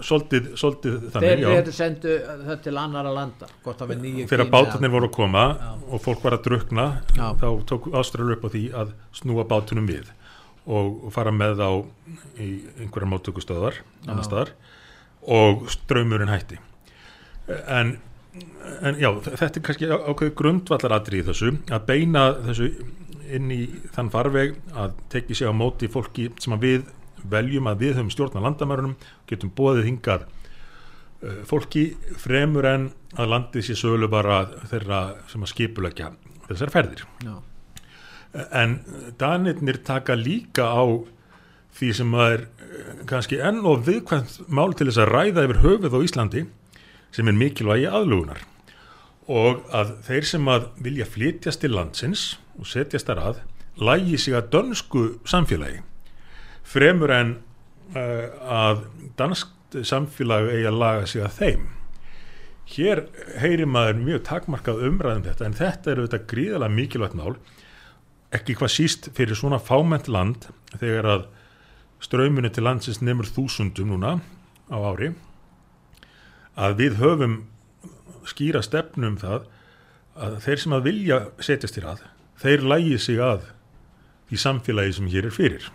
svolítið, 0.00 0.46
svolítið 0.56 0.94
þannig 1.12 1.42
Þeir 1.42 1.58
eru 1.58 1.74
sendu 1.76 2.14
það 2.46 2.62
til 2.64 2.72
annara 2.80 3.10
landa 3.12 3.48
Þegar 3.66 4.46
bátunir 4.48 4.92
voru 4.94 5.10
að 5.10 5.12
koma 5.18 5.42
já. 5.52 5.66
og 5.76 6.02
fólk 6.06 6.24
var 6.24 6.38
að 6.38 6.46
drukna 6.46 6.86
já. 7.12 7.26
þá 7.42 7.48
tók 7.68 7.90
ástralíu 8.00 8.38
upp 8.38 8.48
á 8.48 8.50
því 8.54 8.62
að 8.80 8.94
snúa 9.20 9.44
bátunum 9.50 9.90
við 9.92 10.08
og 10.68 11.12
fara 11.12 11.32
með 11.32 11.60
á 11.64 11.72
í 12.40 12.48
einhverja 12.80 13.12
móttökustöðar 13.12 13.78
annar 14.06 14.24
staðar 14.24 14.56
og 15.28 15.66
ströymurinn 15.72 16.32
hætti 16.32 16.58
en, 17.48 17.96
en 18.84 19.00
já, 19.00 19.10
þetta 19.24 19.50
er 19.50 19.64
kannski 19.66 19.90
ákveð 19.92 20.32
grundvallaradri 20.38 21.22
í 21.22 21.26
þessu 21.26 21.52
að 21.72 21.86
beina 21.88 22.30
þessu 22.46 22.70
inn 23.28 23.50
í 23.52 23.62
þann 23.92 24.12
farveg 24.12 24.56
að 24.72 24.96
teki 25.12 25.36
sig 25.36 25.50
á 25.50 25.52
móti 25.52 25.90
fólki 25.92 26.30
sem 26.40 26.54
að 26.56 26.64
við 26.64 26.88
veljum 27.28 27.68
að 27.68 27.84
við 27.84 27.96
höfum 27.98 28.12
stjórn 28.14 28.40
á 28.40 28.46
landamærunum 28.46 28.96
getum 29.28 29.52
bóðið 29.56 29.88
hingað 29.90 30.24
uh, 30.24 31.42
fólki 31.48 31.90
fremur 32.20 32.68
en 32.68 32.88
að 33.18 33.32
landið 33.34 33.68
sé 33.68 33.76
sölu 33.78 34.08
bara 34.12 34.44
þeirra 34.70 35.02
sem 35.28 35.44
að 35.44 35.52
skipulegja 35.52 36.12
þessar 36.48 36.72
ferðir 36.72 37.04
Já. 37.24 37.34
en 38.56 38.78
danirnir 39.20 39.82
taka 39.84 40.16
líka 40.16 40.70
á 40.72 40.84
því 41.78 41.92
sem 41.94 42.14
að 42.16 42.34
er 42.36 42.46
kannski 43.08 43.40
enn 43.42 43.64
og 43.66 43.86
viðkvæmt 43.86 44.40
mál 44.48 44.74
til 44.76 44.88
þess 44.88 45.02
að 45.02 45.12
ræða 45.14 45.44
yfir 45.46 45.62
höfuð 45.64 45.96
á 45.96 46.00
Íslandi 46.04 46.44
sem 47.14 47.28
er 47.30 47.36
mikilvægi 47.38 47.88
aðlugunar 47.88 48.42
og 49.28 49.64
að 49.76 49.92
þeir 50.06 50.26
sem 50.30 50.48
að 50.48 50.68
vilja 50.84 51.06
flytjast 51.08 51.62
til 51.62 51.74
landsins 51.76 52.24
og 52.58 52.68
setjast 52.68 53.10
þar 53.10 53.20
að 53.22 53.42
lægi 53.78 54.18
sig 54.18 54.34
að 54.34 54.48
dönsku 54.54 55.02
samfélagi. 55.28 55.82
Fremur 56.66 57.12
en 57.14 57.34
uh, 57.94 58.24
að 58.42 58.86
dansk 59.20 59.52
samfélagi 59.84 60.56
eigi 60.56 60.70
að 60.70 60.80
laga 60.80 61.06
sig 61.06 61.24
að 61.24 61.36
þeim. 61.38 61.66
Hér 62.68 63.04
heyrir 63.40 63.68
maður 63.68 64.00
mjög 64.02 64.24
takmarkað 64.28 64.82
umræðum 64.88 65.24
þetta 65.24 65.46
en 65.46 65.56
þetta 65.56 65.92
eru 65.92 66.08
þetta 66.08 66.28
gríðalega 66.32 66.74
mikilvægt 66.74 67.16
mál. 67.16 67.36
Ekki 68.34 68.56
hvað 68.58 68.74
síst 68.74 69.08
fyrir 69.16 69.38
svona 69.38 69.60
fáment 69.60 70.08
land 70.08 70.50
þegar 70.74 71.12
að 71.14 71.28
ströyminu 72.04 72.50
til 72.52 72.66
landsins 72.66 73.00
nefnur 73.02 73.28
þúsundum 73.30 73.92
núna 73.92 74.18
á 74.70 74.78
ári. 74.78 75.12
Að 76.58 76.76
við 76.82 76.98
höfum 77.02 77.38
skýra 78.28 78.62
stefnum 78.62 79.16
það 79.20 79.46
að 80.18 80.38
þeir 80.44 80.62
sem 80.62 80.74
að 80.74 80.86
vilja 80.88 81.18
setjast 81.38 81.78
hér 81.78 81.90
að 81.92 82.04
þeir 82.38 82.66
lægi 82.72 82.98
sig 83.02 83.22
að 83.22 83.48
í 84.34 84.38
samfélagi 84.38 84.98
sem 84.98 85.10
hér 85.10 85.28
er 85.28 85.34
fyrir. 85.34 85.68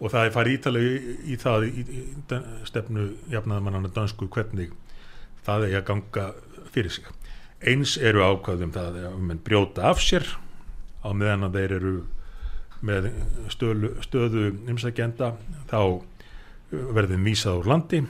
Og 0.00 0.12
það 0.12 0.28
er 0.28 0.34
farið 0.34 0.58
ítalegi 0.58 0.94
í, 0.94 1.16
í 1.32 1.36
það 1.40 1.66
í, 1.68 1.84
í 1.84 2.38
stefnu 2.68 3.08
jafnaðamannana 3.32 3.92
dansku 3.94 4.28
hvernig 4.28 4.72
það 5.46 5.68
er 5.68 5.78
að 5.80 5.86
ganga 5.90 6.26
fyrir 6.74 6.92
sig. 6.92 7.06
Eins 7.64 7.96
eru 7.96 8.24
ákvaðum 8.24 8.74
það 8.74 8.98
að 9.00 9.14
um 9.14 9.30
enn 9.32 9.44
brjóta 9.44 9.88
af 9.88 10.02
sér 10.04 10.26
á 11.04 11.08
meðan 11.16 11.48
að 11.48 11.58
þeir 11.60 11.76
eru 11.78 11.94
með 12.84 13.10
stöðu, 13.52 13.92
stöðu 14.04 14.48
umsækjenda 14.70 15.32
þá 15.70 15.80
verður 16.70 17.22
mísað 17.22 17.62
úr 17.62 17.70
landi 17.70 18.02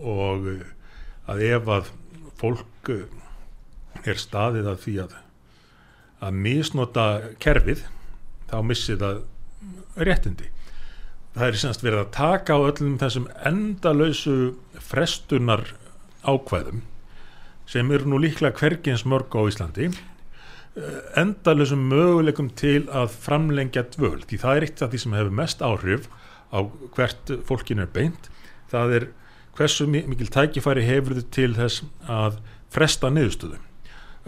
og 0.00 0.46
að 1.30 1.42
ef 1.46 1.72
að 1.76 1.90
fólk 2.40 2.92
er 4.08 4.20
staðið 4.20 4.70
að 4.70 4.80
því 4.84 4.94
að 5.04 5.18
að 6.20 6.38
misnota 6.44 7.04
kerfið 7.40 7.84
þá 8.50 8.56
missið 8.66 9.04
það 9.04 9.20
réttindi. 10.08 10.48
Það 11.34 11.46
er 11.46 11.58
semst 11.62 11.84
verið 11.84 12.02
að 12.02 12.12
taka 12.16 12.56
á 12.58 12.60
öllum 12.60 12.96
þessum 13.00 13.28
endalösu 13.46 14.36
frestunar 14.82 15.64
ákvæðum 16.26 16.82
sem 17.70 17.92
eru 17.94 18.10
nú 18.10 18.18
líklega 18.20 18.58
hvergins 18.58 19.06
mörg 19.06 19.32
á 19.32 19.40
Íslandi 19.46 19.90
endalösum 21.18 21.82
möguleikum 21.90 22.50
til 22.56 22.84
að 22.94 23.14
framlengja 23.24 23.82
dvöld 23.96 24.28
því 24.30 24.38
það 24.42 24.56
er 24.56 24.66
eitt 24.66 24.82
af 24.84 24.92
því 24.92 25.00
sem 25.02 25.16
hefur 25.18 25.32
mest 25.40 25.64
áhrif 25.66 26.06
á 26.54 26.58
hvert 26.94 27.32
fólkin 27.48 27.82
er 27.82 27.90
beint. 27.90 28.30
Það 28.70 28.94
er 28.98 29.08
hversu 29.58 29.86
mikil 29.90 30.30
tækifæri 30.30 30.86
hefur 30.86 31.18
þið 31.18 31.26
til 31.34 31.50
þess 31.58 31.82
að 32.06 32.38
fresta 32.70 33.10
niðurstöðu. 33.12 33.58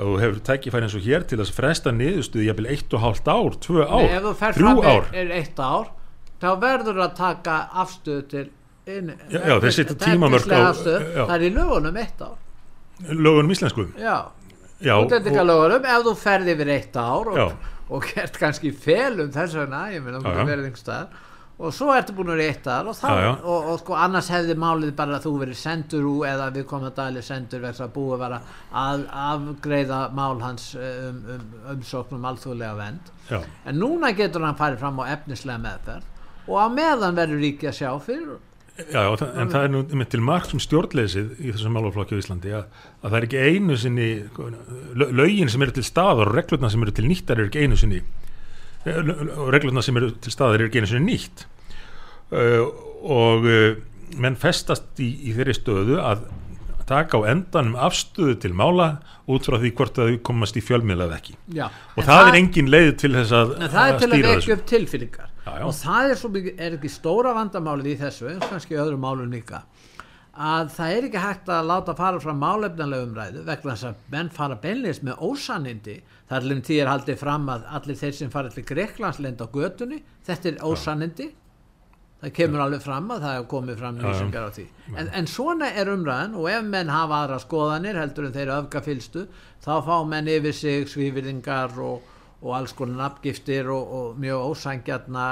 Og 0.02 0.18
hefur 0.22 0.40
tækifæri 0.48 0.88
eins 0.88 0.96
og 0.98 1.06
hér 1.06 1.26
til 1.28 1.38
að 1.42 1.52
fresta 1.54 1.92
niðurstöðu 1.94 2.48
jafnvel 2.48 2.70
eitt 2.74 2.96
og 2.96 3.04
hálft 3.04 3.28
ár, 3.28 3.58
tvö 3.62 3.86
ár, 3.86 4.08
Nei, 4.08 4.34
fer 4.40 4.56
fram 4.56 4.82
er, 4.82 5.08
er 5.22 5.34
eitt 5.38 5.60
ár 5.62 5.92
þá 6.42 6.50
verður 6.62 7.02
að 7.04 7.16
taka 7.20 7.58
afstöðu 7.82 8.22
til 8.32 8.46
inn, 8.90 9.12
já, 9.30 9.38
já 9.46 9.54
þeir 9.62 9.74
setja 9.76 9.98
tímamörk 10.00 10.48
á 10.50 10.74
það 10.74 11.34
er 11.36 11.44
í 11.46 11.50
lögunum 11.54 11.98
eitt 12.02 12.24
ár. 12.24 12.38
Lögunum 13.12 13.52
íslensku. 13.54 13.86
Já, 14.00 14.32
já 14.82 14.94
lögunum, 15.46 15.90
ef 15.96 16.06
þú 16.06 16.14
ferði 16.22 16.56
yfir 16.56 16.72
eitt 16.76 16.96
ár 16.96 17.32
og, 17.32 17.68
og 17.92 18.08
gert 18.12 18.38
kannski 18.40 18.72
felum 18.74 19.30
þess 19.34 19.58
vegna, 19.58 19.84
ég 19.94 20.04
meina, 20.04 20.22
þú 20.22 20.34
verður 20.38 20.66
einhverstað 20.70 21.20
og 21.62 21.70
svo 21.74 21.92
ertu 21.94 22.14
búin 22.16 22.32
að 22.32 22.40
rétta 22.40 22.78
og, 22.88 22.96
já, 22.96 23.12
já. 23.22 23.32
og, 23.44 23.66
og 23.70 23.80
sko 23.82 23.96
annars 24.00 24.30
hefði 24.32 24.56
málið 24.58 24.94
bara 24.98 25.18
að 25.18 25.26
þú 25.26 25.32
verið 25.42 25.58
sendur 25.60 26.06
úr 26.10 26.28
eða 26.30 26.48
við 26.54 26.64
komum 26.70 26.88
að 26.88 26.96
dæli 26.98 27.24
sendur 27.26 27.62
verðs 27.62 27.82
að 27.84 27.92
búið 27.94 28.24
að, 28.26 28.36
að 28.82 29.04
afgreiða 29.24 30.00
mál 30.16 30.40
hans 30.42 30.70
eh, 30.74 31.10
um, 31.10 31.20
um, 31.36 31.44
umsóknum 31.76 32.18
um 32.18 32.30
alþjóðlega 32.32 32.78
vend 32.80 33.12
já. 33.28 33.38
en 33.38 33.78
núna 33.78 34.14
getur 34.16 34.46
hann 34.46 34.58
farið 34.58 34.82
fram 34.82 35.02
á 35.04 35.12
efnislega 35.12 35.62
meðferð 35.66 36.48
og 36.48 36.56
á 36.58 36.66
meðan 36.72 37.20
verður 37.20 37.44
ríki 37.44 37.70
að 37.70 37.78
sjá 37.78 37.90
fyrir 38.02 38.40
Já, 38.72 39.02
það, 39.20 39.26
en 39.36 39.50
það 39.52 39.64
er 39.66 39.72
nú 39.72 39.80
með 40.00 40.08
til 40.14 40.22
margt 40.24 40.52
sem 40.52 40.60
stjórnleysið 40.64 41.32
í 41.44 41.50
þessum 41.52 41.74
málaflokki 41.76 42.16
á 42.16 42.20
Íslandi 42.22 42.54
að, 42.56 42.78
að 43.02 43.10
það 43.10 43.16
er 43.18 43.26
ekki 43.26 43.42
einu 43.44 43.76
sinni 43.78 44.06
lögin 44.96 45.50
sem 45.52 45.64
eru 45.64 45.74
til 45.76 45.84
stað 45.84 46.22
og 46.24 46.30
reglurna 46.32 46.70
sem 46.72 46.84
eru 46.86 46.94
til 46.96 47.04
nýttar 47.04 47.36
eru 47.36 47.50
ekki 47.50 47.66
einu 47.66 47.76
sinni 47.76 48.00
og 48.88 49.50
reglurna 49.52 49.82
sem 49.84 49.98
eru 50.00 50.08
til 50.24 50.32
staðar 50.34 50.62
eru 50.62 50.70
ekki 50.70 50.82
einu 50.82 50.90
sinni 50.90 51.12
nýtt. 51.12 51.44
Uh, 52.32 52.64
og 53.04 53.44
uh, 53.44 53.74
menn 54.16 54.38
festast 54.40 55.02
í, 55.04 55.10
í 55.28 55.34
þeirri 55.36 55.56
stöðu 55.58 55.98
að 56.00 56.24
taka 56.88 57.20
á 57.20 57.28
endanum 57.30 57.76
afstöðu 57.78 58.38
til 58.42 58.54
mála 58.56 58.94
út 59.30 59.46
frá 59.46 59.58
því 59.60 59.74
hvort 59.78 60.00
að 60.00 60.14
þau 60.14 60.22
komast 60.30 60.56
í 60.58 60.64
fjölmiðlað 60.64 61.12
ekki. 61.18 61.36
Já, 61.52 61.66
og 61.68 62.00
það, 62.00 62.08
það 62.10 62.30
er 62.30 62.38
engin 62.40 62.72
leið 62.72 62.90
til 63.04 63.12
þess 63.18 63.36
að, 63.36 63.54
að 63.58 63.76
það 63.76 63.92
er 63.92 64.00
til 64.00 64.08
að 64.08 64.26
vekja 64.30 64.56
upp 64.56 64.66
tilfinningar 64.72 65.31
já, 65.46 65.52
já. 65.58 65.64
og 65.66 65.74
það 65.78 66.10
er, 66.10 66.20
svo, 66.20 66.32
er 66.52 66.76
ekki 66.78 66.92
stóra 66.92 67.34
vandamálið 67.38 67.94
í 67.94 67.96
þessu 68.02 68.30
eins 68.30 68.44
og 68.44 68.54
kannski 68.54 68.80
öðrum 68.80 69.02
málum 69.04 69.32
líka 69.32 69.64
að 70.32 70.70
það 70.72 70.94
er 70.94 71.06
ekki 71.08 71.20
hægt 71.20 71.50
að 71.52 71.66
láta 71.68 71.94
fara 71.96 72.20
frá 72.20 72.32
málefnanlega 72.32 73.04
umræðu 73.06 73.42
vegna 73.44 73.74
þess 73.74 73.88
að 73.90 74.08
menn 74.14 74.30
fara 74.32 74.56
beinleis 74.56 75.02
með 75.04 75.20
ósannindi. 75.28 75.98
Þar 76.30 76.46
lefum 76.48 76.64
því 76.64 76.78
er 76.80 76.88
haldið 76.88 77.20
fram 77.20 77.48
að 77.52 77.66
allir 77.76 78.00
þeir 78.00 78.14
sem 78.16 78.32
fara 78.32 78.52
til 78.52 78.64
Greiklandsleind 78.64 79.44
á 79.44 79.46
götunni 79.52 80.00
þetta 80.24 80.48
er 80.48 80.62
ósannindi. 80.64 81.28
Það 82.22 82.34
kemur 82.38 82.62
alveg 82.62 82.84
fram 82.84 83.10
að 83.10 83.24
það 83.24 83.34
hefur 83.34 83.48
komið 83.50 83.78
fram 83.82 83.96
lýsingar 83.98 84.46
á 84.46 84.50
því. 84.54 84.64
En, 84.94 85.08
en 85.10 85.26
svona 85.26 85.68
er 85.74 85.90
umræðan 85.90 86.36
og 86.38 86.48
ef 86.48 86.64
menn 86.64 86.92
hafa 86.94 87.24
aðra 87.24 87.38
skoðanir 87.42 87.98
heldur 87.98 88.28
en 88.28 88.36
þeir 88.36 88.52
öfgafylstu 88.56 89.26
þá 89.64 89.72
fá 89.84 89.96
menn 90.06 90.30
yfir 90.30 90.54
sig 90.54 90.86
svífyrðingar 90.88 91.74
og, 91.82 92.06
og 92.42 92.54
alls 92.58 92.74
konar 92.76 92.98
nafngiftir 93.04 93.68
og, 93.70 93.92
og 93.98 94.22
mjög 94.22 94.46
ósangjarna 94.50 95.26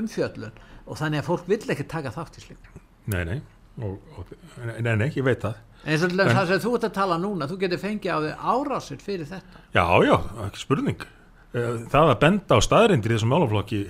umfjöllun. 0.00 0.54
Og 0.88 0.98
þannig 0.98 1.22
að 1.22 1.28
fólk 1.28 1.50
vill 1.50 1.74
ekki 1.74 1.88
taka 1.90 2.12
þátt 2.14 2.40
í 2.40 2.46
slik 2.46 2.70
Nei, 3.12 3.24
nei. 3.26 3.40
Og, 3.82 3.98
og, 4.18 4.32
nei, 4.78 4.94
nei, 4.94 5.08
ég 5.10 5.24
veit 5.26 5.42
það. 5.42 5.58
Og 5.82 6.12
það 6.30 6.50
sem 6.52 6.60
þú 6.62 6.72
ert 6.76 6.86
að 6.86 6.94
tala 6.94 7.18
núna 7.18 7.48
þú 7.50 7.56
getur 7.64 7.80
fengið 7.82 8.12
á 8.14 8.18
þig 8.22 8.44
árásir 8.52 9.00
fyrir 9.02 9.28
þetta. 9.30 9.62
Já, 9.74 9.84
já, 10.06 10.14
ekki 10.46 10.62
spurning. 10.62 11.06
Eh, 11.52 11.72
það 11.92 12.12
að 12.12 12.18
benda 12.22 12.58
á 12.58 12.60
staðrindir 12.62 13.12
í 13.12 13.16
þessum 13.16 13.32
málaflokki 13.34 13.80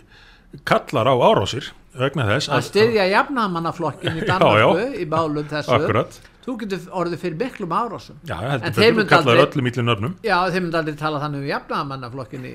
kallar 0.68 1.10
á 1.12 1.14
árásir 1.14 1.68
vegna 1.96 2.24
þess 2.30 2.48
að, 2.48 2.56
að 2.56 2.66
styðja 2.70 3.08
jafnamannaflokkin 3.12 4.18
í 4.18 4.26
Danmarku 4.30 4.86
í 4.96 5.06
bálum 5.12 5.50
þessu. 5.50 5.76
Akkurat. 5.76 6.20
Þú 6.42 6.56
getur 6.62 6.86
orðið 6.90 7.20
fyrir 7.22 7.38
miklum 7.38 7.74
árásum 7.76 8.16
Já, 8.26 8.36
En 8.58 8.72
þeir 8.74 8.96
kallar 9.06 9.20
aldrei- 9.22 9.42
tala 10.98 11.20
þannig 11.22 11.42
um 11.44 11.50
jafnaðamannaflokkinni 11.52 12.52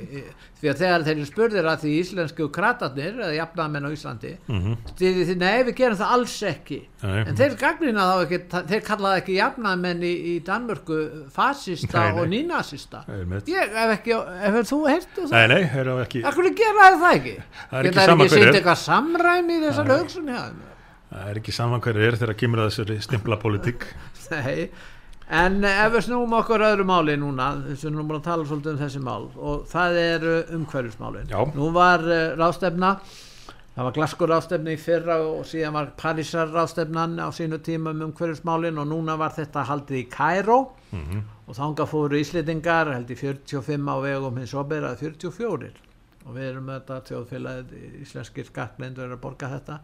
því 0.58 0.70
að 0.72 0.80
þegar 0.82 1.04
þeir 1.06 1.20
spurðir 1.30 1.68
að 1.70 1.84
því 1.84 1.92
íslensku 2.02 2.48
kratarnir 2.54 3.20
eða 3.22 3.34
jafnaðamenn 3.38 3.88
á 3.88 3.92
Íslandi 3.94 4.32
mm 4.48 4.60
-hmm. 4.62 4.78
því, 4.98 5.12
því, 5.30 5.36
nei, 5.38 5.58
við 5.68 5.76
gerum 5.78 5.98
það 6.00 6.14
alls 6.18 6.38
ekki 6.50 6.80
Nei. 7.04 7.20
en 7.22 7.36
þeir 7.38 7.58
gagnrýna 7.62 8.06
þá 8.10 8.16
ekki 8.26 8.40
þeir 8.72 8.84
kallaði 8.88 9.22
ekki 9.22 9.36
jafnaðamenn 9.38 10.02
í, 10.04 10.14
í 10.32 10.34
Danmörku 10.48 10.98
fasista 11.34 12.00
Nei, 12.00 12.12
nei. 12.12 12.22
og 12.22 12.28
nínasista 12.34 13.04
ég 13.48 13.76
hef 13.78 13.94
ekki, 14.00 14.18
hefur 14.46 14.70
þú 14.72 14.80
heyrtu 14.90 15.28
það? 15.28 15.36
Nei, 15.38 15.48
nei, 15.48 15.62
þeir 15.76 15.92
hafa 15.92 16.08
ekki 16.08 16.24
Akkur 16.32 16.50
gera 16.58 16.88
þeir 16.88 17.00
það 17.04 17.20
ekki? 17.20 17.36
Það 17.70 17.78
er 17.78 17.86
ekki 17.86 17.92
Geta 17.92 18.00
þeir 18.02 18.10
sama 18.12 18.24
ekki 18.24 18.34
hver 18.34 18.42
sýnt 18.44 18.50
er. 18.50 18.60
eitthvað 18.62 18.82
samræmi 18.88 19.54
í 19.54 19.64
þessar 19.68 19.94
hugsun 19.94 20.34
hjá 20.34 20.42
þeim? 20.48 20.66
Það 21.18 21.30
er 21.34 21.40
ekki 21.42 21.54
saman 21.56 21.82
hverju 21.82 22.06
er 22.08 22.18
þegar 22.22 22.38
kemur 22.38 22.62
þessari 22.68 23.00
stimpla 23.02 23.38
politík 23.42 23.86
Nei, 24.32 24.70
en 25.30 25.64
eh, 25.66 25.80
ef 25.86 25.94
við 25.96 26.06
snúum 26.08 26.34
okkur 26.38 26.64
öðru 26.68 26.86
máli 26.88 27.16
núna, 27.20 27.52
þess 27.66 27.84
að 27.86 27.88
við 27.90 27.96
erum 27.98 28.10
búin 28.12 28.20
að 28.22 28.28
tala 28.28 28.46
svolítið 28.50 28.74
um 28.76 28.82
þessi 28.84 29.02
mál 29.04 29.26
og 29.38 29.64
það 29.72 29.98
er 30.02 30.26
umhverfismálin. 30.58 31.30
Já. 31.32 31.40
Nú 31.56 31.70
var 31.76 32.04
uh, 32.06 32.36
rástefna, 32.40 32.92
það 33.76 33.88
var 33.88 33.96
Glasgow 33.98 34.30
rástefna 34.32 34.74
í 34.76 34.80
fyrra 34.82 35.18
og 35.24 35.44
síðan 35.48 35.76
var 35.78 35.90
Parísar 36.00 36.52
rástefnan 36.54 37.16
á 37.24 37.28
sínu 37.36 37.60
tíma 37.64 37.92
um 37.96 38.06
umhverfismálin 38.10 38.80
og 38.84 38.88
núna 38.92 39.16
var 39.20 39.36
þetta 39.38 39.66
haldið 39.72 40.04
í 40.04 40.10
Cairo 40.12 40.60
Mhm. 40.88 41.24
og 41.52 41.56
þanga 41.58 41.84
fóru 41.92 42.16
Íslendingar 42.16 42.88
held 42.94 43.10
í 43.12 43.16
45 43.20 43.90
á 43.92 43.96
vegum 44.00 44.38
hins 44.40 44.54
operaði 44.56 45.02
44 45.12 45.72
og 46.24 46.36
við 46.36 46.46
erum 46.48 46.70
þetta 46.72 47.02
þjóðfélagið 47.10 47.98
íslenskir 48.06 48.48
skattlendur 48.48 49.04
er 49.10 49.16
að 49.18 49.22
borga 49.26 49.50
þetta. 49.52 49.80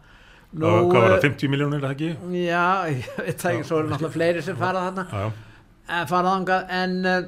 Og 0.54 0.90
hvað 0.92 1.00
var 1.00 1.08
eh, 1.08 1.16
það, 1.16 1.24
50 1.28 1.52
miljónir 1.54 1.80
er 1.80 1.86
það 1.86 1.94
ekki? 1.96 2.10
Já, 2.40 2.66
ég 2.94 3.08
ekki, 3.32 3.64
svo 3.66 3.80
náttúrulega 3.84 4.12
fleiri 4.14 4.44
sem 4.46 4.58
fara 4.60 4.84
þarna. 4.88 5.24
Eh, 5.84 6.04
fara 6.10 6.34
þangað 6.36 6.74
en 6.78 6.94
uh, 7.10 7.18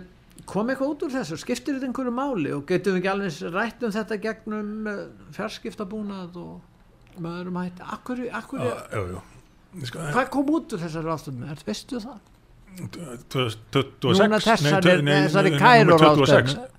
kom 0.49 0.71
eitthvað 0.73 0.93
út 0.95 1.07
úr 1.09 1.15
þessu, 1.17 1.41
skiptir 1.43 1.77
þetta 1.77 1.91
einhverju 1.91 2.15
máli? 2.15 2.53
Og 2.57 2.65
getum 2.69 2.97
við 2.97 3.03
ekki 3.03 3.13
alveg 3.15 3.57
rætt 3.57 3.87
um 3.87 3.95
þetta 3.97 4.21
gegnum 4.23 4.91
fjarskiptabúnað 5.37 6.39
og 6.43 7.21
með 7.23 7.41
öðrum 7.41 7.59
hætti? 7.63 7.89
Akkur, 7.97 8.23
akkur, 8.41 8.63
Já, 8.63 8.77
já, 8.93 9.03
já. 9.17 9.25
Sko, 9.85 10.07
hvað 10.15 10.31
kom 10.33 10.55
út 10.57 10.73
úr 10.73 10.81
þessar 10.81 11.05
rástefnu, 11.05 11.51
er 11.53 11.61
veistu 11.67 12.01
það? 12.01 12.25
26 12.77 14.05
Núna 14.05 14.39
þessari, 14.41 14.97
nei, 15.05 15.21
þessari 15.27 15.53
nei, 15.55 15.61
Kæru 15.61 15.91
númer 15.91 16.03
26. 16.05 16.57
rástefnu 16.57 16.73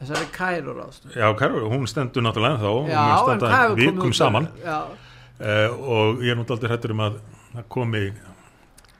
þessari 0.00 0.28
Kæru 0.34 0.74
rástefnu 0.78 1.14
Já, 1.18 1.26
Kæru, 1.38 1.62
hún 1.70 1.86
stendur 1.90 2.24
náttúrulega 2.26 2.58
þá 2.62 2.70
en 3.36 3.76
vikum 3.78 4.00
út 4.00 4.08
úr- 4.08 4.18
saman. 4.18 4.48
Já, 4.64 4.78
uh, 5.40 5.68
og 5.74 6.24
ég 6.24 6.34
er 6.34 6.40
náttúrulega 6.40 6.74
hættur 6.74 6.94
um 6.96 7.04
að 7.06 7.20
komi 7.72 8.08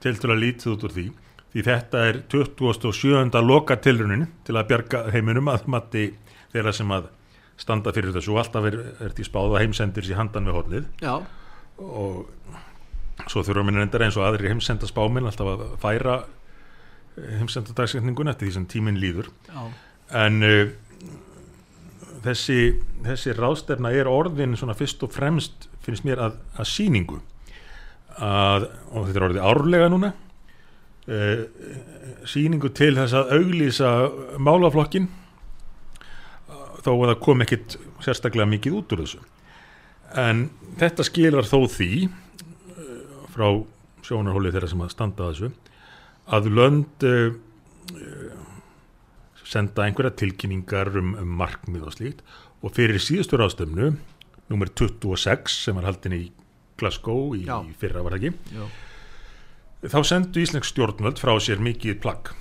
til 0.01 0.15
til 0.17 0.31
að 0.33 0.41
lítið 0.41 0.73
út 0.73 0.87
úr 0.87 0.95
því 0.95 1.07
því 1.51 1.63
þetta 1.67 2.03
er 2.07 2.19
27. 2.31 3.41
loka 3.43 3.75
tilrunin 3.83 4.27
til 4.47 4.55
að 4.55 4.69
bjarga 4.69 5.03
heiminum 5.11 5.51
að 5.51 5.67
mati 5.71 6.05
þeirra 6.53 6.73
sem 6.75 6.91
að 6.95 7.09
standa 7.59 7.93
fyrir 7.95 8.13
þessu. 8.15 8.33
Og 8.33 8.41
alltaf 8.41 8.67
er, 8.69 8.77
er 9.03 9.15
því 9.15 9.27
spáð 9.27 9.55
að 9.55 9.63
heimsendir 9.65 10.07
sér 10.07 10.19
handan 10.21 10.47
við 10.47 10.57
hollið. 10.59 10.85
Já, 11.03 11.15
og 11.81 13.27
svo 13.29 13.43
þurfa 13.45 13.65
minna 13.67 13.83
reyndar 13.83 14.05
eins 14.05 14.17
og 14.17 14.25
aðrir 14.25 14.53
heimsenda 14.53 14.87
spáminn 14.89 15.27
alltaf 15.29 15.51
að 15.51 15.65
færa 15.81 16.21
heimsenda 17.37 17.75
dagsetningun 17.77 18.31
eftir 18.31 18.47
því 18.47 18.55
sem 18.55 18.69
tíminn 18.71 19.01
líður. 19.01 19.29
Já, 19.51 19.65
en 20.23 20.47
uh, 20.47 20.71
þessi, 22.23 22.61
þessi 23.05 23.35
ráðstefna 23.37 23.91
er 23.97 24.09
orðin 24.09 24.55
svona 24.59 24.77
fyrst 24.77 25.03
og 25.05 25.13
fremst 25.13 25.67
finnst 25.85 26.05
mér 26.07 26.21
að, 26.27 26.37
að 26.57 26.69
síningu 26.71 27.19
að, 28.17 28.67
og 28.91 29.07
þetta 29.07 29.19
er 29.19 29.25
orðið 29.27 29.47
árlega 29.51 29.89
núna 29.91 30.11
uh, 31.07 31.43
síningu 32.29 32.71
til 32.77 32.93
þess 32.99 33.17
að 33.17 33.33
auglýsa 33.37 33.91
málaflokkin 34.41 35.09
þó 36.81 36.91
að 36.95 37.07
það 37.11 37.19
kom 37.25 37.45
ekkit 37.45 37.77
sérstaklega 38.01 38.49
mikið 38.49 38.77
út 38.79 38.93
úr 38.95 39.03
þessu. 39.03 39.19
En 40.17 40.47
þetta 40.81 41.05
skilar 41.05 41.47
þó 41.47 41.59
því 41.69 41.91
uh, 42.07 43.25
frá 43.33 43.47
sjónarhóli 44.05 44.53
þeirra 44.53 44.71
sem 44.71 44.85
að 44.85 44.95
standa 44.95 45.27
að 45.27 45.35
þessu 45.35 45.51
að 46.31 46.49
lönd 46.55 47.05
uh, 47.07 47.33
senda 49.51 49.85
einhverja 49.85 50.15
tilkynningar 50.21 50.93
um, 50.99 51.15
um 51.19 51.35
markmið 51.41 51.87
og 51.87 51.95
slíkt 51.95 52.23
og 52.61 52.73
fyrir 52.75 53.01
síðustu 53.01 53.39
ráðstöfnu 53.39 53.93
nummer 54.51 54.69
26 54.69 55.57
sem 55.65 55.77
var 55.77 55.87
haldin 55.89 56.17
í 56.17 56.23
Glasgow 56.81 57.35
í, 57.37 57.45
Já. 57.47 57.59
fyrra 57.79 58.03
var 58.05 58.17
það 58.17 58.29
ekki 58.31 58.57
já, 58.57 58.65
þá 59.91 59.99
sendu 60.07 60.41
Íslensk 60.43 60.69
stjórnvöld 60.69 61.21
frá 61.21 61.33
sér 61.41 61.61
mikið 61.63 61.99
plagg 62.03 62.33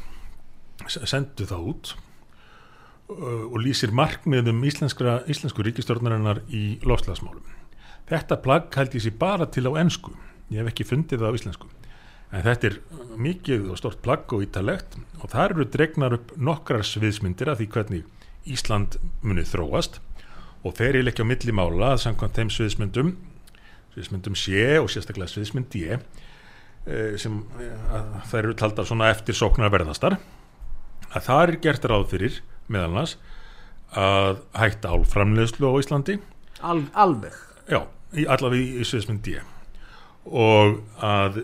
sendu 0.88 1.46
það 1.48 1.66
út 1.72 1.92
uh, 1.94 3.44
og 3.50 3.58
lýsir 3.62 3.92
markmiðum 3.94 4.62
íslenskra, 4.66 5.20
íslensku 5.30 5.64
ríkistjórnarinnar 5.66 6.42
í 6.48 6.78
lofslagsmálum. 6.86 7.44
Þetta 8.10 8.40
plagg 8.42 8.74
held 8.74 8.96
ég 8.96 9.04
sér 9.04 9.18
bara 9.20 9.46
til 9.46 9.68
á 9.70 9.72
ensku, 9.82 10.14
ég 10.50 10.62
hef 10.62 10.72
ekki 10.72 10.88
fundið 10.88 11.22
það 11.22 11.30
á 11.30 11.36
íslensku. 11.38 11.70
En 12.30 12.44
þetta 12.46 12.68
er 12.70 12.76
mikið 13.18 13.70
og 13.72 13.78
stort 13.80 14.00
plagg 14.04 14.32
og 14.34 14.44
ítalegt 14.46 14.96
og 15.18 15.32
þar 15.32 15.56
eru 15.56 15.66
dregnar 15.66 16.14
upp 16.14 16.34
nokkrar 16.38 16.86
sviðsmyndir 16.86 17.50
af 17.50 17.58
því 17.60 17.70
hvernig 17.74 18.06
Ísland 18.50 18.96
munið 19.20 19.50
þróast 19.50 19.98
og 19.98 20.08
þeir 20.68 21.00
eru 21.00 21.10
ekki 21.10 21.24
á 21.24 21.30
milli 21.30 21.54
mála 21.56 21.94
að 21.94 22.02
samkvæmt 22.04 22.36
þeim 22.36 22.50
sviðsmyndum, 22.52 23.14
sviðsmyndum 23.94 24.36
C 24.36 24.66
og 24.80 24.90
sérstaklega 24.92 25.32
sviðsmynd 25.32 25.70
D 25.72 25.86
eh, 25.94 27.16
sem 27.20 27.40
eh, 27.60 28.18
þær 28.28 28.42
eru 28.42 28.56
taldar 28.60 28.88
svona 28.88 29.08
eftir 29.14 29.38
sóknar 29.38 29.72
verðastar 29.72 30.18
að 31.10 31.24
það 31.26 31.44
er 31.46 31.54
gert 31.64 31.88
ráð 31.88 32.04
fyrir 32.12 32.42
meðal 32.70 32.90
annars 32.90 33.16
að 33.90 34.44
hætta 34.54 34.92
álframleðslu 34.94 35.66
á 35.66 35.74
Íslandi. 35.80 36.20
Al, 36.62 36.84
alveg. 36.94 37.34
Já, 37.66 37.80
í, 38.14 38.26
allavega 38.30 38.60
í, 38.60 38.82
í 38.82 38.86
sviðsmynd 38.86 39.24
D. 39.26 39.40
Og 40.30 40.78
að 41.02 41.42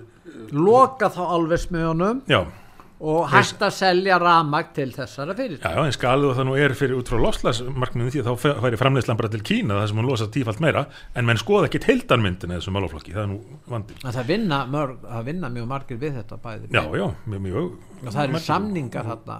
loka 0.55 1.09
þá 1.11 1.23
alveg 1.25 1.65
smiðunum. 1.65 2.23
Já, 2.31 2.45
og 2.97 3.27
hægt 3.29 3.61
að 3.61 3.75
selja 3.77 4.17
ramag 4.21 4.71
til 4.77 4.89
þessara 4.95 5.35
fyrir 5.37 5.59
já, 5.61 5.69
já 5.69 5.83
en 5.85 5.93
skalið 5.93 6.31
og 6.31 6.39
það 6.39 6.47
nú 6.49 6.55
er 6.65 6.75
fyrir 6.79 6.97
út 6.97 7.11
frá 7.13 7.19
lofslagsmarkmiðum 7.21 8.13
því 8.15 8.23
að 8.23 8.31
þá 8.31 8.47
færi 8.65 8.81
framleiðslan 8.81 9.19
bara 9.21 9.33
til 9.35 9.43
Kína 9.45 9.81
þar 9.81 9.91
sem 9.91 10.01
hún 10.01 10.09
losa 10.09 10.29
tífalt 10.33 10.63
meira 10.65 10.87
en 11.13 11.29
menn 11.29 11.41
skoða 11.41 11.69
ekkit 11.69 11.91
heildarmyndin 11.91 12.55
eða 12.55 12.63
þessum 12.63 12.79
málaflokki, 12.79 13.13
það 13.13 13.27
er 13.27 13.31
nú 13.35 13.61
vandinn. 13.69 14.01
Að 14.01 14.17
það 14.17 14.33
vinna, 14.33 14.63
mörg, 14.73 15.05
það 15.05 15.29
vinna 15.29 15.53
mjög 15.59 15.69
margir 15.75 16.01
við 16.01 16.17
þetta 16.23 16.41
bæði. 16.47 16.73
Já, 16.73 16.83
já, 16.97 17.07
mjög, 17.27 17.45
mjög 17.51 17.69
og 18.01 18.11
það 18.17 18.23
eru 18.25 18.43
samningar 18.47 19.09
þarna 19.13 19.39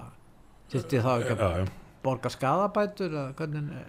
þyrfti 0.73 1.03
þá 1.03 1.11
ekki 1.17 1.33
já, 1.33 1.41
að 1.47 1.59
já, 1.63 1.67
borga 2.05 2.29
skadabætur 2.31 3.15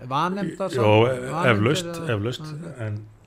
vanemda 0.09 0.69
eflaust, 0.69 1.89
eflaust 2.09 2.45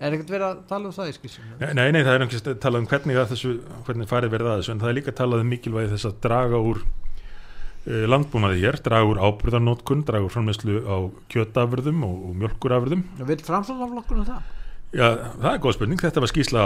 er 0.01 0.15
ekkert 0.15 0.33
verið 0.33 0.47
að 0.47 0.63
tala 0.69 0.89
um 0.89 0.95
það 0.95 1.11
í 1.11 1.15
skissum 1.17 1.51
Nei, 1.61 1.91
nei, 1.93 2.01
það 2.01 2.13
er 2.13 2.25
ekki 2.25 2.55
talað 2.63 2.79
um 2.81 2.87
hvernig, 2.89 3.19
að 3.21 3.33
þessu, 3.35 3.53
hvernig 3.87 4.09
farið 4.09 4.33
verið 4.33 4.51
að 4.51 4.61
þessu 4.61 4.73
en 4.73 4.81
það 4.81 4.91
er 4.91 4.97
líka 4.97 5.15
talað 5.19 5.43
um 5.43 5.51
mikilvægi 5.53 5.91
þess 5.93 6.09
að 6.09 6.17
draga 6.25 6.61
úr 6.71 6.81
uh, 6.81 8.05
landbúnaði 8.09 8.63
hér, 8.65 8.79
draga 8.85 9.09
úr 9.11 9.21
ábyrðarnótkun, 9.21 10.05
draga 10.07 10.27
úr 10.27 10.33
framleyslu 10.33 10.81
á 10.89 10.97
kjötafurðum 11.33 12.05
og, 12.07 12.15
og 12.29 12.39
mjölkurafurðum. 12.41 13.05
og 13.19 13.29
vil 13.29 13.41
framsóknarflokkurinn 13.45 14.29
það? 14.31 14.49
Já, 14.91 15.07
það 15.37 15.51
er 15.53 15.61
góð 15.63 15.77
spurning, 15.77 16.01
þetta 16.01 16.23
var 16.23 16.33
skýsla 16.33 16.63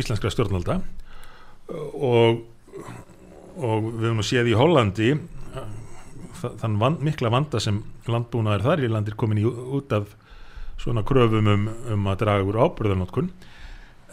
íslenskra 0.00 0.32
stjórnvalda. 0.32 0.78
Uh, 1.66 1.88
og, 2.12 2.44
og 3.56 3.90
við 3.90 4.12
höfum 4.12 4.22
að 4.22 4.30
séð 4.30 4.52
í 4.52 4.60
Hollandi 4.60 5.16
þann 6.36 6.78
van, 6.80 6.98
mikla 7.04 7.32
vanda 7.32 7.60
sem 7.62 7.82
landbúnaðar 8.10 8.64
þar 8.66 8.84
í 8.86 8.92
landir 8.92 9.16
komin 9.18 9.40
í 9.42 9.46
út 9.46 9.92
af 9.96 10.14
svona 10.80 11.04
kröfum 11.06 11.48
um, 11.52 11.68
um 11.94 12.08
að 12.10 12.20
draga 12.24 12.46
úr 12.46 12.58
ábyrðarnótkun 12.66 13.30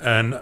en 0.04 0.36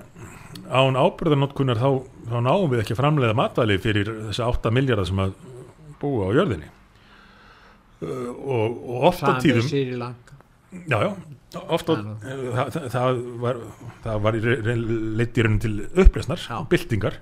án 0.71 0.97
ábyrðarnótkunar 0.97 1.79
þá, 1.81 1.89
þá 2.29 2.37
náum 2.45 2.69
við 2.71 2.83
ekki 2.83 2.95
að 2.95 3.01
framleiða 3.01 3.37
matvæli 3.37 3.77
fyrir 3.81 4.11
þessi 4.29 4.45
8 4.45 4.73
miljardar 4.73 5.09
sem 5.09 5.21
að 5.21 5.35
búa 6.01 6.29
á 6.29 6.35
jörðinni. 6.39 6.69
Uh, 8.01 8.29
og, 8.31 8.77
og 8.81 9.07
oft 9.11 9.25
á 9.25 9.37
tíðum 9.41 9.67
Lanka. 10.01 10.37
Já, 10.89 10.97
já, 11.03 11.11
oft 11.67 11.91
á 11.91 11.93
það, 11.99 12.77
það, 12.93 13.19
var 13.43 13.59
það 14.05 14.21
var 14.25 14.37
leitt 15.19 15.37
í 15.37 15.43
raunum 15.43 15.59
til 15.61 15.73
upplesnar 15.99 16.45
Já. 16.47 16.55
byltingar, 16.71 17.19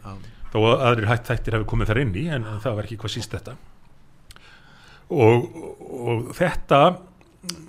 þó 0.53 0.60
að 0.62 0.84
aðrir 0.91 1.10
hætt 1.10 1.32
þættir 1.32 1.57
hafi 1.57 1.68
komið 1.72 1.91
þar 1.91 2.01
inn 2.03 2.14
í, 2.14 2.28
en 2.38 2.45
það 2.62 2.78
var 2.78 2.88
ekki 2.88 2.99
hvað 3.01 3.16
síst 3.16 3.34
þetta 3.34 3.57
og, 5.10 5.49
og 5.89 6.32
þetta 6.38 6.82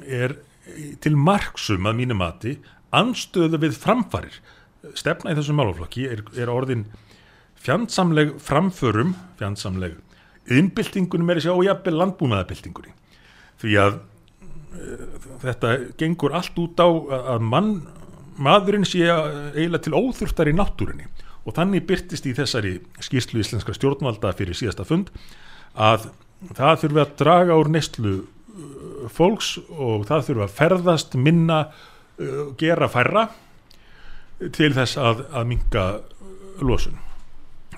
er 0.07 0.36
til 1.03 1.16
marksum 1.18 1.88
að 1.88 1.99
mínu 2.03 2.16
mati 2.18 2.57
anstöðu 2.95 3.61
við 3.62 3.78
framfarir. 3.80 4.36
Stefna 4.97 5.32
í 5.32 5.38
þessum 5.38 5.59
málaflokki 5.61 6.07
er, 6.11 6.22
er 6.38 6.53
orðin 6.53 6.86
fjandsamleg 7.61 8.36
framförum 8.41 9.14
fjandsamleg 9.41 9.99
innbyltingunum 10.51 11.30
er 11.30 11.43
og 11.53 11.64
jafnvel 11.66 11.99
landbúnaðabyltingunni 12.01 12.95
því 13.61 13.74
að 13.82 13.99
eh, 14.01 15.03
þetta 15.45 15.72
gengur 16.01 16.34
allt 16.36 16.57
út 16.62 16.80
á 16.80 16.88
að- 16.88 17.45
mann, 17.45 17.74
maðurinn 18.41 18.88
sé 18.88 19.05
eiginlega 19.05 19.84
til 19.84 19.99
óþurftar 19.99 20.49
í 20.49 20.57
náttúrunni. 20.57 21.11
Og 21.45 21.55
þannig 21.57 21.86
byrtist 21.88 22.26
í 22.28 22.34
þessari 22.36 22.78
skýrslu 23.01 23.41
íslenska 23.41 23.72
stjórnvalda 23.76 24.32
fyrir 24.36 24.57
síðasta 24.57 24.84
fund 24.88 25.12
að 25.76 26.11
það 26.49 26.80
þurfi 26.84 27.03
að 27.05 27.14
draga 27.20 27.59
úr 27.61 27.70
neyslu 27.74 28.14
uh, 28.20 29.05
fólks 29.12 29.57
og 29.76 30.09
það 30.09 30.26
þurfi 30.30 30.47
að 30.47 30.57
ferðast 30.62 31.18
minna, 31.18 31.61
uh, 32.20 32.43
gera 32.61 32.88
færra 32.93 33.28
til 34.57 34.72
þess 34.72 34.97
að, 34.97 35.26
að 35.36 35.49
minga 35.51 35.86
losun 36.64 36.97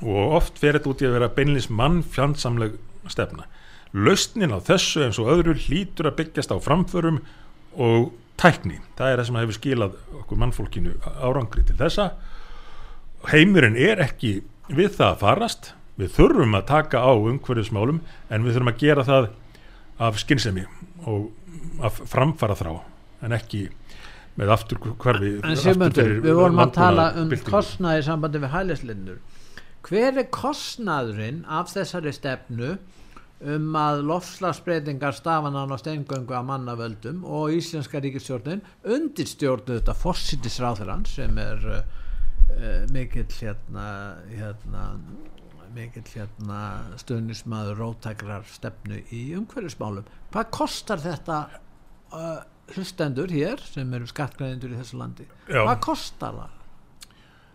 og 0.03 0.37
oft 0.39 0.59
fer 0.59 0.77
þetta 0.77 0.91
út 0.91 1.03
í 1.03 1.07
að 1.07 1.17
vera 1.17 1.31
beinlins 1.31 1.69
mannfjandsamleg 1.71 2.75
stefna. 3.11 3.47
Lausnin 3.93 4.55
á 4.55 4.59
þessu 4.65 5.05
eins 5.05 5.21
og 5.21 5.31
öðru 5.31 5.55
hlýtur 5.67 6.09
að 6.09 6.19
byggjast 6.23 6.55
á 6.55 6.57
framförum 6.63 7.21
og 7.77 8.11
tækni. 8.41 8.81
Það 8.99 9.11
er 9.11 9.21
það 9.21 9.29
sem 9.29 9.39
hefur 9.43 9.59
skilað 9.59 9.99
okkur 10.23 10.41
mannfólkinu 10.43 10.95
árangri 11.23 11.65
til 11.69 11.77
þessa. 11.79 12.09
Heimurinn 13.31 13.79
er 13.79 14.03
ekki 14.03 14.41
við 14.73 14.97
það 14.97 15.09
að 15.11 15.23
farast. 15.23 15.73
Við 16.01 16.15
þurfum 16.17 16.57
að 16.57 16.69
taka 16.71 17.03
á 17.05 17.13
umhverfismálum 17.13 18.01
en 18.33 18.47
við 18.47 18.57
þurfum 18.57 18.73
að 18.73 18.83
gera 18.83 19.05
það 19.09 19.29
af 20.03 20.19
skinnsemi 20.23 20.65
og 21.11 21.29
af 21.85 22.01
framfara 22.09 22.57
þrá 22.59 22.73
en 23.23 23.37
ekki 23.37 23.67
með 24.41 24.55
aftur 24.55 24.81
hverfi 24.81 25.35
En 25.45 25.59
Sigmundur, 25.61 26.15
við 26.25 26.39
vorum 26.39 26.63
að 26.63 26.73
tala 26.79 27.11
um 27.21 27.31
kostnaði 27.45 28.01
í 28.01 28.07
sambandi 28.07 28.41
við 28.43 28.55
hælislindur 28.55 29.21
hver 29.83 30.19
er 30.23 30.29
kostnaðurinn 30.33 31.43
af 31.51 31.73
þessari 31.75 32.13
stefnu 32.15 32.77
um 33.53 33.75
að 33.75 34.05
lofslagsbreytingar 34.07 35.17
stafan 35.17 35.59
án 35.59 35.75
á 35.75 35.77
steingöngu 35.81 36.37
að 36.39 36.47
mannavöldum 36.49 37.25
og 37.27 37.57
Íslenska 37.57 38.01
ríkistjórnin 38.03 38.63
undirstjórnu 38.87 39.81
þetta 39.81 39.97
fossitisráðurann 39.99 41.03
sem 41.11 41.41
er 41.43 41.67
uh, 41.67 41.83
mikill 42.95 43.27
hérna, 43.41 43.89
hérna 44.31 44.87
mikill 45.77 46.09
hérna 46.15 46.61
stöðnismadur 47.01 47.79
rótækrar 47.81 48.47
stefnu 48.51 49.03
í 49.13 49.23
umhverfismálum. 49.39 50.09
Hvað 50.33 50.51
kostar 50.55 51.03
þetta 51.03 51.39
uh, 52.13 52.43
hlustendur 52.73 53.33
hér 53.33 53.63
sem 53.65 53.93
eru 53.97 54.09
skattgræðindur 54.11 54.75
í 54.75 54.81
þessu 54.81 55.01
landi? 55.01 55.29
Já. 55.49 55.63
hvað 55.63 55.81
kostar 55.87 56.39
það 56.39 56.59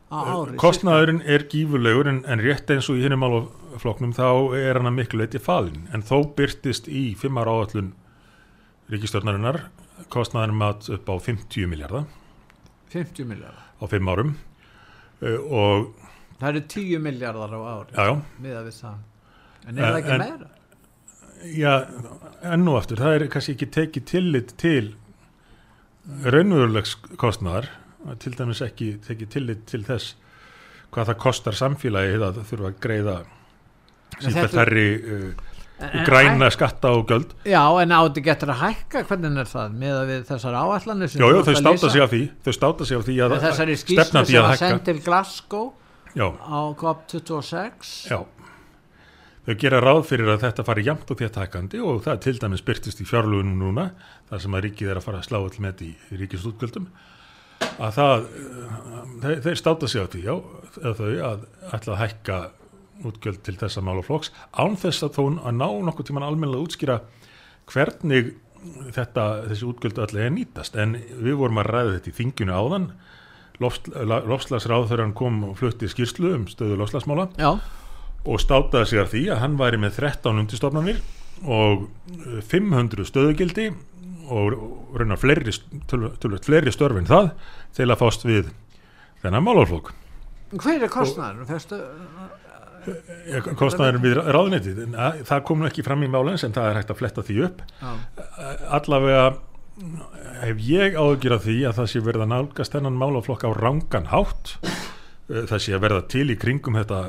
á 0.07 0.19
ári? 0.23 0.57
Kostnaðurinn 0.61 1.23
er 1.25 1.47
gífurlegur 1.51 2.11
en, 2.11 2.21
en 2.29 2.43
rétt 2.43 2.71
eins 2.73 2.89
og 2.91 2.99
í 2.99 3.05
hinnum 3.05 3.23
málafloknum 3.23 4.15
þá 4.17 4.29
er 4.59 4.79
hann 4.79 4.91
að 4.91 4.99
miklu 5.01 5.21
leiti 5.23 5.41
falin 5.43 5.87
en 5.93 6.05
þó 6.05 6.21
byrtist 6.37 6.87
í 6.87 7.09
fimmar 7.19 7.49
áallun 7.51 7.93
ríkistjórnarinnar 8.91 9.65
kostnaðurinn 10.13 10.61
mat 10.61 10.87
upp 10.93 11.09
á 11.11 11.15
50 11.19 11.67
miljardar 11.71 12.07
50 12.93 13.27
miljardar 13.27 13.67
á 13.77 13.83
fimm 13.89 14.09
árum. 14.09 14.35
Uh, 15.17 15.39
og 15.49 16.06
það 16.41 16.49
eru 16.51 16.61
10 16.75 17.01
miljardar 17.07 17.55
á 17.55 17.59
ári 17.73 17.97
já, 17.97 18.05
já, 18.43 18.61
það. 18.81 19.01
En 19.67 19.77
er 19.77 19.83
það 19.91 19.99
ekki 20.01 20.13
En- 20.15 20.23
meira? 20.23 20.49
já, 21.57 21.73
enn 22.53 22.67
og 22.71 22.77
aftur 22.81 23.01
það 23.03 23.15
er 23.19 23.27
kannski 23.33 23.55
ekki 23.57 23.69
tekið 23.77 24.05
tillit 24.13 24.53
til 24.61 24.93
raunverulegs 26.23 26.95
kostnaðar 27.19 27.67
til 28.21 28.33
dæmis 28.37 28.61
ekki 28.63 28.93
tekið 29.03 29.29
tillit 29.33 29.65
til 29.67 29.83
þess 29.87 30.13
hvað 30.93 31.09
það 31.11 31.19
kostar 31.25 31.57
samfélagi 31.59 32.19
að 32.23 32.39
þurfa 32.47 32.71
að 32.71 32.79
greiða 32.85 33.17
síðan 34.23 34.51
þærri 34.55 34.87
uh, 34.97 35.29
En- 35.77 35.91
en 35.93 36.05
græna 36.07 36.47
skatta 36.49 36.89
og 36.97 37.03
göld 37.11 37.33
Já, 37.45 37.61
en 37.83 37.91
átti 37.93 38.23
getur 38.25 38.49
að 38.49 38.63
hækka? 38.63 39.03
Hvernig 39.05 39.35
er 39.43 39.49
það 39.51 39.75
með 39.77 39.97
við 40.09 40.23
þessar 40.25 40.55
áallanir 40.57 41.11
jó, 41.13 41.27
ert 41.27 41.45
þau 41.45 41.51
að 41.53 41.59
státa 41.59 41.89
sig 41.93 42.01
af 42.01 42.09
því 42.15 42.21
þau 42.47 42.53
státa 42.57 42.87
sig 42.89 42.97
af 42.97 43.03
því 43.05 43.17
að 43.21 43.35
Með 43.35 43.43
þessari 43.45 43.75
að 43.75 43.81
skýrslu 43.83 43.97
stefna 44.07 44.23
því 44.23 44.31
sem 44.31 44.39
að 44.39 44.47
var 44.47 44.55
hækka 44.55 44.71
sendt 44.71 44.87
til 44.87 44.95
Glasgow 45.05 45.67
Já, 46.17 46.33
á 46.33 46.59
COP26 46.73 48.09
já. 48.09 48.19
Þau 49.47 49.55
gera 49.61 49.79
ráð 49.79 50.01
fyrir 50.09 50.31
að 50.33 50.41
þetta 50.47 50.63
fari 50.65 50.83
jafnt 50.87 51.11
og 51.13 51.19
þétt 51.21 51.37
hækkandi 51.39 51.81
og 51.85 52.01
það 52.03 52.23
til 52.25 52.33
dæmis 52.41 52.63
byrtist 52.65 53.03
í 53.03 53.05
fjárlugunum 53.07 53.61
núna, 53.61 53.91
þar 54.31 54.41
sem 54.43 54.57
að 54.57 54.65
ríkið 54.65 54.89
er 54.91 54.99
að 54.99 55.05
fara 55.05 55.21
að 55.21 55.27
slá 55.29 55.37
all 55.37 55.61
með 55.63 55.83
í, 55.85 55.91
ríkisútgjöldum 56.19 56.89
að 57.77 57.93
það 57.99 58.25
eh, 58.25 58.73
þeir, 59.23 59.37
þeir 59.45 59.61
státa 59.61 59.91
sig 59.91 60.01
af 60.01 60.09
því, 60.15 60.23
já, 60.25 60.35
þau 60.97 61.11
að 61.29 61.45
ætla 61.77 61.93
að 61.93 62.01
hækka 62.01 62.39
útgjöld 63.07 63.43
til 63.45 63.55
þessa 63.61 63.85
málaflokks 63.85 64.33
án 64.57 64.77
þess 64.81 65.05
að 65.05 65.15
þó 65.19 65.23
að 65.29 65.57
ná 65.61 65.67
nokkuð 65.85 66.09
tíman 66.09 66.25
almennilega 66.25 66.63
að 66.63 66.67
útskýra 66.67 66.99
hvernig 67.69 68.33
þetta, 68.95 69.25
þessi 69.51 69.67
útgjöld 69.67 70.01
öll 70.01 70.21
er 70.23 70.33
nýtast. 70.33 70.77
En 70.79 70.97
við 70.97 71.37
vorum 71.39 71.61
að 71.61 71.69
ræða 71.69 71.93
þetta 71.97 72.11
í 72.11 72.17
þinginu 72.17 72.57
áðan 72.57 72.89
lofslagsráð 73.61 74.87
þegar 74.89 75.03
hann 75.05 75.13
kom 75.17 75.43
og 75.49 75.57
flutti 75.59 75.89
skýrslu 75.91 76.33
um 76.35 76.45
stöðu 76.49 76.77
lofslagsmála 76.81 77.27
Já, 77.39 77.51
og 78.27 78.41
státaði 78.43 78.85
sig 78.91 78.99
af 79.01 79.11
því 79.13 79.21
að 79.33 79.41
hann 79.43 79.57
væri 79.59 79.79
með 79.81 79.99
13 80.01 80.41
undirstofnanir 80.43 80.99
og 81.45 81.87
eh, 82.11 82.41
500 82.51 83.07
stöðugildi 83.09 83.69
og 84.27 84.57
raunar 84.99 85.19
fleiri, 85.21 85.53
fleiri 86.43 86.73
störf 86.75 86.97
en 86.99 87.07
það 87.07 87.29
til 87.77 87.87
að 87.87 88.01
fást 88.01 88.25
við 88.27 88.49
þennan 89.23 89.45
málaflók. 89.45 89.93
hver 90.51 90.83
er 90.83 90.91
kostnæður? 90.91 91.47
Fyrstu, 91.47 91.79
Kostnaðurinn 93.59 93.99
við 94.03 94.17
ráðunetið, 94.31 94.77
en 94.85 94.93
að- 94.95 95.23
það 95.27 95.41
kom 95.43 95.59
nú 95.59 95.65
ekki 95.67 95.83
fram 95.83 96.03
í 96.03 96.07
málens 96.07 96.43
en 96.47 96.53
það 96.55 96.69
er 96.69 96.77
hægt 96.77 96.91
að 96.93 96.99
fletta 97.01 97.23
því 97.27 97.43
upp. 97.47 97.61
já, 97.81 97.89
Allavega 98.77 99.23
hef 100.41 100.61
ég 100.65 100.95
áðugjur 100.97 101.35
af 101.35 101.43
því 101.45 101.57
að 101.69 101.75
það 101.77 101.89
sé 101.91 102.01
verið 102.05 102.23
að 102.25 102.31
nálgast 102.31 102.75
þennan 102.75 102.97
málaflokk 102.97 103.45
á 103.45 103.51
rangan 103.57 104.09
hátt. 104.09 104.55
Eh, 105.29 105.43
Það 105.45 105.61
sé 105.63 105.75
að 105.75 105.83
verða 105.85 106.07
til 106.09 106.25
í 106.33 106.37
kringum 106.39 106.77
þetta 106.79 107.01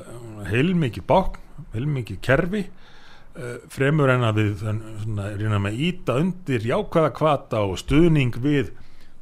heilmikið 0.51 1.07
bák, 1.09 1.39
heilmikið 1.75 2.21
kerfi 2.25 2.65
eh, 2.67 3.57
fremur 3.73 4.13
en 4.13 4.27
að 4.29 4.43
við 4.43 4.67
reyna 4.67 5.63
með 5.63 5.81
íta 5.89 6.19
undir 6.21 6.67
jákvæða 6.67 7.15
kvata 7.17 7.65
og 7.65 7.79
stuðning 7.81 8.37
við 8.43 8.75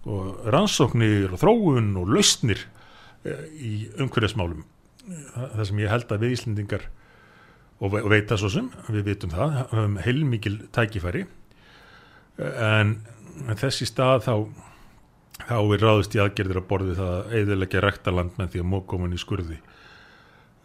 og 0.07 0.47
rannsóknir 0.55 1.33
og 1.35 1.41
þróun 1.43 1.95
og 2.01 2.11
lausnir 2.15 2.67
eh, 3.27 3.47
í 3.59 3.73
umhverfismálum 3.99 4.65
það 5.07 5.65
sem 5.69 5.81
ég 5.85 5.91
held 5.93 6.11
að 6.11 6.23
við 6.25 6.33
Íslendingar 6.35 6.85
og, 7.79 7.93
ve 7.93 8.01
og 8.03 8.11
veit 8.11 8.27
það 8.27 8.41
svo 8.43 8.49
sem 8.51 8.71
við 8.91 9.05
vitum 9.07 9.31
það, 9.31 9.59
höfum 9.71 9.99
heilmikil 10.03 10.57
tækifæri 10.75 11.27
Eh, 12.37 12.85
en, 13.37 13.51
en 13.53 13.61
þessi 13.61 13.89
stað 13.89 14.25
þá 14.27 14.35
þá 15.45 15.57
er 15.61 15.83
ráðist 15.83 16.15
í 16.17 16.21
aðgerðir 16.23 16.61
að 16.63 16.69
borði 16.71 16.95
það 16.97 17.15
að 17.17 17.35
eðilegja 17.41 17.83
rektaland 17.85 18.39
með 18.41 18.53
því 18.53 18.63
að 18.63 18.71
mókomin 18.73 19.17
í 19.17 19.21
skurði. 19.21 19.59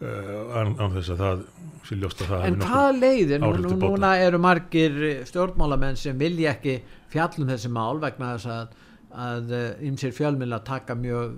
Uh, 0.02 0.56
án, 0.58 0.94
þess 0.96 1.12
að 1.14 1.20
það 1.20 1.42
sé 1.86 1.96
ljóst 2.00 2.22
að 2.24 2.30
það 2.32 2.46
En 2.48 2.56
hvað 2.64 2.96
leiðir, 2.98 3.42
nú, 3.44 3.74
núna 3.78 4.16
eru 4.18 4.40
margir 4.42 4.96
stjórnmálamenn 5.28 5.98
sem 6.00 6.18
vilja 6.18 6.56
ekki 6.56 6.80
fjallum 7.12 7.52
þessi 7.52 7.70
mál 7.70 8.00
vegna 8.02 8.32
þess 8.32 8.50
að, 8.50 8.72
að 9.28 9.52
ymsir 9.86 10.14
fjölmil 10.16 10.50
að 10.56 10.64
taka 10.72 10.96
mjög 10.98 11.36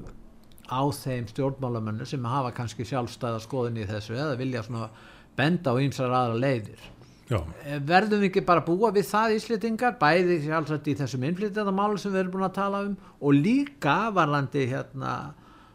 á 0.65 0.81
þeim 0.97 1.29
stjórnmálamennu 1.29 2.09
sem 2.09 2.25
hafa 2.25 2.55
kannski 2.57 2.87
sjálfstæða 2.89 3.43
skoðin 3.45 3.83
í 3.83 3.89
þessu 3.91 4.17
eða 4.17 4.39
vilja 4.41 4.65
svona 4.65 4.89
benda 5.37 5.75
á 5.75 5.83
ymsar 5.83 6.15
aðra 6.15 6.41
leiðir. 6.41 6.89
Já, 7.31 7.39
Eh, 7.65 7.79
Verðum 7.81 8.21
við 8.21 8.29
ekki 8.31 8.43
bara 8.45 8.61
að 8.61 8.67
búa 8.69 8.91
við 8.93 9.07
það 9.09 9.37
íslendingar, 9.39 9.95
bæði 10.01 10.43
sjálfsagt 10.45 10.91
í 10.93 10.97
þessum 10.99 11.23
innflytjandamálum 11.25 11.99
sem 11.99 12.13
við 12.13 12.21
erum 12.21 12.35
búin 12.35 12.45
að 12.49 12.59
tala 12.59 12.83
um 12.85 12.97
og 13.21 13.33
líka 13.39 13.95
varlandi 14.13 14.67
hérna 14.69 15.15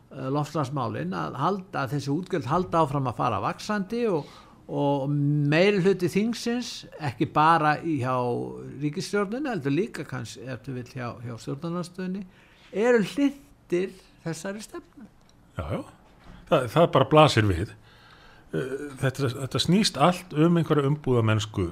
lofslagsmálin 0.09 1.13
að, 1.13 1.35
halda, 1.37 1.83
að 1.83 1.91
þessi 1.95 2.11
útgjöld 2.13 2.47
halda 2.49 2.83
áfram 2.83 3.09
að 3.11 3.17
fara 3.19 3.41
vaksandi 3.43 4.03
og, 4.09 4.29
og 4.69 5.09
meiri 5.09 5.81
hluti 5.85 6.09
þingsins 6.09 6.71
ekki 7.09 7.27
bara 7.33 7.75
hjá 7.81 8.15
ríkistjórnun 8.81 9.49
heldur 9.49 9.73
líka 9.73 10.05
kannski 10.09 10.45
eftir 10.49 10.77
vil 10.79 10.87
hjá, 10.93 11.11
hjá 11.25 11.35
stjórnarnastöðunni 11.37 12.25
eru 12.73 13.03
hlindir 13.15 13.93
þessari 14.25 14.61
stefnu. 14.61 15.05
já, 15.57 15.65
já. 15.77 15.83
Það, 16.49 16.65
það 16.73 16.91
bara 16.97 17.09
blasir 17.09 17.45
við 17.49 17.69
Eh, 17.69 17.78
þetta, 18.51 19.29
þetta 19.35 19.61
snýst 19.61 19.99
allt 20.01 20.33
um 20.33 20.57
einhverja 20.59 20.89
umbúða 20.89 21.21
mennsku 21.27 21.69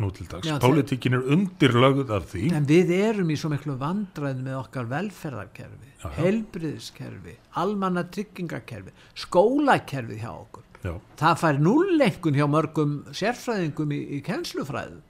nú 0.00 0.10
til 0.12 0.26
dags. 0.28 0.44
Já, 0.48 0.58
Pólitíkin 0.60 1.16
er 1.16 1.24
undirlögð 1.32 2.10
af 2.12 2.26
því 2.32 2.50
En 2.56 2.66
við 2.68 2.90
erum 2.98 3.30
í 3.32 3.36
svo 3.40 3.48
miklu 3.52 3.78
vandræð 3.80 4.42
með 4.44 4.58
okkar 4.60 4.88
velferðarkerfi, 4.90 5.90
Já, 6.02 6.04
já. 6.04 6.14
heilbriðiskerfi, 6.18 7.36
almanna 7.62 8.04
tryggingakerfi, 8.12 8.92
skólakerfi 9.16 10.18
hjá 10.20 10.30
okkur. 10.34 10.64
Já, 10.84 10.92
Það 11.18 11.38
fær 11.40 11.60
núllengun 11.64 12.36
hjá 12.36 12.46
mörgum 12.52 12.96
sérfræðingum 13.16 13.94
í, 13.96 14.00
í 14.18 14.22
kennslufræðum. 14.26 15.00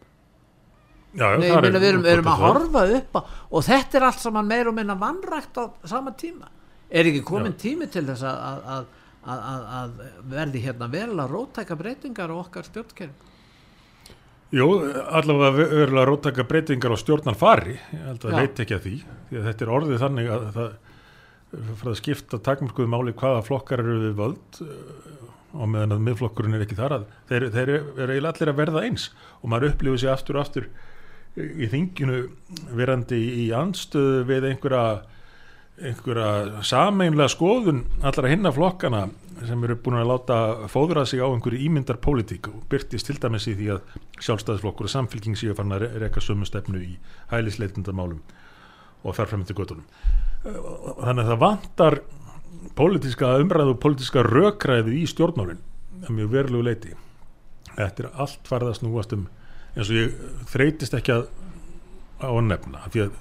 já, 1.16 1.26
já 1.32 1.38
Nei, 1.40 1.48
ég 1.50 1.62
meina, 1.64 1.80
við 1.82 1.88
erum, 1.90 2.06
erum 2.12 2.30
að 2.30 2.44
horfa 2.44 2.84
upp 3.00 3.18
á 3.18 3.20
og 3.50 3.64
þetta 3.66 3.98
er 3.98 4.06
allt 4.10 4.22
saman 4.22 4.46
meir 4.46 4.68
og 4.70 4.74
minna 4.78 4.94
vannrækt 5.00 5.58
á 5.58 5.64
sama 5.84 6.12
tíma. 6.14 6.46
Er 6.90 7.08
ekki 7.10 7.24
komin 7.26 7.56
tími 7.58 7.90
til 7.90 8.04
þess 8.06 8.22
að, 8.22 8.62
að, 8.76 8.86
að, 9.26 9.46
að, 9.52 9.64
að, 9.78 9.96
að 10.02 10.34
verði 10.34 10.62
hérna 10.66 10.90
verulega 10.92 11.30
rótæka 11.32 11.78
breytingar 11.78 12.30
á 12.30 12.36
okkar 12.38 12.68
stjórnkerfi? 12.70 13.34
Jú, 14.54 14.66
allavega 15.10 15.50
verulega 15.56 16.06
róttaka 16.06 16.44
breytingar 16.46 16.94
á 16.94 16.98
stjórnar 17.00 17.34
fari, 17.34 17.74
ég 17.90 18.02
held 18.06 18.26
að 18.28 18.34
Já. 18.34 18.38
veit 18.38 18.60
ekki 18.62 18.76
að 18.76 18.84
því, 18.84 18.96
því 19.26 19.38
að 19.40 19.46
þetta 19.48 19.64
er 19.64 19.72
orðið 19.74 20.02
þannig 20.04 20.28
að 20.30 20.44
það, 20.54 20.76
fyrir 21.56 21.90
að 21.90 21.96
skipta 21.98 22.40
takmörkuðu 22.46 22.92
máli 22.92 23.14
hvaða 23.18 23.42
flokkar 23.46 23.82
eru 23.82 23.96
við 24.04 24.14
völd 24.20 24.60
og 25.56 25.70
meðan 25.72 25.96
að 25.96 26.04
miðflokkurinn 26.06 26.54
er 26.58 26.62
ekki 26.62 26.78
þar 26.78 26.94
að 26.98 27.08
þeir, 27.30 27.48
þeir 27.56 27.72
eru 27.74 28.06
eiginlega 28.12 28.32
allir 28.32 28.52
að 28.52 28.60
verða 28.60 28.84
eins 28.86 29.08
og 29.40 29.50
maður 29.50 29.72
upplifir 29.72 30.02
sér 30.04 30.14
aftur 30.14 30.38
og 30.38 30.46
aftur 30.46 30.70
í 31.36 31.68
þinginu 31.72 32.22
verandi 32.76 33.18
í 33.42 33.46
anstöðu 33.56 34.22
við 34.30 34.50
einhverja 34.52 34.84
einhverja 35.76 36.62
sameinlega 36.64 37.28
skoðun 37.32 37.82
allra 38.06 38.30
hinna 38.32 38.52
flokkana 38.54 39.06
sem 39.44 39.64
eru 39.66 39.76
búin 39.84 39.98
að 40.00 40.08
láta 40.08 40.36
fóðra 40.72 41.04
sig 41.08 41.20
á 41.20 41.28
einhverju 41.28 41.66
ímyndar 41.66 41.98
pólitík 42.00 42.48
og 42.48 42.62
byrtist 42.72 43.10
til 43.10 43.18
dæmis 43.20 43.48
í 43.50 43.56
því 43.58 43.68
að 43.74 43.96
sjálfstæðisflokkur 44.24 44.88
og 44.88 44.94
samfélking 44.94 45.36
séu 45.36 45.56
fann 45.56 45.74
að 45.76 45.88
reyka 46.00 46.22
sömu 46.24 46.48
stefnu 46.48 46.80
í 46.80 46.94
hælisleitindamálum 47.32 48.22
og 49.04 49.18
þarfram 49.18 49.44
til 49.44 49.58
göttunum 49.58 49.84
þannig 50.46 51.26
að 51.26 51.32
það 51.32 51.42
vantar 51.44 51.98
pólitíska 52.78 53.34
umræðu 53.42 53.74
og 53.74 53.82
pólitíska 53.84 54.24
rökræði 54.24 55.02
í 55.02 55.04
stjórnmálinn 55.10 55.60
að 56.06 56.16
mjög 56.16 56.32
verulegu 56.32 56.68
leiti 56.70 56.96
er 57.76 58.08
allt 58.14 58.48
farið 58.48 58.72
að 58.72 58.78
snúast 58.80 59.12
um 59.12 59.28
eins 59.76 59.90
og 59.90 59.98
ég 59.98 60.16
þreytist 60.48 60.96
ekki 60.96 61.18
að 61.18 61.28
á 62.16 62.32
að 62.32 62.44
nefna 62.48 62.86
því 62.88 63.04
að 63.04 63.16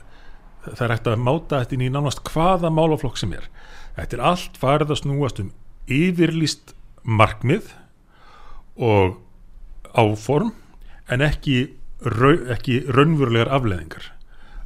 það 0.72 0.84
er 0.86 0.94
hægt 0.96 1.10
að 1.12 1.24
máta 1.26 1.62
þetta 1.62 1.78
inn 1.78 1.86
í 1.86 1.92
nánast 1.94 2.24
hvaða 2.30 2.72
málaflokk 2.74 3.20
sem 3.22 3.34
er. 3.38 3.48
Þetta 3.96 4.18
er 4.18 4.26
allt 4.32 4.60
farið 4.60 4.94
að 4.96 5.02
snúast 5.04 5.42
um 5.44 5.54
yfirlýst 5.86 6.76
markmið 7.06 7.72
og 8.76 9.20
áform 9.96 10.54
en 11.12 11.24
ekki, 11.24 11.60
ekki 12.02 12.82
raunverulegar 12.90 13.54
afleðingar 13.54 14.10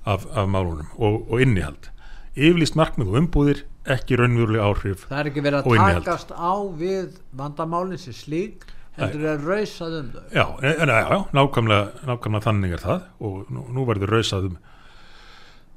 af, 0.07 0.25
af 0.33 0.47
málunum 0.49 0.87
og, 0.97 1.25
og 1.27 1.43
innihald. 1.43 1.91
Yfirlýst 2.39 2.79
markmið 2.79 3.11
og 3.11 3.21
umbúðir 3.23 3.65
ekki 3.89 4.17
raunverulega 4.19 4.67
áhrif 4.69 5.05
það 5.09 5.21
er 5.21 5.29
ekki 5.31 5.43
verið 5.45 5.61
að 5.61 5.95
takast 5.95 6.33
á 6.35 6.53
við 6.77 7.19
vandamálinn 7.37 8.01
sem 8.01 8.15
slík 8.15 8.65
heldur 8.99 9.23
það 9.23 9.31
að 9.31 9.45
rausað 9.47 9.95
um 9.99 10.09
þau. 10.13 10.23
Já, 10.35 10.45
en, 10.69 10.91
já, 10.91 10.97
já 10.99 11.19
nákvæmlega, 11.37 12.07
nákvæmlega 12.09 12.45
þannig 12.45 12.75
er 12.75 12.83
það 12.83 13.05
og 13.29 13.53
nú, 13.55 13.63
nú 13.75 13.85
verður 13.87 14.13
rausað 14.17 14.49
um 14.49 14.57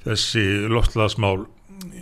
þessi 0.04 0.44
loftlaðsmál 0.72 1.46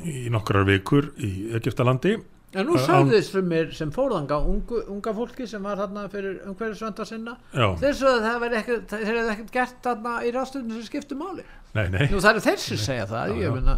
í 0.05 0.29
nokkrar 0.33 0.67
vikur 0.69 1.13
í 1.21 1.51
Egiptalandi 1.57 2.19
En 2.51 2.67
nú 2.67 2.75
sagði 2.83 3.15
þess 3.15 3.31
fyrir 3.31 3.45
mér 3.47 3.69
sem 3.79 3.93
fórðanga 3.95 4.41
unga, 4.43 4.81
unga 4.91 5.13
fólki 5.15 5.45
sem 5.47 5.63
var 5.63 5.79
þarna 5.79 6.09
fyrir 6.11 6.41
umhverjusvönda 6.51 7.05
sinna. 7.07 7.37
Þess 7.55 8.01
að 8.11 8.25
það 8.25 8.47
þeir 8.47 8.57
hefði 9.07 9.21
ekkert 9.37 9.53
gert 9.55 9.77
þarna 9.85 10.15
í 10.27 10.33
rástunum 10.35 10.73
sem 10.75 10.89
skiptu 10.89 11.19
máli. 11.19 11.45
Nei, 11.77 11.85
nei. 11.95 12.09
Nú 12.11 12.19
það 12.19 12.33
eru 12.33 12.43
þeir 12.49 12.63
sem 12.65 12.81
segja 12.83 13.07
það 13.07 13.31
já, 13.31 13.37
ég 13.45 13.55
finna, 13.55 13.77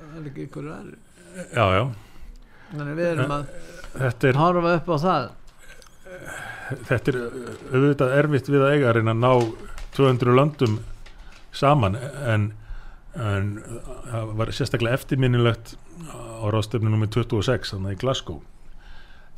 það 0.00 0.16
er 0.18 0.30
ekki 0.32 0.46
ykkur 0.48 0.70
aðri 0.74 0.98
Já, 1.54 1.66
já. 1.76 1.84
Þannig 2.72 2.98
við 2.98 3.10
erum 3.12 3.34
að 3.36 4.40
horfa 4.40 4.74
upp 4.80 4.90
á 4.90 4.96
það. 5.04 5.28
Þetta 6.90 7.12
er 7.12 7.20
auðvitað 7.70 8.16
erfitt 8.18 8.50
við 8.50 8.64
að 8.66 8.74
eiga 8.74 8.90
að 8.90 8.98
reyna 8.98 9.14
að 9.14 9.22
ná 9.22 9.30
200 9.94 10.34
landum 10.34 10.80
saman 11.54 11.98
en 11.98 12.50
en 13.18 13.48
það 14.06 14.34
var 14.38 14.52
sérstaklega 14.54 14.98
eftirminnilegt 15.00 15.74
á 16.06 16.46
ráðstöfnum 16.52 16.94
nr. 17.00 17.10
26 17.10 17.74
þannig 17.74 17.96
í 17.96 18.00
Glasgow 18.04 18.38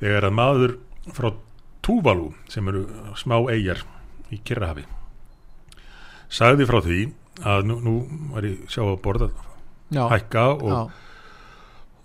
þegar 0.03 0.29
að 0.29 0.37
maður 0.37 0.75
frá 1.17 1.31
Tuvalu 1.83 2.29
sem 2.53 2.69
eru 2.71 2.85
smá 3.19 3.39
eigjar 3.51 3.81
í 4.31 4.39
Kirrahafi 4.45 4.85
sagði 6.33 6.69
frá 6.69 6.79
því 6.85 7.01
að 7.49 7.65
nú, 7.67 7.79
nú 7.83 7.95
var 8.35 8.47
ég 8.47 8.69
sjá 8.71 8.85
að 8.85 9.01
borða 9.05 9.31
Já. 9.93 10.05
hækka 10.13 10.45
og, 10.53 10.93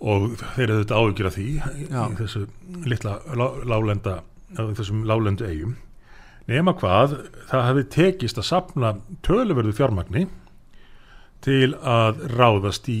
og 0.00 0.26
þeir 0.56 0.64
eru 0.66 0.80
þetta 0.82 0.98
áhugjur 0.98 1.28
af 1.30 1.36
því 1.36 1.46
Já. 1.92 2.00
í 2.08 2.18
þessu 2.18 2.42
litla 2.88 3.18
lálenda 3.68 4.18
þessum 4.56 5.04
lálendu 5.08 5.46
eigum 5.48 5.76
nema 6.48 6.72
hvað 6.80 7.18
það 7.50 7.66
hefði 7.68 7.86
tekist 7.92 8.40
að 8.40 8.48
sapna 8.50 8.92
töluverðu 9.26 9.74
fjármagni 9.76 10.26
til 11.44 11.74
að 11.76 12.24
ráðast 12.34 12.88
í, 12.90 12.98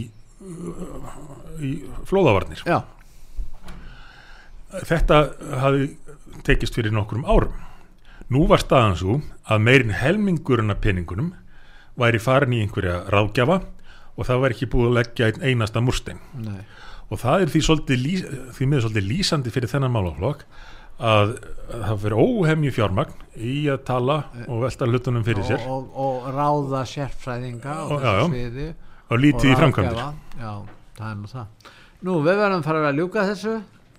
í 1.60 1.72
flóðavarnir 2.08 2.62
Já. 2.66 2.82
þetta 4.86 5.22
hafi 5.64 5.90
tekist 6.46 6.78
fyrir 6.78 6.94
nokkrum 6.94 7.26
árum 7.26 7.56
nú 8.32 8.44
var 8.48 8.62
staðan 8.62 8.98
svo 9.00 9.18
að 9.48 9.64
meirin 9.64 9.96
helmingurinn 9.96 10.74
af 10.74 10.82
peningunum 10.84 11.32
væri 11.98 12.20
farin 12.22 12.54
í 12.54 12.62
einhverja 12.62 13.02
ráðgjafa 13.12 13.62
og 14.18 14.26
það 14.26 14.42
væri 14.44 14.56
ekki 14.56 14.70
búið 14.72 14.90
að 14.90 14.98
leggja 14.98 15.30
einn 15.30 15.46
einasta 15.48 15.82
murstein 15.82 16.20
Nei. 16.42 16.60
og 17.08 17.22
það 17.22 17.44
er 17.44 17.54
því, 17.54 17.62
lýs, 18.02 18.26
því 18.56 18.68
með 18.70 18.84
svolítið 18.84 19.08
lýsandi 19.12 19.54
fyrir 19.54 19.72
þennan 19.72 19.94
málaflokk 19.94 20.44
að 20.98 21.32
það 21.68 22.00
fyrir 22.02 22.18
óhemju 22.18 22.74
fjármagn 22.74 23.24
í 23.38 23.54
að 23.70 23.82
tala 23.86 24.18
og 24.48 24.62
velta 24.64 24.88
hlutunum 24.88 25.24
fyrir 25.26 25.46
sér. 25.46 25.64
Og, 25.70 25.88
og, 25.94 26.22
og 26.26 26.30
ráða 26.34 26.84
sérfræðinga 26.90 27.74
og, 27.84 27.98
þessu 28.02 28.30
sviði 28.32 28.68
og 29.08 29.22
lítið 29.22 29.52
í 29.52 29.58
framkvæmdir. 29.58 30.00
Já, 30.40 30.52
það 30.98 31.10
er 31.10 31.18
nú 31.18 31.32
það. 31.32 31.74
Nú, 31.98 32.16
við 32.22 32.40
verðum 32.40 32.62
að 32.62 32.70
fara 32.70 32.88
að 32.88 32.98
ljúka 33.02 33.26
þessu 33.28 33.54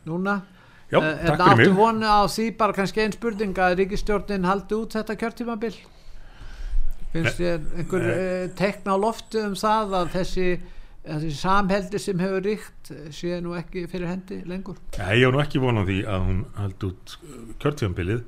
núna. 0.09 0.39
Já, 0.89 0.97
uh, 0.97 1.23
takk 1.37 1.59
fyrir 1.59 1.69
mig. 1.69 1.77
vonu 1.77 2.09
á 2.09 2.21
því 2.25 2.49
bara 2.57 2.75
kannski 2.75 3.03
einn 3.03 3.15
spurning 3.15 3.61
að 3.61 3.77
ríkistjórnin 3.83 4.47
haldi 4.49 4.77
út 4.79 4.97
þetta 4.97 5.15
kjörtímabil? 5.21 5.75
Finnst 7.13 7.39
þér 7.39 7.63
einhver 7.77 8.07
uh, 8.09 8.43
tekna 8.57 8.97
á 8.97 8.97
loftu 9.01 9.43
um 9.45 9.55
það 9.57 9.95
að 10.01 10.11
þessi 10.17 10.49
þessi 11.09 11.31
samheldi 11.39 12.01
sem 12.01 12.21
hefur 12.23 12.45
ríkt 12.45 12.91
sé 13.15 13.39
nú 13.43 13.55
ekki 13.59 13.85
fyrir 13.91 14.11
hendi 14.11 14.41
lengur? 14.49 14.77
Ja, 14.97 15.09
ég 15.13 15.27
hef 15.27 15.35
nú 15.35 15.41
ekki 15.43 15.63
vonað 15.63 15.89
því 15.91 15.97
að 16.09 16.27
hún 16.27 16.43
haldi 16.57 16.91
út 16.91 17.15
uh, 17.17 17.39
kjörtjónbilið 17.63 18.21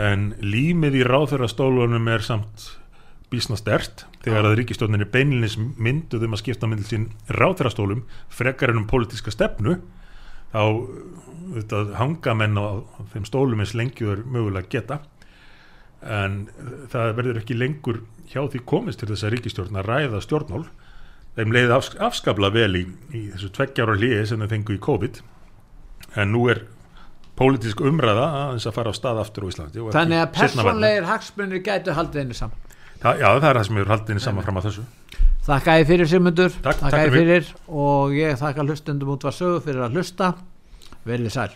en 0.00 0.28
límið 0.44 1.00
í 1.00 1.06
ráþörastólunum 1.08 2.12
er 2.12 2.22
samt 2.26 2.68
bísna 3.30 3.56
stert 3.58 4.04
þegar 4.24 4.48
að 4.48 4.58
ríkistjóninni 4.60 5.06
beinlinis 5.10 5.56
mynduð 5.58 6.26
um 6.26 6.36
að 6.36 6.42
skipta 6.42 6.70
myndil 6.70 6.88
sín 6.88 7.08
ráþörastólum 7.30 8.04
frekar 8.30 8.72
ennum 8.72 8.88
pólitíska 8.90 9.32
stefnu 9.34 9.78
þá 10.50 10.62
þetta, 11.54 11.82
hanga 11.98 12.36
menn 12.38 12.58
á 12.58 12.82
þeim 13.12 13.26
stólum 13.28 13.62
eins 13.62 13.74
lengjuður 13.78 14.24
mögulega 14.26 14.70
geta. 14.72 15.00
En 16.00 16.46
það 16.92 17.14
verður 17.18 17.40
ekki 17.42 17.58
lengur 17.58 18.02
hjá 18.30 18.44
því 18.48 18.62
komist 18.68 19.02
til 19.02 19.10
þess 19.10 19.26
að 19.26 19.34
ríkistjórn 19.36 19.80
að 19.80 19.90
ræða 19.90 20.22
stjórnmál 20.24 20.64
þeim 21.38 21.54
leiði 21.54 21.74
afs 21.76 21.94
afskabla 22.08 22.50
vel 22.54 22.72
í, 22.78 22.82
í 23.14 23.22
þessu 23.34 23.50
tveggjára 23.56 23.96
hliði 23.98 24.26
sem 24.28 24.42
þeim 24.42 24.52
fengu 24.54 24.76
í 24.76 24.80
COVID. 24.82 25.20
En 26.20 26.32
nú 26.34 26.44
er 26.50 26.64
pólitísk 27.38 27.80
umræða 27.86 28.26
að 28.40 28.56
þess 28.56 28.70
að 28.70 28.76
fara 28.80 28.92
á 28.92 28.94
stað 28.98 29.20
aftur 29.22 29.46
á 29.46 29.50
Íslandi 29.52 29.84
Þannig 29.94 30.20
að 30.24 30.32
personleir 30.36 31.06
hagsmunir 31.08 31.62
gætu 31.64 31.94
haldið 31.96 32.24
henni 32.24 32.36
saman. 32.36 32.68
Þa, 33.00 33.14
Já, 33.16 33.28
það 33.30 33.48
er 33.50 33.60
það 33.60 33.66
sem 33.70 33.80
eru 33.80 33.94
haldið 33.94 34.12
henni 34.14 34.24
saman 34.26 34.46
fram 34.48 34.60
á 34.60 34.62
þessu. 34.66 34.84
Þakka 35.46 35.78
ég 35.80 35.88
fyrir 35.88 36.10
Sigmundur. 36.10 36.52
Takk, 36.60 36.82
Þakka 36.84 37.00
ég 37.06 37.14
fyrir. 37.16 37.50
og 37.72 38.12
ég 38.18 38.36
þakka 38.42 38.66
hlustundum 38.66 39.14
út 39.14 39.24
var 39.24 39.32
sögu 39.32 39.62
fyrir 39.64 39.86
að 39.86 39.96
hlusta. 39.96 40.34
Verðið 41.08 41.36
sæl 41.38 41.50